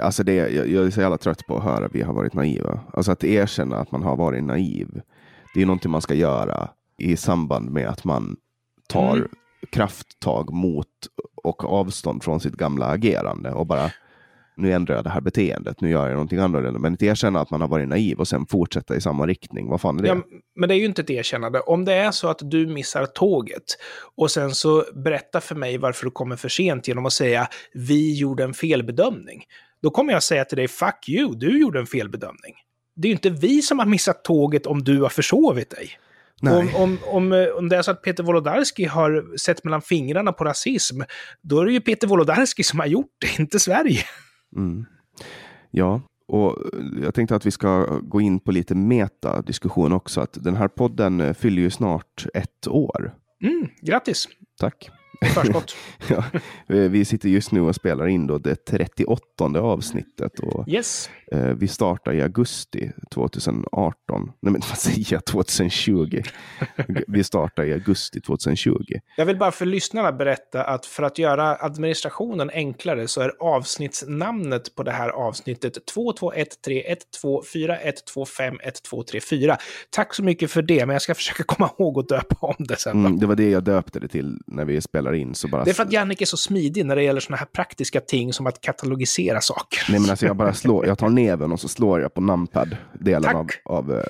Alltså 0.00 0.22
det, 0.22 0.34
jag, 0.34 0.68
jag 0.68 0.86
är 0.86 0.90
så 0.90 1.00
jävla 1.00 1.18
trött 1.18 1.46
på 1.46 1.56
att 1.56 1.64
höra 1.64 1.86
att 1.86 1.94
vi 1.94 2.02
har 2.02 2.14
varit 2.14 2.34
naiva. 2.34 2.80
Alltså 2.92 3.12
att 3.12 3.24
erkänna 3.24 3.76
att 3.76 3.90
man 3.90 4.02
har 4.02 4.16
varit 4.16 4.44
naiv. 4.44 5.00
Det 5.54 5.62
är 5.62 5.66
någonting 5.66 5.90
man 5.90 6.02
ska 6.02 6.14
göra 6.14 6.70
i 6.98 7.16
samband 7.16 7.70
med 7.70 7.88
att 7.88 8.04
man 8.04 8.36
tar 8.88 9.16
Mm. 9.16 9.28
krafttag 9.72 10.52
mot 10.52 10.86
och 11.34 11.64
avstånd 11.64 12.22
från 12.24 12.40
sitt 12.40 12.54
gamla 12.56 12.86
agerande 12.86 13.50
och 13.50 13.66
bara 13.66 13.90
nu 14.56 14.72
ändrar 14.72 14.94
jag 14.94 15.04
det 15.04 15.10
här 15.10 15.20
beteendet, 15.20 15.80
nu 15.80 15.90
gör 15.90 16.06
jag 16.06 16.12
någonting 16.12 16.38
annorlunda. 16.38 16.80
Men 16.80 16.92
inte 16.92 17.06
erkänna 17.06 17.40
att 17.40 17.50
man 17.50 17.60
har 17.60 17.68
varit 17.68 17.88
naiv 17.88 18.18
och 18.18 18.28
sen 18.28 18.46
fortsätta 18.46 18.96
i 18.96 19.00
samma 19.00 19.26
riktning. 19.26 19.68
Vad 19.68 19.80
fan 19.80 19.98
är 19.98 20.02
det? 20.02 20.08
Ja, 20.08 20.22
men 20.56 20.68
det 20.68 20.74
är 20.74 20.78
ju 20.78 20.84
inte 20.84 21.02
ett 21.02 21.10
erkännande. 21.10 21.60
Om 21.60 21.84
det 21.84 21.92
är 21.92 22.10
så 22.10 22.28
att 22.28 22.38
du 22.42 22.66
missar 22.66 23.06
tåget 23.06 23.64
och 24.16 24.30
sen 24.30 24.54
så 24.54 24.84
berätta 25.04 25.40
för 25.40 25.54
mig 25.54 25.78
varför 25.78 26.04
du 26.04 26.10
kommer 26.10 26.36
för 26.36 26.48
sent 26.48 26.88
genom 26.88 27.06
att 27.06 27.12
säga 27.12 27.48
vi 27.74 28.18
gjorde 28.18 28.44
en 28.44 28.54
felbedömning. 28.54 29.44
Då 29.82 29.90
kommer 29.90 30.12
jag 30.12 30.22
säga 30.22 30.44
till 30.44 30.58
dig 30.58 30.68
fuck 30.68 31.08
you, 31.08 31.34
du 31.34 31.60
gjorde 31.60 31.78
en 31.78 31.86
felbedömning. 31.86 32.54
Det 32.96 33.08
är 33.08 33.10
ju 33.10 33.14
inte 33.14 33.30
vi 33.30 33.62
som 33.62 33.78
har 33.78 33.86
missat 33.86 34.24
tåget 34.24 34.66
om 34.66 34.84
du 34.84 35.02
har 35.02 35.08
försovit 35.08 35.70
dig. 35.70 35.90
Om, 36.42 36.70
om, 36.74 36.98
om, 37.06 37.32
eh, 37.32 37.48
om 37.48 37.68
det 37.68 37.76
är 37.76 37.82
så 37.82 37.90
att 37.90 38.02
Peter 38.02 38.22
Wolodarski 38.22 38.84
har 38.84 39.36
sett 39.38 39.64
mellan 39.64 39.82
fingrarna 39.82 40.32
på 40.32 40.44
rasism, 40.44 41.00
då 41.42 41.60
är 41.60 41.66
det 41.66 41.72
ju 41.72 41.80
Peter 41.80 42.06
Wolodarski 42.06 42.62
som 42.62 42.78
har 42.78 42.86
gjort 42.86 43.12
det, 43.20 43.42
inte 43.42 43.58
Sverige. 43.58 44.00
Mm. 44.56 44.84
Ja, 45.70 46.00
och 46.28 46.56
jag 47.02 47.14
tänkte 47.14 47.36
att 47.36 47.46
vi 47.46 47.50
ska 47.50 47.98
gå 48.02 48.20
in 48.20 48.40
på 48.40 48.52
lite 48.52 48.74
metadiskussion 48.74 49.92
också. 49.92 50.20
Att 50.20 50.44
den 50.44 50.56
här 50.56 50.68
podden 50.68 51.20
eh, 51.20 51.32
fyller 51.32 51.62
ju 51.62 51.70
snart 51.70 52.26
ett 52.34 52.68
år. 52.68 53.14
Mm, 53.42 53.68
grattis, 53.82 54.28
Tack. 54.58 54.90
I 55.20 55.26
förskott. 55.26 55.76
Ja, 56.08 56.24
vi 56.66 57.04
sitter 57.04 57.28
just 57.28 57.52
nu 57.52 57.60
och 57.60 57.74
spelar 57.74 58.06
in 58.06 58.26
då 58.26 58.38
det 58.38 58.64
38 58.64 59.60
avsnittet. 59.60 60.38
Och, 60.38 60.68
Yes. 60.68 61.10
eh, 61.32 61.40
vi 61.40 61.68
startar 61.68 62.12
i 62.14 62.22
augusti 62.22 62.90
2018. 63.10 63.92
Nej, 64.40 64.52
men 64.52 64.52
vad 64.68 64.78
säger 64.78 65.06
jag? 65.12 65.24
2020. 65.24 66.22
vi 67.08 67.24
startar 67.24 67.64
i 67.64 67.72
augusti 67.72 68.20
2020. 68.20 68.72
Jag 69.16 69.26
vill 69.26 69.38
bara 69.38 69.52
för 69.52 69.66
lyssnarna 69.66 70.12
berätta 70.12 70.64
att 70.64 70.86
för 70.86 71.02
att 71.02 71.18
göra 71.18 71.56
administrationen 71.56 72.50
enklare 72.50 73.08
så 73.08 73.20
är 73.20 73.32
avsnittsnamnet 73.40 74.74
på 74.74 74.82
det 74.82 74.92
här 74.92 75.08
avsnittet 75.08 75.78
22131241251234. 78.36 79.56
Tack 79.90 80.14
så 80.14 80.22
mycket 80.24 80.50
för 80.50 80.62
det, 80.62 80.86
men 80.86 80.94
jag 80.94 81.02
ska 81.02 81.14
försöka 81.14 81.42
komma 81.44 81.70
ihåg 81.78 81.98
att 81.98 82.08
döpa 82.08 82.36
om 82.46 82.54
det 82.58 82.76
sen. 82.76 83.00
Mm, 83.06 83.18
det 83.18 83.26
var 83.26 83.34
det 83.36 83.50
jag 83.50 83.64
döpte 83.64 84.00
det 84.00 84.08
till 84.08 84.38
när 84.46 84.64
vi 84.64 84.80
spelar 85.06 85.14
in. 85.14 85.34
Så 85.34 85.48
bara 85.48 85.64
Det 85.64 85.70
är 85.70 85.74
för 85.74 85.82
att 85.82 85.92
Jannik 85.92 86.22
är 86.22 86.26
så 86.26 86.36
smidig 86.36 86.86
när 86.86 86.96
det 86.96 87.02
gäller 87.02 87.20
sådana 87.20 87.36
här 87.36 87.46
praktiska 87.46 88.00
ting 88.00 88.32
som 88.32 88.46
att 88.46 88.60
katalogisera 88.60 89.40
saker. 89.40 89.80
Nej, 89.90 90.00
men 90.00 90.10
alltså 90.10 90.26
jag 90.26 90.36
bara 90.36 90.54
slår, 90.54 90.86
jag 90.86 90.98
tar 90.98 91.08
neven 91.08 91.52
och 91.52 91.60
så 91.60 91.68
slår 91.68 92.00
jag 92.00 92.14
på 92.14 92.20
numpad-delen 92.20 93.36
av, 93.36 93.48
av 93.64 93.92
eh, 93.92 94.02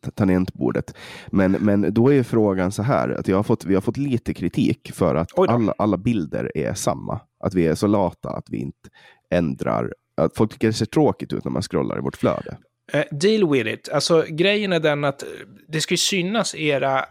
ta- 0.00 0.10
tangentbordet. 0.10 0.94
Men, 1.30 1.52
men 1.52 1.94
då 1.94 2.08
är 2.08 2.14
ju 2.14 2.24
frågan 2.24 2.72
så 2.72 2.82
här, 2.82 3.08
att 3.08 3.28
jag 3.28 3.36
har 3.36 3.42
fått, 3.42 3.64
vi 3.64 3.74
har 3.74 3.82
fått 3.82 3.96
lite 3.96 4.34
kritik 4.34 4.90
för 4.94 5.14
att 5.14 5.38
alla, 5.38 5.74
alla 5.78 5.96
bilder 5.96 6.52
är 6.54 6.74
samma. 6.74 7.20
Att 7.44 7.54
vi 7.54 7.66
är 7.66 7.74
så 7.74 7.86
lata 7.86 8.30
att 8.30 8.46
vi 8.50 8.56
inte 8.58 8.88
ändrar. 9.30 9.92
Att 10.16 10.36
folk 10.36 10.52
tycker 10.52 10.66
det 10.66 10.72
ser 10.72 10.86
tråkigt 10.86 11.32
ut 11.32 11.44
när 11.44 11.52
man 11.52 11.62
scrollar 11.62 11.98
i 11.98 12.00
vårt 12.00 12.16
flöde. 12.16 12.56
Eh, 12.92 13.04
deal 13.10 13.50
with 13.52 13.68
it. 13.68 13.88
Alltså 13.88 14.24
grejen 14.28 14.72
är 14.72 14.80
den 14.80 15.04
att 15.04 15.24
det 15.68 15.80
ska 15.80 15.92
ju 15.94 15.98
synas 15.98 16.54
era 16.54 17.04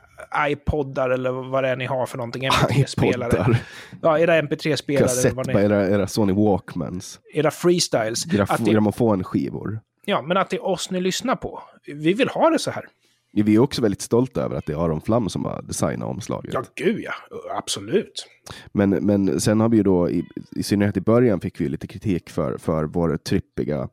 iPoddar 0.49 1.10
eller 1.10 1.32
vad 1.32 1.63
det 1.63 1.69
är 1.69 1.75
ni 1.75 1.86
har 1.86 2.06
för 2.06 2.17
någonting. 2.17 2.49
MP3-spelare. 2.49 3.58
Ja, 4.01 4.19
era 4.19 4.41
MP3-spelare. 4.41 5.04
Kassett, 5.04 5.47
era, 5.47 5.89
era 5.89 6.08
Sony 6.08 6.34
Walkmans. 6.34 7.19
Era 7.34 7.51
freestyles. 7.51 8.25
Graf 8.25 8.60
grammofonskivor. 8.60 9.80
Ja, 10.06 10.21
men 10.21 10.38
att 10.38 10.49
det 10.49 10.56
är 10.56 10.65
oss 10.65 10.91
ni 10.91 11.01
lyssnar 11.01 11.36
på. 11.36 11.63
Vi 11.86 12.13
vill 12.13 12.30
ha 12.30 12.49
det 12.49 12.60
så 12.60 12.71
här. 12.71 12.86
Vi 13.43 13.56
är 13.56 13.60
också 13.60 13.82
väldigt 13.82 14.01
stolta 14.01 14.41
över 14.41 14.56
att 14.56 14.65
det 14.65 14.73
är 14.73 14.86
Aron 14.86 15.01
Flam 15.01 15.30
som 15.30 15.45
har 15.45 15.62
designat 15.62 16.10
omslaget. 16.10 16.54
Ja, 16.54 16.63
gud 16.75 16.99
ja. 16.99 17.13
Absolut. 17.58 18.28
Men, 18.71 18.89
men 18.89 19.41
sen 19.41 19.60
har 19.60 19.69
vi 19.69 19.78
ju 19.78 19.84
då, 19.84 20.10
i, 20.10 20.25
i 20.56 20.63
synnerhet 20.63 20.97
i 20.97 21.01
början 21.01 21.39
fick 21.39 21.62
vi 21.62 21.69
lite 21.69 21.88
kritik 21.88 22.30
för, 22.30 22.58
för 22.58 22.84
vår 22.84 23.17
trippiga 23.17 23.89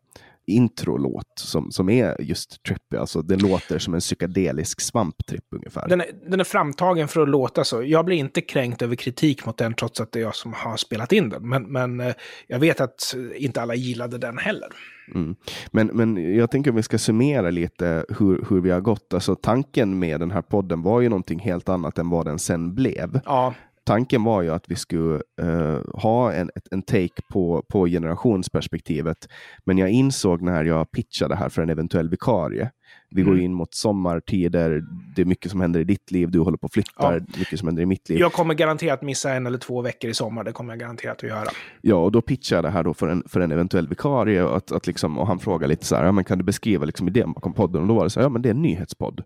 introlåt 0.52 1.32
som, 1.36 1.70
som 1.70 1.88
är 1.88 2.20
just 2.20 2.62
trippy. 2.62 2.96
Alltså 2.96 3.22
den 3.22 3.38
låter 3.38 3.78
som 3.78 3.94
en 3.94 4.00
psykedelisk 4.00 4.80
svamptripp 4.80 5.44
ungefär. 5.56 5.88
Den 5.88 6.00
är, 6.00 6.06
den 6.26 6.40
är 6.40 6.44
framtagen 6.44 7.08
för 7.08 7.22
att 7.22 7.28
låta 7.28 7.64
så. 7.64 7.82
Jag 7.82 8.04
blir 8.04 8.16
inte 8.16 8.40
kränkt 8.40 8.82
över 8.82 8.96
kritik 8.96 9.46
mot 9.46 9.56
den 9.56 9.74
trots 9.74 10.00
att 10.00 10.12
det 10.12 10.18
är 10.18 10.22
jag 10.22 10.34
som 10.34 10.52
har 10.52 10.76
spelat 10.76 11.12
in 11.12 11.28
den. 11.28 11.48
Men, 11.48 11.62
men 11.62 12.00
eh, 12.00 12.14
jag 12.46 12.58
vet 12.58 12.80
att 12.80 13.14
inte 13.36 13.62
alla 13.62 13.74
gillade 13.74 14.18
den 14.18 14.38
heller. 14.38 14.68
Mm. 15.14 15.36
Men, 15.70 15.86
men 15.86 16.36
jag 16.36 16.50
tänker 16.50 16.70
att 16.70 16.76
vi 16.76 16.82
ska 16.82 16.98
summera 16.98 17.50
lite 17.50 18.04
hur, 18.18 18.46
hur 18.48 18.60
vi 18.60 18.70
har 18.70 18.80
gått. 18.80 19.14
Alltså 19.14 19.34
tanken 19.34 19.98
med 19.98 20.20
den 20.20 20.30
här 20.30 20.42
podden 20.42 20.82
var 20.82 21.00
ju 21.00 21.08
någonting 21.08 21.38
helt 21.38 21.68
annat 21.68 21.98
än 21.98 22.10
vad 22.10 22.26
den 22.26 22.38
sen 22.38 22.74
blev. 22.74 23.20
Ja 23.24 23.54
tanken 23.84 24.24
var 24.24 24.42
ju 24.42 24.50
att 24.50 24.64
vi 24.68 24.76
skulle 24.76 25.20
uh, 25.42 25.80
ha 25.94 26.32
en, 26.32 26.50
en 26.70 26.82
take 26.82 27.22
på, 27.32 27.64
på 27.68 27.86
generationsperspektivet. 27.86 29.28
Men 29.64 29.78
jag 29.78 29.90
insåg 29.90 30.42
när 30.42 30.64
jag 30.64 30.90
pitchade 30.90 31.36
här 31.36 31.48
för 31.48 31.62
en 31.62 31.70
eventuell 31.70 32.08
vikarie. 32.08 32.70
Vi 33.10 33.22
mm. 33.22 33.34
går 33.34 33.42
in 33.42 33.54
mot 33.54 33.74
sommartider, 33.74 34.82
det 35.16 35.22
är 35.22 35.26
mycket 35.26 35.50
som 35.50 35.60
händer 35.60 35.80
i 35.80 35.84
ditt 35.84 36.10
liv, 36.10 36.30
du 36.30 36.38
håller 36.38 36.58
på 36.58 36.66
att 36.66 36.72
flytta, 36.72 37.14
ja. 37.14 37.20
mycket 37.38 37.58
som 37.58 37.68
händer 37.68 37.82
i 37.82 37.86
mitt 37.86 38.08
liv. 38.08 38.18
Jag 38.18 38.32
kommer 38.32 38.54
garanterat 38.54 39.02
missa 39.02 39.32
en 39.32 39.46
eller 39.46 39.58
två 39.58 39.82
veckor 39.82 40.10
i 40.10 40.14
sommar, 40.14 40.44
det 40.44 40.52
kommer 40.52 40.72
jag 40.72 40.80
garanterat 40.80 41.16
att 41.16 41.28
göra. 41.28 41.48
Ja, 41.80 41.96
och 41.96 42.12
då 42.12 42.22
pitchade 42.22 42.56
jag 42.56 42.64
det 42.64 42.70
här 42.70 42.84
då 42.84 42.94
för 42.94 43.08
en, 43.08 43.22
för 43.28 43.40
en 43.40 43.52
eventuell 43.52 43.88
vikarie 43.88 44.42
och, 44.42 44.56
att, 44.56 44.72
att 44.72 44.86
liksom, 44.86 45.18
och 45.18 45.26
han 45.26 45.38
frågade 45.38 45.68
lite 45.68 45.86
så 45.86 45.96
här, 45.96 46.04
ja, 46.04 46.12
men 46.12 46.24
kan 46.24 46.38
du 46.38 46.44
beskriva 46.44 46.84
liksom 46.84 47.08
idén 47.08 47.32
bakom 47.32 47.52
podden? 47.52 47.82
Och 47.82 47.88
då 47.88 47.94
var 47.94 48.04
det 48.04 48.10
så 48.10 48.20
här, 48.20 48.24
ja 48.24 48.30
men 48.30 48.42
det 48.42 48.48
är 48.48 48.54
en 48.54 48.62
nyhetspodd. 48.62 49.22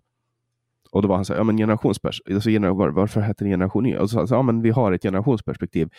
Och 0.91 1.01
då 1.01 1.07
var 1.07 1.15
han 1.15 1.25
så 1.25 1.33
här, 1.33 1.39
ja 1.39 1.43
men 1.43 1.57
generationspers 1.57 2.21
alltså 2.31 2.49
gener 2.49 2.91
varför 2.91 3.21
heter 3.21 3.45
det 3.45 3.51
generation 3.51 3.85
Y? 3.85 3.97
Och 3.97 4.09
så 4.09 4.27
sa 4.27 4.35
ja 4.35 4.41
men 4.41 4.61
vi 4.61 4.69
har 4.69 4.91
ett 4.91 5.01
generationsperspektiv 5.01 5.89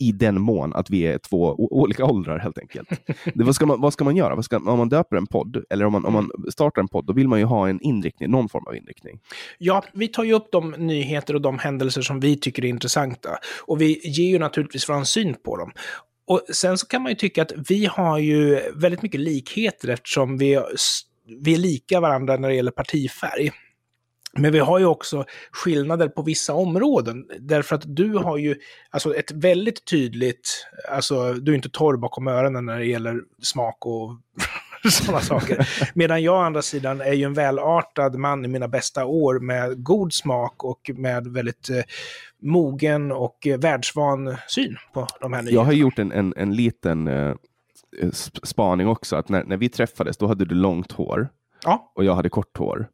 i 0.00 0.12
den 0.12 0.40
mån 0.40 0.74
att 0.74 0.90
vi 0.90 1.02
är 1.02 1.18
två 1.18 1.54
olika 1.58 2.04
åldrar 2.04 2.38
helt 2.38 2.58
enkelt. 2.58 2.88
Det, 3.34 3.44
vad, 3.44 3.54
ska 3.54 3.66
man, 3.66 3.80
vad 3.80 3.92
ska 3.92 4.04
man 4.04 4.16
göra? 4.16 4.42
Ska, 4.42 4.56
om 4.56 4.78
man 4.78 4.88
döper 4.88 5.16
en 5.16 5.26
podd, 5.26 5.64
eller 5.70 5.84
om 5.84 5.92
man, 5.92 6.04
om 6.04 6.12
man 6.12 6.30
startar 6.52 6.82
en 6.82 6.88
podd, 6.88 7.06
då 7.06 7.12
vill 7.12 7.28
man 7.28 7.38
ju 7.38 7.44
ha 7.44 7.68
en 7.68 7.80
inriktning, 7.80 8.30
någon 8.30 8.48
form 8.48 8.66
av 8.66 8.76
inriktning. 8.76 9.20
Ja, 9.58 9.84
vi 9.92 10.08
tar 10.08 10.24
ju 10.24 10.32
upp 10.32 10.48
de 10.52 10.70
nyheter 10.70 11.34
och 11.34 11.40
de 11.40 11.58
händelser 11.58 12.02
som 12.02 12.20
vi 12.20 12.36
tycker 12.36 12.64
är 12.64 12.68
intressanta. 12.68 13.28
Och 13.66 13.80
vi 13.80 14.00
ger 14.04 14.30
ju 14.30 14.38
naturligtvis 14.38 14.88
vår 14.88 15.04
syn 15.04 15.34
på 15.44 15.56
dem. 15.56 15.72
Och 16.26 16.40
sen 16.52 16.78
så 16.78 16.86
kan 16.86 17.02
man 17.02 17.12
ju 17.12 17.16
tycka 17.16 17.42
att 17.42 17.52
vi 17.68 17.86
har 17.86 18.18
ju 18.18 18.60
väldigt 18.74 19.02
mycket 19.02 19.20
likheter 19.20 19.88
eftersom 19.88 20.38
vi, 20.38 20.60
vi 21.40 21.54
är 21.54 21.58
lika 21.58 22.00
varandra 22.00 22.36
när 22.36 22.48
det 22.48 22.54
gäller 22.54 22.70
partifärg. 22.70 23.50
Men 24.32 24.52
vi 24.52 24.58
har 24.58 24.78
ju 24.78 24.84
också 24.84 25.24
skillnader 25.50 26.08
på 26.08 26.22
vissa 26.22 26.54
områden. 26.54 27.26
Därför 27.38 27.76
att 27.76 27.82
du 27.96 28.14
har 28.16 28.36
ju 28.36 28.56
alltså 28.90 29.14
ett 29.14 29.30
väldigt 29.30 29.84
tydligt, 29.84 30.66
alltså 30.90 31.32
du 31.32 31.52
är 31.52 31.56
inte 31.56 31.70
torr 31.70 31.96
bakom 31.96 32.28
öronen 32.28 32.66
när 32.66 32.78
det 32.78 32.86
gäller 32.86 33.20
smak 33.42 33.86
och 33.86 34.16
sådana 34.90 35.20
saker. 35.20 35.68
Medan 35.94 36.22
jag 36.22 36.34
å 36.34 36.38
andra 36.38 36.62
sidan 36.62 37.00
är 37.00 37.12
ju 37.12 37.24
en 37.24 37.34
välartad 37.34 38.14
man 38.14 38.44
i 38.44 38.48
mina 38.48 38.68
bästa 38.68 39.04
år 39.04 39.38
med 39.38 39.84
god 39.84 40.12
smak 40.12 40.64
och 40.64 40.90
med 40.94 41.26
väldigt 41.26 41.70
eh, 41.70 41.82
mogen 42.42 43.12
och 43.12 43.46
eh, 43.46 43.58
världsvan 43.58 44.36
syn 44.48 44.76
på 44.92 45.06
de 45.20 45.32
här 45.32 45.42
nyheterna. 45.42 45.60
Jag 45.60 45.64
har 45.64 45.72
gjort 45.72 45.98
en, 45.98 46.12
en, 46.12 46.34
en 46.36 46.54
liten 46.54 47.08
eh, 47.08 47.34
spaning 48.42 48.88
också, 48.88 49.16
att 49.16 49.28
när, 49.28 49.44
när 49.44 49.56
vi 49.56 49.68
träffades 49.68 50.16
då 50.16 50.26
hade 50.26 50.44
du 50.44 50.54
långt 50.54 50.92
hår 50.92 51.28
ja. 51.64 51.92
och 51.94 52.04
jag 52.04 52.14
hade 52.14 52.28
kort 52.28 52.58
hår. 52.58 52.88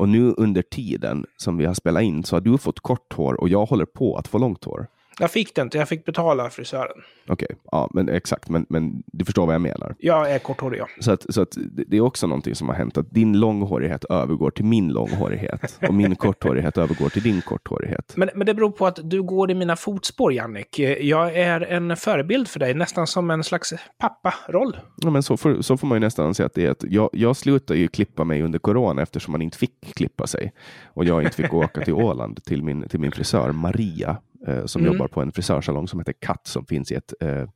Och 0.00 0.08
nu 0.08 0.34
under 0.36 0.62
tiden 0.62 1.26
som 1.36 1.56
vi 1.56 1.64
har 1.64 1.74
spelat 1.74 2.02
in 2.02 2.24
så 2.24 2.36
har 2.36 2.40
du 2.40 2.58
fått 2.58 2.80
kort 2.80 3.12
hår 3.12 3.40
och 3.40 3.48
jag 3.48 3.66
håller 3.66 3.84
på 3.84 4.16
att 4.16 4.28
få 4.28 4.38
långt 4.38 4.64
hår. 4.64 4.86
Jag 5.20 5.30
fick 5.30 5.54
det 5.54 5.62
inte, 5.62 5.78
jag 5.78 5.88
fick 5.88 6.04
betala 6.04 6.50
frisören. 6.50 7.02
Okej, 7.28 7.46
okay. 7.46 7.56
ja, 7.72 7.90
men 7.92 8.08
exakt, 8.08 8.48
men, 8.48 8.66
men 8.68 9.02
du 9.06 9.24
förstår 9.24 9.46
vad 9.46 9.54
jag 9.54 9.62
menar. 9.62 9.94
Jag 9.98 10.30
är 10.30 10.38
korthårig, 10.38 10.80
ja. 10.80 10.86
Så, 11.00 11.12
att, 11.12 11.34
så 11.34 11.42
att 11.42 11.56
det 11.86 11.96
är 11.96 12.00
också 12.00 12.26
någonting 12.26 12.54
som 12.54 12.68
har 12.68 12.74
hänt, 12.74 12.98
att 12.98 13.10
din 13.10 13.40
långhårighet 13.40 14.04
övergår 14.04 14.50
till 14.50 14.64
min 14.64 14.88
långhårighet 14.88 15.78
och 15.88 15.94
min 15.94 16.16
korthårighet 16.16 16.78
övergår 16.78 17.08
till 17.08 17.22
din 17.22 17.40
korthårighet. 17.40 18.12
Men, 18.16 18.30
men 18.34 18.46
det 18.46 18.54
beror 18.54 18.70
på 18.70 18.86
att 18.86 18.98
du 19.02 19.22
går 19.22 19.50
i 19.50 19.54
mina 19.54 19.76
fotspår, 19.76 20.32
Jannik. 20.32 20.78
Jag 21.00 21.36
är 21.36 21.60
en 21.60 21.96
förebild 21.96 22.48
för 22.48 22.60
dig, 22.60 22.74
nästan 22.74 23.06
som 23.06 23.30
en 23.30 23.44
slags 23.44 23.74
papparoll. 23.98 24.76
Ja, 24.96 25.10
men 25.10 25.22
så 25.22 25.36
får, 25.36 25.62
så 25.62 25.76
får 25.76 25.86
man 25.86 25.96
ju 25.96 26.00
nästan 26.00 26.34
säga 26.34 26.46
att 26.46 26.54
det 26.54 26.66
är. 26.66 26.70
Att 26.70 26.84
jag, 26.84 27.10
jag 27.12 27.36
slutade 27.36 27.78
ju 27.78 27.88
klippa 27.88 28.24
mig 28.24 28.42
under 28.42 28.58
corona 28.58 29.02
eftersom 29.02 29.32
man 29.32 29.42
inte 29.42 29.58
fick 29.58 29.94
klippa 29.94 30.26
sig 30.26 30.52
och 30.84 31.04
jag 31.04 31.22
inte 31.22 31.36
fick 31.36 31.54
åka 31.54 31.80
till 31.80 31.94
Åland 31.94 32.44
till 32.44 32.62
min, 32.62 32.88
till 32.88 33.00
min 33.00 33.12
frisör 33.12 33.52
Maria 33.52 34.16
eh, 34.46 34.64
som 34.64 34.82
mm. 34.82 34.92
jobbar 34.92 35.08
på 35.08 35.22
en 35.22 35.32
frisörsalong 35.32 35.88
som 35.88 36.00
heter 36.00 36.14
Katt 36.18 36.46
som 36.46 36.66
finns 36.66 36.92
i 36.92 36.94
ett 36.94 37.12
eh, 37.20 37.46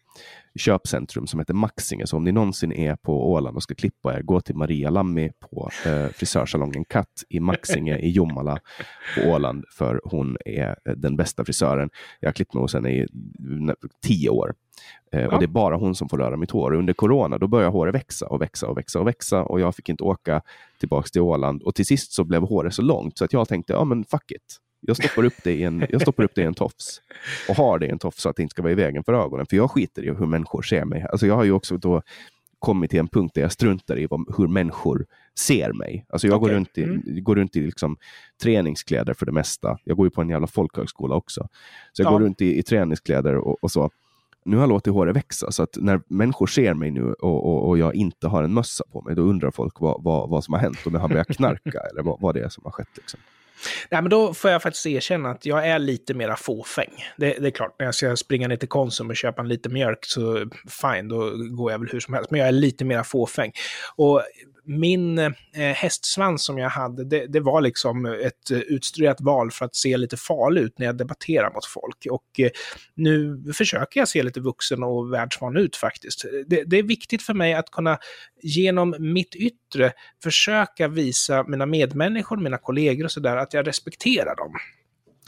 köpcentrum 0.59 1.27
som 1.27 1.41
heter 1.41 1.55
Maxinge. 1.55 2.07
Så 2.07 2.17
om 2.17 2.25
ni 2.25 2.33
någonsin 2.33 2.73
är 2.73 2.97
på 2.97 3.33
Åland 3.33 3.57
och 3.57 3.63
ska 3.63 3.75
klippa 3.75 4.15
er, 4.15 4.23
gå 4.23 4.41
till 4.41 4.57
Maria 4.57 4.91
Lammi 4.91 5.31
på 5.41 5.71
eh, 5.87 6.07
frisörsalongen 6.07 6.85
Katt 6.85 7.25
i 7.29 7.41
Maxinge 7.41 7.99
i 7.99 8.11
Jomala 8.11 8.59
på 9.15 9.31
Åland, 9.31 9.65
för 9.71 10.01
hon 10.05 10.37
är 10.45 10.77
eh, 10.85 10.93
den 10.97 11.17
bästa 11.17 11.45
frisören. 11.45 11.91
Jag 12.21 12.29
har 12.29 12.33
klippt 12.33 12.55
mig 12.55 12.61
hos 12.61 12.75
henne 12.75 12.91
i 12.91 13.07
tio 14.03 14.31
år. 14.31 14.55
Eh, 15.13 15.21
ja. 15.21 15.35
Och 15.35 15.39
det 15.39 15.45
är 15.45 15.49
bara 15.49 15.77
hon 15.77 15.95
som 15.95 16.09
får 16.09 16.19
röra 16.19 16.37
mitt 16.37 16.51
hår. 16.51 16.75
Under 16.75 16.93
corona 16.93 17.39
då 17.39 17.47
började 17.47 17.73
håret 17.73 17.95
växa 17.95 18.27
och 18.27 18.43
växa 18.43 18.67
och 18.67 18.79
växa 18.79 19.01
och 19.01 19.07
växa 19.07 19.43
och 19.43 19.61
jag 19.61 19.75
fick 19.75 19.89
inte 19.89 20.05
åka 20.05 20.43
tillbaka 20.81 21.09
till 21.13 21.21
Åland. 21.21 21.63
Och 21.63 21.75
till 21.75 21.87
sist 21.87 22.13
så 22.13 22.25
blev 22.25 22.43
håret 22.43 22.75
så 22.75 22.83
långt 22.83 23.19
så 23.19 23.25
att 23.25 23.33
jag 23.33 23.49
tänkte, 23.49 23.73
ja 23.73 23.85
men 23.85 24.05
fuck 24.05 24.31
it. 24.31 24.61
Jag 24.87 24.97
stoppar 24.97 25.25
upp 25.25 25.35
det 25.45 25.53
i 25.53 25.65
en, 25.65 25.87
jag 25.91 26.03
stoppar 26.03 26.25
upp 26.25 26.35
det 26.35 26.43
i 26.43 26.45
en 26.45 26.55
tofs 26.55 27.01
och 27.49 27.57
har 27.57 27.79
det 27.79 27.87
i 27.87 27.91
en 27.91 27.99
tofs 27.99 28.23
så 28.23 28.29
att 28.29 28.37
det 28.37 28.43
inte 28.43 28.51
ska 28.51 28.63
vara 28.63 28.73
i 28.73 28.75
vägen 28.75 29.05
för 29.05 29.13
ögonen. 29.13 29.47
För 29.47 29.57
jag 29.57 29.71
skiter 29.71 30.05
i 30.05 30.09
hur 30.09 30.27
människor 30.27 30.63
ser 30.63 30.85
mig. 30.85 31.07
Alltså 31.13 31.27
jag 31.27 31.35
har 31.35 31.45
ju 31.45 31.53
också 31.53 31.77
då 31.77 32.03
kommit 32.65 32.91
till 32.91 32.99
en 32.99 33.09
punkt 33.09 33.35
där 33.35 33.43
jag 33.43 33.53
struntar 33.53 33.99
i 33.99 34.09
hur 34.37 34.49
människor 34.49 35.07
ser 35.39 35.73
mig. 35.73 36.07
Alltså 36.09 36.27
jag 36.27 36.43
okay. 36.43 36.49
går 36.49 36.57
runt 36.57 36.79
i, 36.79 36.83
mm. 36.83 37.25
går 37.25 37.37
runt 37.37 37.57
i 37.57 37.61
liksom 37.61 37.97
träningskläder 38.43 39.15
för 39.15 39.27
det 39.27 39.33
mesta. 39.33 39.79
Jag 39.85 39.97
går 39.97 40.07
ju 40.07 40.11
på 40.11 40.21
en 40.23 40.29
jävla 40.29 40.47
folkhögskola 40.47 41.15
också. 41.15 41.49
Så 41.93 42.03
jag 42.03 42.07
ja. 42.07 42.13
går 42.13 42.21
runt 42.21 42.41
i, 42.41 42.59
i 42.59 42.63
träningskläder 42.63 43.35
och, 43.37 43.65
och, 43.65 43.71
så. 43.71 43.91
Nu 44.45 44.57
har 44.57 44.63
jag 44.63 44.69
låtit 44.69 44.93
håret 44.93 45.17
växa, 45.17 45.53
så 45.53 45.63
att 45.63 45.77
när 45.81 46.01
människor 46.09 46.47
ser 46.47 46.75
mig 46.75 46.91
nu 46.91 47.13
och, 47.13 47.47
och, 47.47 47.69
och 47.69 47.79
jag 47.79 47.95
inte 47.95 48.29
har 48.29 48.43
en 48.43 48.55
mössa 48.55 48.85
på 48.93 49.03
mig, 49.03 49.15
då 49.15 49.23
undrar 49.23 49.51
folk 49.51 49.81
vad, 49.81 50.03
vad, 50.03 50.31
vad 50.31 50.45
som 50.45 50.55
har 50.55 50.61
hänt, 50.61 50.79
om 50.87 50.95
jag 50.95 51.01
har 51.01 51.09
börjat 51.09 51.37
knarka 51.37 51.79
eller 51.91 52.03
vad, 52.03 52.21
vad 52.21 52.35
det 52.35 52.41
är 52.41 52.49
som 52.49 52.65
har 52.65 52.71
skett. 52.71 52.89
Liksom. 52.97 53.21
Nej, 53.91 54.03
men 54.03 54.11
då 54.11 54.35
får 54.35 54.51
jag 54.51 54.63
faktiskt 54.63 54.87
erkänna 54.87 55.31
att 55.31 55.47
jag 55.47 55.69
är 55.69 55.79
lite 55.79 56.15
mera 56.15 56.37
fåfäng. 56.37 56.91
Det, 57.17 57.33
det, 57.41 57.47
är 57.47 57.51
klart, 57.51 57.75
när 57.79 57.87
jag 57.87 57.95
ska 57.95 58.17
springa 58.17 58.49
ner 58.49 58.57
till 58.57 58.69
Konsum 58.69 59.11
och 59.11 59.17
köpa 59.17 59.43
en 59.43 59.49
liten 59.49 59.73
mjölk 59.73 60.05
så 60.05 60.51
fine, 60.83 61.09
då 61.09 61.31
går 61.51 61.73
jag 61.73 61.79
väl 61.79 61.89
hur 61.89 62.01
som 62.01 62.15
helst. 62.15 62.31
Men 62.31 62.41
jag 62.41 62.49
är 62.49 62.53
lite 62.53 62.85
mera 62.85 63.05
fåfäng. 63.05 63.53
Och 63.97 64.23
min 64.65 65.19
eh, 65.19 65.33
hästsvans 65.55 66.45
som 66.45 66.59
jag 66.59 66.69
hade, 66.69 67.05
det, 67.05 67.27
det, 67.27 67.41
var 67.41 67.61
liksom 67.61 68.07
ett 68.07 68.51
eh, 68.51 68.59
utstuderat 68.59 69.21
val 69.21 69.51
för 69.51 69.65
att 69.65 69.77
se 69.77 69.97
lite 69.97 70.17
farlig 70.17 70.63
ut 70.63 70.79
när 70.79 70.87
jag 70.87 70.97
debatterar 70.97 71.53
mot 71.53 71.67
folk. 71.67 72.07
Och 72.11 72.41
eh, 72.41 72.51
nu 72.95 73.43
försöker 73.57 74.01
jag 74.01 74.09
se 74.09 74.23
lite 74.23 74.41
vuxen 74.41 74.83
och 74.83 75.13
världsvan 75.13 75.57
ut 75.57 75.77
faktiskt. 75.77 76.25
Det, 76.47 76.65
det, 76.65 76.79
är 76.79 76.83
viktigt 76.83 77.23
för 77.23 77.35
mig 77.35 77.55
att 77.55 77.71
kunna 77.71 77.99
genom 78.43 78.95
mitt 78.99 79.35
yttre 79.35 79.93
försöka 80.23 80.89
visa 80.89 81.45
mina 81.49 81.67
medmänniskor, 81.67 82.37
mina 82.37 82.59
kollegor 82.59 83.05
och 83.05 83.13
sådär, 83.13 83.37
att 83.37 83.55
jag 83.55 83.67
respekterar 83.67 84.37
dem. 84.37 84.53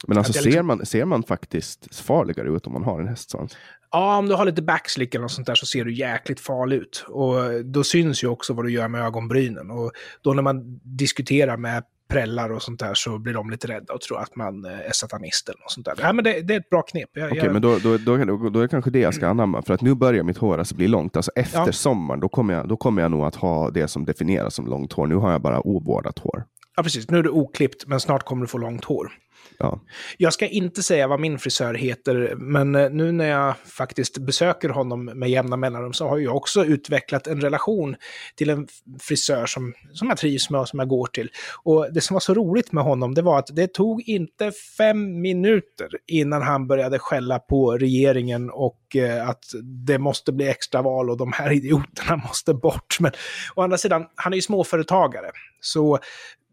Men 0.06 0.18
alltså 0.18 0.32
liksom... 0.32 0.52
ser, 0.52 0.62
man, 0.62 0.86
ser 0.86 1.04
man 1.04 1.22
faktiskt 1.22 1.96
farligare 1.96 2.48
ut 2.48 2.66
om 2.66 2.72
man 2.72 2.84
har 2.84 3.00
en 3.00 3.08
hästsvans? 3.08 3.56
Ja, 3.90 4.18
om 4.18 4.28
du 4.28 4.34
har 4.34 4.44
lite 4.44 4.62
backslick 4.62 5.14
eller 5.14 5.22
något 5.22 5.32
sånt 5.32 5.46
där 5.46 5.54
så 5.54 5.66
ser 5.66 5.84
du 5.84 5.94
jäkligt 5.94 6.40
farlig 6.40 6.76
ut. 6.76 7.04
Och 7.08 7.64
då 7.64 7.84
syns 7.84 8.24
ju 8.24 8.28
också 8.28 8.52
vad 8.52 8.64
du 8.64 8.72
gör 8.72 8.88
med 8.88 9.04
ögonbrynen. 9.04 9.70
Och 9.70 9.92
då 10.22 10.32
när 10.34 10.42
man 10.42 10.80
diskuterar 10.82 11.56
med 11.56 11.82
prällar 12.08 12.52
och 12.52 12.62
sånt 12.62 12.80
där 12.80 12.94
så 12.94 13.18
blir 13.18 13.34
de 13.34 13.50
lite 13.50 13.68
rädda 13.68 13.94
och 13.94 14.00
tror 14.00 14.20
att 14.20 14.36
man 14.36 14.64
eh, 14.64 14.70
är 14.70 14.92
satanist 14.92 15.48
eller 15.48 15.60
något 15.60 15.70
sånt 15.70 15.86
där. 15.86 15.94
Nej, 16.02 16.12
men 16.12 16.24
det, 16.24 16.40
det 16.40 16.54
är 16.54 16.60
ett 16.60 16.70
bra 16.70 16.82
knep. 16.82 17.08
Okej, 17.10 17.26
okay, 17.26 17.38
jag... 17.38 17.52
men 17.52 17.62
då, 17.62 17.78
då, 17.78 17.96
då, 17.96 18.16
då, 18.16 18.48
då 18.48 18.58
är 18.58 18.62
det 18.62 18.68
kanske 18.68 18.90
det 18.90 18.98
jag 18.98 19.14
ska 19.14 19.28
anamma. 19.28 19.62
För 19.62 19.74
att 19.74 19.80
nu 19.80 19.94
börjar 19.94 20.22
mitt 20.22 20.38
hår 20.38 20.58
alltså 20.58 20.74
bli 20.74 20.88
långt. 20.88 21.16
Alltså 21.16 21.32
efter 21.34 21.66
ja. 21.66 21.72
sommaren, 21.72 22.20
då 22.20 22.28
kommer, 22.28 22.54
jag, 22.54 22.68
då 22.68 22.76
kommer 22.76 23.02
jag 23.02 23.10
nog 23.10 23.24
att 23.24 23.34
ha 23.34 23.70
det 23.70 23.88
som 23.88 24.04
definieras 24.04 24.54
som 24.54 24.66
långt 24.66 24.92
hår. 24.92 25.06
Nu 25.06 25.14
har 25.14 25.32
jag 25.32 25.40
bara 25.40 25.66
ovårdat 25.66 26.18
hår. 26.18 26.44
Ja, 26.76 26.82
precis. 26.82 27.10
Nu 27.10 27.18
är 27.18 27.22
det 27.22 27.30
oklippt, 27.30 27.86
men 27.86 28.00
snart 28.00 28.22
kommer 28.22 28.42
du 28.42 28.48
få 28.48 28.58
långt 28.58 28.84
hår. 28.84 29.12
Ja. 29.58 29.80
Jag 30.18 30.32
ska 30.32 30.46
inte 30.46 30.82
säga 30.82 31.08
vad 31.08 31.20
min 31.20 31.38
frisör 31.38 31.74
heter, 31.74 32.34
men 32.36 32.74
eh, 32.74 32.90
nu 32.90 33.12
när 33.12 33.28
jag 33.28 33.56
faktiskt 33.58 34.18
besöker 34.18 34.68
honom 34.68 35.04
med 35.04 35.30
jämna 35.30 35.56
mellanrum 35.56 35.92
så 35.92 36.08
har 36.08 36.18
jag 36.18 36.36
också 36.36 36.64
utvecklat 36.64 37.26
en 37.26 37.40
relation 37.40 37.96
till 38.34 38.50
en 38.50 38.68
frisör 39.00 39.46
som, 39.46 39.74
som 39.92 40.08
jag 40.08 40.18
trivs 40.18 40.50
med 40.50 40.60
och 40.60 40.68
som 40.68 40.78
jag 40.78 40.88
går 40.88 41.06
till. 41.06 41.30
Och 41.62 41.92
det 41.92 42.00
som 42.00 42.14
var 42.14 42.20
så 42.20 42.34
roligt 42.34 42.72
med 42.72 42.84
honom, 42.84 43.14
det 43.14 43.22
var 43.22 43.38
att 43.38 43.56
det 43.56 43.72
tog 43.72 44.02
inte 44.08 44.52
fem 44.78 45.20
minuter 45.20 45.88
innan 46.06 46.42
han 46.42 46.66
började 46.66 46.98
skälla 46.98 47.38
på 47.38 47.78
regeringen 47.78 48.50
och 48.50 48.96
eh, 48.96 49.28
att 49.28 49.44
det 49.86 49.98
måste 49.98 50.32
bli 50.32 50.48
extraval 50.48 51.10
och 51.10 51.16
de 51.16 51.32
här 51.32 51.52
idioterna 51.56 52.16
måste 52.16 52.54
bort. 52.54 52.96
Men 53.00 53.12
å 53.54 53.62
andra 53.62 53.78
sidan, 53.78 54.06
han 54.14 54.32
är 54.32 54.36
ju 54.36 54.42
småföretagare. 54.42 55.30
Så 55.60 55.98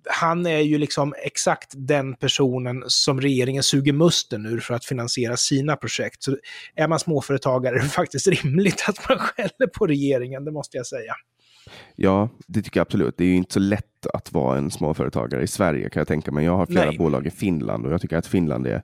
han 0.06 0.46
är 0.46 0.60
ju 0.60 0.78
liksom 0.78 1.14
exakt 1.26 1.74
den 1.76 2.16
personen 2.16 2.84
som 2.88 3.22
regeringen 3.22 3.64
suger 3.64 3.94
musten 3.94 4.46
ur 4.46 4.60
för 4.60 4.74
att 4.74 4.86
finansiera 4.86 5.38
sina 5.38 5.76
projekt. 5.76 6.24
Så 6.24 6.38
är 6.76 6.88
man 6.88 7.00
småföretagare 7.00 7.76
är 7.76 7.80
det 7.80 7.90
faktiskt 7.90 8.28
rimligt 8.28 8.86
att 8.88 9.10
man 9.10 9.18
skäller 9.18 9.68
på 9.68 9.88
regeringen, 9.88 10.46
det 10.46 10.52
måste 10.52 10.78
jag 10.78 10.86
säga. 10.86 11.14
Ja, 11.96 12.30
det 12.48 12.62
tycker 12.62 12.80
jag 12.80 12.86
absolut. 12.86 13.18
Det 13.18 13.24
är 13.24 13.28
ju 13.28 13.36
inte 13.36 13.54
så 13.54 13.60
lätt 13.60 14.06
att 14.14 14.32
vara 14.32 14.58
en 14.58 14.72
småföretagare 14.72 15.44
i 15.44 15.48
Sverige 15.48 15.90
kan 15.90 16.00
jag 16.00 16.08
tänka 16.08 16.32
mig. 16.32 16.46
Jag 16.46 16.58
har 16.58 16.66
flera 16.66 16.86
Nej. 16.86 16.98
bolag 16.98 17.28
i 17.28 17.32
Finland 17.32 17.86
och 17.86 17.94
jag 17.94 18.02
tycker 18.02 18.18
att 18.18 18.28
Finland 18.28 18.68
är, 18.68 18.84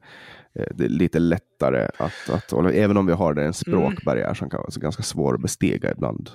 eh, 0.55 0.65
det 0.75 0.85
är 0.85 0.89
lite 0.89 1.19
lättare 1.19 1.89
att, 1.97 2.29
att 2.29 2.53
även 2.73 2.97
om 2.97 3.05
vi 3.05 3.13
har 3.13 3.33
det, 3.33 3.45
en 3.45 3.53
språkbarriär 3.53 4.23
mm. 4.23 4.35
som 4.35 4.49
kan 4.49 4.59
vara 4.59 4.69
ganska 4.75 5.03
svår 5.03 5.33
att 5.33 5.41
bestiga 5.41 5.91
ibland. 5.91 6.29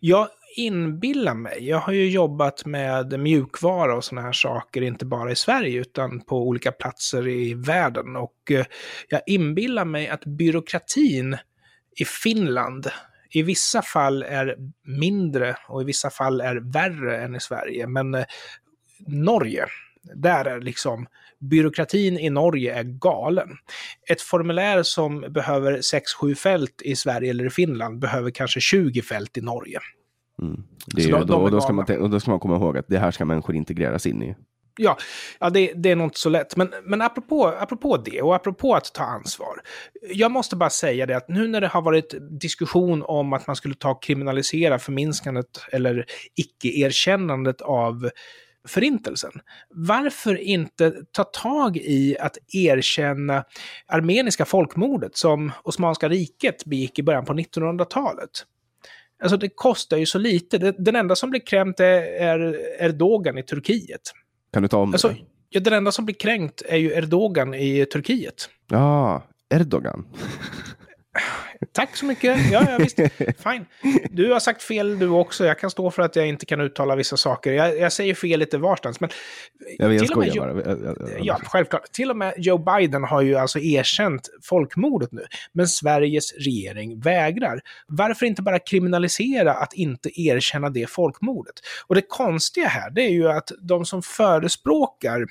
Jag 0.00 0.28
inbillar 0.56 1.34
mig, 1.34 1.68
jag 1.68 1.78
har 1.78 1.92
ju 1.92 2.10
jobbat 2.10 2.64
med 2.64 3.20
mjukvara 3.20 3.96
och 3.96 4.04
sådana 4.04 4.26
här 4.26 4.32
saker, 4.32 4.82
inte 4.82 5.04
bara 5.04 5.32
i 5.32 5.36
Sverige 5.36 5.80
utan 5.80 6.20
på 6.20 6.48
olika 6.48 6.72
platser 6.72 7.28
i 7.28 7.54
världen. 7.54 8.16
Och 8.16 8.50
eh, 8.50 8.66
jag 9.08 9.20
inbillar 9.26 9.84
mig 9.84 10.08
att 10.08 10.24
byråkratin 10.24 11.36
i 11.96 12.04
Finland 12.04 12.90
i 13.30 13.42
vissa 13.42 13.82
fall 13.82 14.22
är 14.22 14.56
mindre 14.84 15.56
och 15.68 15.82
i 15.82 15.84
vissa 15.84 16.10
fall 16.10 16.40
är 16.40 16.56
värre 16.56 17.18
än 17.18 17.34
i 17.34 17.40
Sverige. 17.40 17.86
Men 17.86 18.14
eh, 18.14 18.24
Norge, 19.06 19.66
där 20.14 20.44
är 20.44 20.60
liksom 20.60 21.06
byråkratin 21.40 22.18
i 22.18 22.30
Norge 22.30 22.74
är 22.74 22.82
galen. 22.82 23.48
Ett 24.10 24.22
formulär 24.22 24.82
som 24.82 25.20
behöver 25.20 25.78
6-7 26.22 26.34
fält 26.34 26.82
i 26.82 26.96
Sverige 26.96 27.30
eller 27.30 27.46
i 27.46 27.50
Finland 27.50 27.98
behöver 27.98 28.30
kanske 28.30 28.60
20 28.60 29.02
fält 29.02 29.38
i 29.38 29.40
Norge. 29.40 29.78
Mm. 30.42 30.62
Det 30.86 31.04
är, 31.04 31.10
då, 31.10 31.24
då, 31.24 31.48
då, 31.48 31.60
ska 31.60 31.72
man, 31.72 32.10
då 32.10 32.20
ska 32.20 32.30
man 32.30 32.40
komma 32.40 32.56
ihåg 32.56 32.78
att 32.78 32.88
det 32.88 32.98
här 32.98 33.10
ska 33.10 33.24
människor 33.24 33.54
integreras 33.54 34.06
in 34.06 34.22
i. 34.22 34.34
Ja, 34.80 34.96
ja 35.40 35.50
det, 35.50 35.72
det, 35.74 35.90
är 35.90 35.96
nog 35.96 36.06
inte 36.06 36.18
så 36.18 36.28
lätt. 36.28 36.56
Men, 36.56 36.74
men 36.84 37.02
apropå, 37.02 37.46
apropå 37.46 37.96
det 37.96 38.22
och 38.22 38.34
apropå 38.34 38.74
att 38.74 38.94
ta 38.94 39.04
ansvar. 39.04 39.60
Jag 40.12 40.30
måste 40.30 40.56
bara 40.56 40.70
säga 40.70 41.06
det 41.06 41.16
att 41.16 41.28
nu 41.28 41.48
när 41.48 41.60
det 41.60 41.66
har 41.66 41.82
varit 41.82 42.14
diskussion 42.40 43.02
om 43.06 43.32
att 43.32 43.46
man 43.46 43.56
skulle 43.56 43.74
ta 43.74 43.94
kriminalisera 43.94 44.78
förminskandet 44.78 45.64
eller 45.72 46.04
icke-erkännandet 46.36 47.60
av 47.60 48.10
förintelsen. 48.68 49.32
Varför 49.70 50.34
inte 50.40 50.92
ta 51.12 51.24
tag 51.24 51.76
i 51.76 52.16
att 52.18 52.38
erkänna 52.52 53.44
armeniska 53.86 54.44
folkmordet 54.44 55.16
som 55.16 55.52
Osmanska 55.62 56.08
riket 56.08 56.64
begick 56.64 56.98
i 56.98 57.02
början 57.02 57.24
på 57.24 57.32
1900-talet? 57.32 58.30
Alltså 59.22 59.36
det 59.36 59.48
kostar 59.48 59.96
ju 59.96 60.06
så 60.06 60.18
lite. 60.18 60.58
Den 60.58 60.96
enda 60.96 61.16
som 61.16 61.30
blir 61.30 61.46
kränkt 61.46 61.80
är 61.80 62.56
Erdogan 62.82 63.38
i 63.38 63.42
Turkiet. 63.42 64.00
Kan 64.52 64.62
du 64.62 64.68
ta 64.68 64.78
om 64.78 64.92
alltså, 64.92 65.08
det? 65.08 65.16
Ja, 65.48 65.60
den 65.60 65.72
enda 65.72 65.92
som 65.92 66.04
blir 66.04 66.14
kränkt 66.14 66.62
är 66.66 66.76
ju 66.76 66.92
Erdogan 66.92 67.54
i 67.54 67.86
Turkiet. 67.86 68.50
Ja, 68.70 69.22
Erdogan. 69.50 70.06
Tack 71.72 71.96
så 71.96 72.04
mycket. 72.06 72.50
Ja, 72.52 72.66
ja, 72.70 72.78
visst. 72.78 72.96
Fine. 73.18 73.66
Du 74.10 74.32
har 74.32 74.40
sagt 74.40 74.62
fel 74.62 74.98
du 74.98 75.08
också. 75.08 75.46
Jag 75.46 75.58
kan 75.58 75.70
stå 75.70 75.90
för 75.90 76.02
att 76.02 76.16
jag 76.16 76.28
inte 76.28 76.46
kan 76.46 76.60
uttala 76.60 76.96
vissa 76.96 77.16
saker. 77.16 77.52
Jag, 77.52 77.78
jag 77.78 77.92
säger 77.92 78.14
fel 78.14 78.40
lite 78.40 78.58
varstans. 78.58 79.00
Men 79.00 79.10
jag, 79.78 79.94
jag 79.94 80.06
skojar 80.06 80.54
bara. 80.54 81.18
Ja, 81.20 81.40
självklart. 81.44 81.92
Till 81.92 82.10
och 82.10 82.16
med 82.16 82.34
Joe 82.36 82.58
Biden 82.58 83.04
har 83.04 83.22
ju 83.22 83.36
alltså 83.36 83.58
erkänt 83.58 84.28
folkmordet 84.42 85.12
nu. 85.12 85.22
Men 85.52 85.68
Sveriges 85.68 86.32
regering 86.32 87.00
vägrar. 87.00 87.60
Varför 87.86 88.26
inte 88.26 88.42
bara 88.42 88.58
kriminalisera 88.58 89.54
att 89.54 89.72
inte 89.72 90.20
erkänna 90.20 90.70
det 90.70 90.90
folkmordet? 90.90 91.54
Och 91.86 91.94
det 91.94 92.02
konstiga 92.02 92.68
här, 92.68 92.90
det 92.90 93.02
är 93.02 93.10
ju 93.10 93.28
att 93.28 93.50
de 93.60 93.84
som 93.84 94.02
förespråkar 94.02 95.26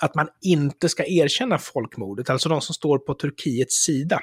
att 0.00 0.14
man 0.14 0.28
inte 0.42 0.88
ska 0.88 1.04
erkänna 1.06 1.58
folkmordet, 1.58 2.30
alltså 2.30 2.48
de 2.48 2.60
som 2.60 2.74
står 2.74 2.98
på 2.98 3.14
Turkiets 3.14 3.84
sida, 3.84 4.20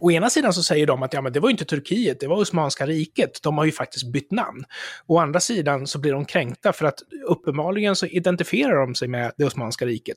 Å 0.00 0.10
ena 0.10 0.30
sidan 0.30 0.52
så 0.52 0.62
säger 0.62 0.86
de 0.86 1.02
att 1.02 1.12
ja, 1.12 1.22
men 1.22 1.32
det 1.32 1.40
var 1.40 1.48
ju 1.48 1.52
inte 1.52 1.64
Turkiet, 1.64 2.20
det 2.20 2.26
var 2.26 2.36
Osmanska 2.36 2.86
riket. 2.86 3.42
De 3.42 3.58
har 3.58 3.64
ju 3.64 3.72
faktiskt 3.72 4.12
bytt 4.12 4.30
namn. 4.30 4.64
Å 5.06 5.18
andra 5.18 5.40
sidan 5.40 5.86
så 5.86 5.98
blir 5.98 6.12
de 6.12 6.24
kränkta 6.24 6.72
för 6.72 6.84
att 6.84 6.98
uppenbarligen 7.26 7.96
så 7.96 8.06
identifierar 8.06 8.80
de 8.80 8.94
sig 8.94 9.08
med 9.08 9.32
det 9.36 9.44
Osmanska 9.44 9.86
riket. 9.86 10.16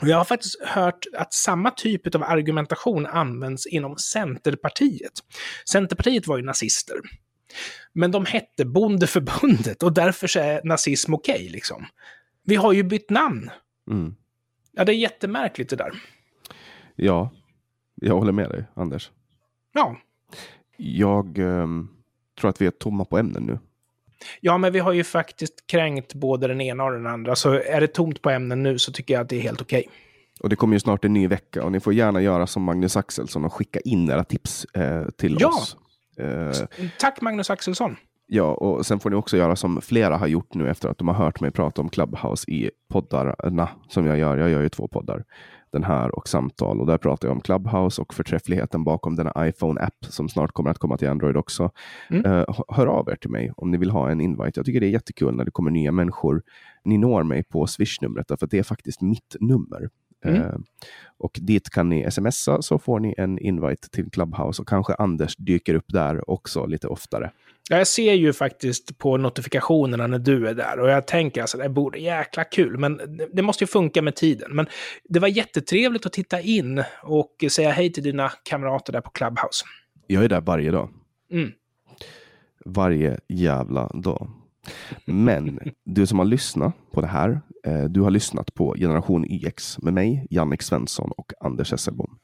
Jag 0.00 0.16
har 0.16 0.24
faktiskt 0.24 0.62
hört 0.62 1.06
att 1.16 1.32
samma 1.32 1.70
typ 1.70 2.14
av 2.14 2.22
argumentation 2.22 3.06
används 3.06 3.66
inom 3.66 3.96
Centerpartiet. 3.96 5.12
Centerpartiet 5.70 6.26
var 6.26 6.36
ju 6.36 6.44
nazister. 6.44 6.96
Men 7.92 8.10
de 8.10 8.26
hette 8.26 8.64
Bondeförbundet 8.64 9.82
och 9.82 9.92
därför 9.92 10.38
är 10.38 10.60
nazism 10.64 11.14
okej, 11.14 11.34
okay, 11.34 11.48
liksom. 11.48 11.86
Vi 12.44 12.56
har 12.56 12.72
ju 12.72 12.82
bytt 12.82 13.10
namn. 13.10 13.50
Mm. 13.90 14.14
Ja, 14.72 14.84
det 14.84 14.92
är 14.92 14.96
jättemärkligt 14.96 15.70
det 15.70 15.76
där. 15.76 15.92
Ja, 16.96 17.30
jag 18.00 18.14
håller 18.14 18.32
med 18.32 18.50
dig, 18.50 18.64
Anders. 18.74 19.10
Ja. 19.72 19.96
Jag 20.76 21.38
um, 21.38 21.88
tror 22.40 22.50
att 22.50 22.60
vi 22.60 22.66
är 22.66 22.70
tomma 22.70 23.04
på 23.04 23.18
ämnen 23.18 23.42
nu. 23.42 23.58
Ja, 24.40 24.58
men 24.58 24.72
vi 24.72 24.78
har 24.78 24.92
ju 24.92 25.04
faktiskt 25.04 25.66
kränkt 25.66 26.14
både 26.14 26.48
den 26.48 26.60
ena 26.60 26.84
och 26.84 26.92
den 26.92 27.06
andra. 27.06 27.36
Så 27.36 27.52
är 27.52 27.80
det 27.80 27.86
tomt 27.86 28.22
på 28.22 28.30
ämnen 28.30 28.62
nu 28.62 28.78
så 28.78 28.92
tycker 28.92 29.14
jag 29.14 29.20
att 29.20 29.28
det 29.28 29.36
är 29.36 29.40
helt 29.40 29.60
okej. 29.60 29.88
Och 30.40 30.48
det 30.48 30.56
kommer 30.56 30.74
ju 30.74 30.80
snart 30.80 31.04
en 31.04 31.12
ny 31.12 31.28
vecka 31.28 31.64
och 31.64 31.72
ni 31.72 31.80
får 31.80 31.92
gärna 31.92 32.20
göra 32.20 32.46
som 32.46 32.62
Magnus 32.62 32.96
Axelsson 32.96 33.44
och 33.44 33.52
skicka 33.52 33.80
in 33.80 34.10
era 34.10 34.24
tips 34.24 34.64
eh, 34.64 35.08
till 35.08 35.36
ja. 35.40 35.48
oss. 35.48 35.76
Eh, 36.18 36.86
Tack 36.98 37.20
Magnus 37.20 37.50
Axelsson. 37.50 37.96
Ja, 38.26 38.54
och 38.54 38.86
sen 38.86 39.00
får 39.00 39.10
ni 39.10 39.16
också 39.16 39.36
göra 39.36 39.56
som 39.56 39.80
flera 39.80 40.16
har 40.16 40.26
gjort 40.26 40.54
nu 40.54 40.70
efter 40.70 40.88
att 40.88 40.98
de 40.98 41.08
har 41.08 41.14
hört 41.14 41.40
mig 41.40 41.50
prata 41.50 41.82
om 41.82 41.88
Clubhouse 41.88 42.50
i 42.50 42.70
poddarna 42.88 43.68
som 43.88 44.06
jag 44.06 44.18
gör. 44.18 44.36
Jag 44.36 44.50
gör 44.50 44.62
ju 44.62 44.68
två 44.68 44.88
poddar 44.88 45.24
den 45.70 45.84
här 45.84 46.14
och 46.18 46.28
samtal. 46.28 46.80
Och 46.80 46.86
där 46.86 46.98
pratar 46.98 47.28
jag 47.28 47.34
om 47.34 47.40
Clubhouse 47.40 48.02
och 48.02 48.14
förträffligheten 48.14 48.84
bakom 48.84 49.16
denna 49.16 49.32
iPhone-app 49.38 49.94
som 50.00 50.28
snart 50.28 50.52
kommer 50.52 50.70
att 50.70 50.78
komma 50.78 50.96
till 50.96 51.08
Android 51.08 51.36
också. 51.36 51.70
Mm. 52.10 52.32
Uh, 52.32 52.60
hör 52.68 52.86
av 52.86 53.08
er 53.08 53.16
till 53.16 53.30
mig 53.30 53.52
om 53.56 53.70
ni 53.70 53.78
vill 53.78 53.90
ha 53.90 54.10
en 54.10 54.20
invite. 54.20 54.52
Jag 54.54 54.66
tycker 54.66 54.80
det 54.80 54.86
är 54.86 54.90
jättekul 54.90 55.34
när 55.34 55.44
det 55.44 55.50
kommer 55.50 55.70
nya 55.70 55.92
människor. 55.92 56.42
Ni 56.84 56.98
når 56.98 57.22
mig 57.22 57.44
på 57.44 57.66
Swish-numret, 57.66 58.38
för 58.38 58.46
det 58.46 58.58
är 58.58 58.62
faktiskt 58.62 59.02
mitt 59.02 59.36
nummer. 59.40 59.88
Mm. 60.24 60.42
Uh, 60.42 60.54
och 61.18 61.38
dit 61.42 61.70
kan 61.70 61.88
ni 61.88 62.10
smsa 62.10 62.62
så 62.62 62.78
får 62.78 63.00
ni 63.00 63.14
en 63.18 63.38
invite 63.38 63.88
till 63.90 64.10
Clubhouse 64.10 64.62
och 64.62 64.68
kanske 64.68 64.94
Anders 64.94 65.36
dyker 65.36 65.74
upp 65.74 65.88
där 65.88 66.30
också 66.30 66.66
lite 66.66 66.88
oftare. 66.88 67.30
Jag 67.68 67.86
ser 67.86 68.14
ju 68.14 68.32
faktiskt 68.32 68.98
på 68.98 69.16
notifikationerna 69.16 70.06
när 70.06 70.18
du 70.18 70.48
är 70.48 70.54
där 70.54 70.80
och 70.80 70.90
jag 70.90 71.06
tänker 71.06 71.40
alltså 71.40 71.58
det 71.58 71.68
borde 71.68 71.98
jäkla 71.98 72.44
kul, 72.44 72.78
men 72.78 73.00
det 73.32 73.42
måste 73.42 73.64
ju 73.64 73.68
funka 73.68 74.02
med 74.02 74.16
tiden. 74.16 74.50
Men 74.52 74.66
det 75.04 75.20
var 75.20 75.28
jättetrevligt 75.28 76.06
att 76.06 76.12
titta 76.12 76.40
in 76.40 76.84
och 77.02 77.44
säga 77.50 77.70
hej 77.70 77.92
till 77.92 78.02
dina 78.02 78.32
kamrater 78.42 78.92
där 78.92 79.00
på 79.00 79.10
Clubhouse. 79.10 79.64
Jag 80.06 80.24
är 80.24 80.28
där 80.28 80.40
varje 80.40 80.70
dag. 80.70 80.88
Mm. 81.32 81.52
Varje 82.64 83.18
jävla 83.28 83.88
dag. 83.88 84.30
Men 85.04 85.60
du 85.84 86.06
som 86.06 86.18
har 86.18 86.26
lyssnat 86.26 86.74
på 86.92 87.00
det 87.00 87.06
här, 87.06 87.40
eh, 87.66 87.84
du 87.84 88.00
har 88.00 88.10
lyssnat 88.10 88.54
på 88.54 88.74
Generation 88.74 89.24
YX 89.24 89.78
med 89.78 89.92
mig, 89.92 90.26
Jannik 90.30 90.62
Svensson 90.62 91.12
och 91.16 91.32
Anders 91.40 91.70
Hesselbom. 91.70 92.18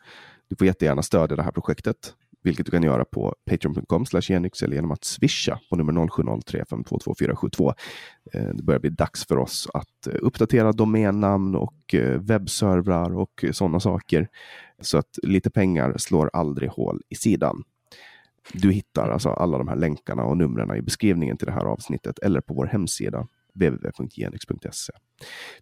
Du 0.49 0.57
får 0.57 0.67
jättegärna 0.67 1.03
stödja 1.03 1.37
det 1.37 1.43
här 1.43 1.53
projektet 1.53 2.15
vilket 2.45 2.67
du 2.67 2.71
kan 2.71 2.83
göra 2.83 3.05
på 3.05 3.35
patreon.com 3.51 4.05
genyx 4.05 4.63
eller 4.63 4.75
genom 4.75 4.91
att 4.91 5.05
swisha 5.05 5.59
på 5.71 5.77
nummer 5.77 5.93
0703522472. 5.93 7.75
Eh, 8.33 8.49
det 8.55 8.63
börjar 8.63 8.81
bli 8.81 8.91
dags 8.91 9.27
för 9.27 9.37
oss 9.37 9.69
att 9.75 10.07
eh, 10.07 10.15
uppdatera 10.21 10.73
domännamn 10.73 11.55
och 11.55 11.95
eh, 11.95 12.21
webbservrar 12.21 13.17
och 13.17 13.45
sådana 13.53 13.81
saker. 13.81 14.29
Så 14.81 14.99
att 14.99 15.19
lite 15.23 15.51
pengar 15.51 15.95
slår 15.99 16.31
aldrig 16.33 16.71
hål 16.71 17.03
i 17.09 17.15
sidan. 17.15 17.63
Du 18.53 18.73
hittar 18.73 19.09
alltså 19.09 19.29
alla 19.29 19.59
de 19.59 19.69
här 19.69 19.77
länkarna 19.77 20.25
och 20.25 20.37
numren 20.37 20.77
i 20.77 20.83
beskrivningen 20.83 21.37
till 21.37 21.47
det 21.47 21.53
här 21.53 21.65
avsnittet 21.65 22.19
eller 22.19 22.41
på 22.41 22.55
vår 22.55 22.67
hemsida 22.67 23.27
www.genix.se. 23.55 24.93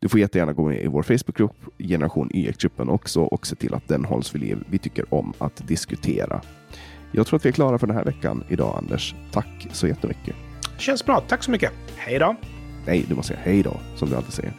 Du 0.01 0.09
får 0.09 0.21
jättegärna 0.21 0.53
gå 0.53 0.69
med 0.69 0.83
i 0.83 0.87
vår 0.87 1.03
Facebookgrupp, 1.03 1.57
Generation 1.79 2.31
YX-gruppen 2.35 2.89
också, 2.89 3.21
och 3.21 3.47
se 3.47 3.57
till 3.57 3.75
att 3.75 3.89
den 3.89 4.05
hålls 4.05 4.35
vid 4.35 4.43
liv. 4.43 4.65
Vi 4.71 4.79
tycker 4.79 5.15
om 5.15 5.33
att 5.39 5.69
diskutera. 5.69 6.43
Jag 7.13 7.27
tror 7.27 7.37
att 7.37 7.45
vi 7.45 7.49
är 7.49 7.53
klara 7.53 7.79
för 7.79 7.87
den 7.87 7.97
här 7.97 8.05
veckan 8.05 8.45
idag, 8.49 8.75
Anders. 8.79 9.15
Tack 9.33 9.69
så 9.73 9.87
jättemycket. 9.87 10.37
Känns 10.79 11.05
bra. 11.07 11.21
Tack 11.21 11.43
så 11.43 11.51
mycket. 11.51 11.73
Hej 11.97 12.19
då. 12.19 12.37
Nej, 12.87 13.05
du 13.09 13.15
måste 13.15 13.33
säga 13.33 13.45
hej 13.45 13.63
då, 13.63 13.81
som 13.97 14.11
du 14.11 14.17
alltid 14.17 14.33
säger. 14.33 14.53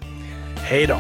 Hej 0.58 0.88
då. 0.88 0.98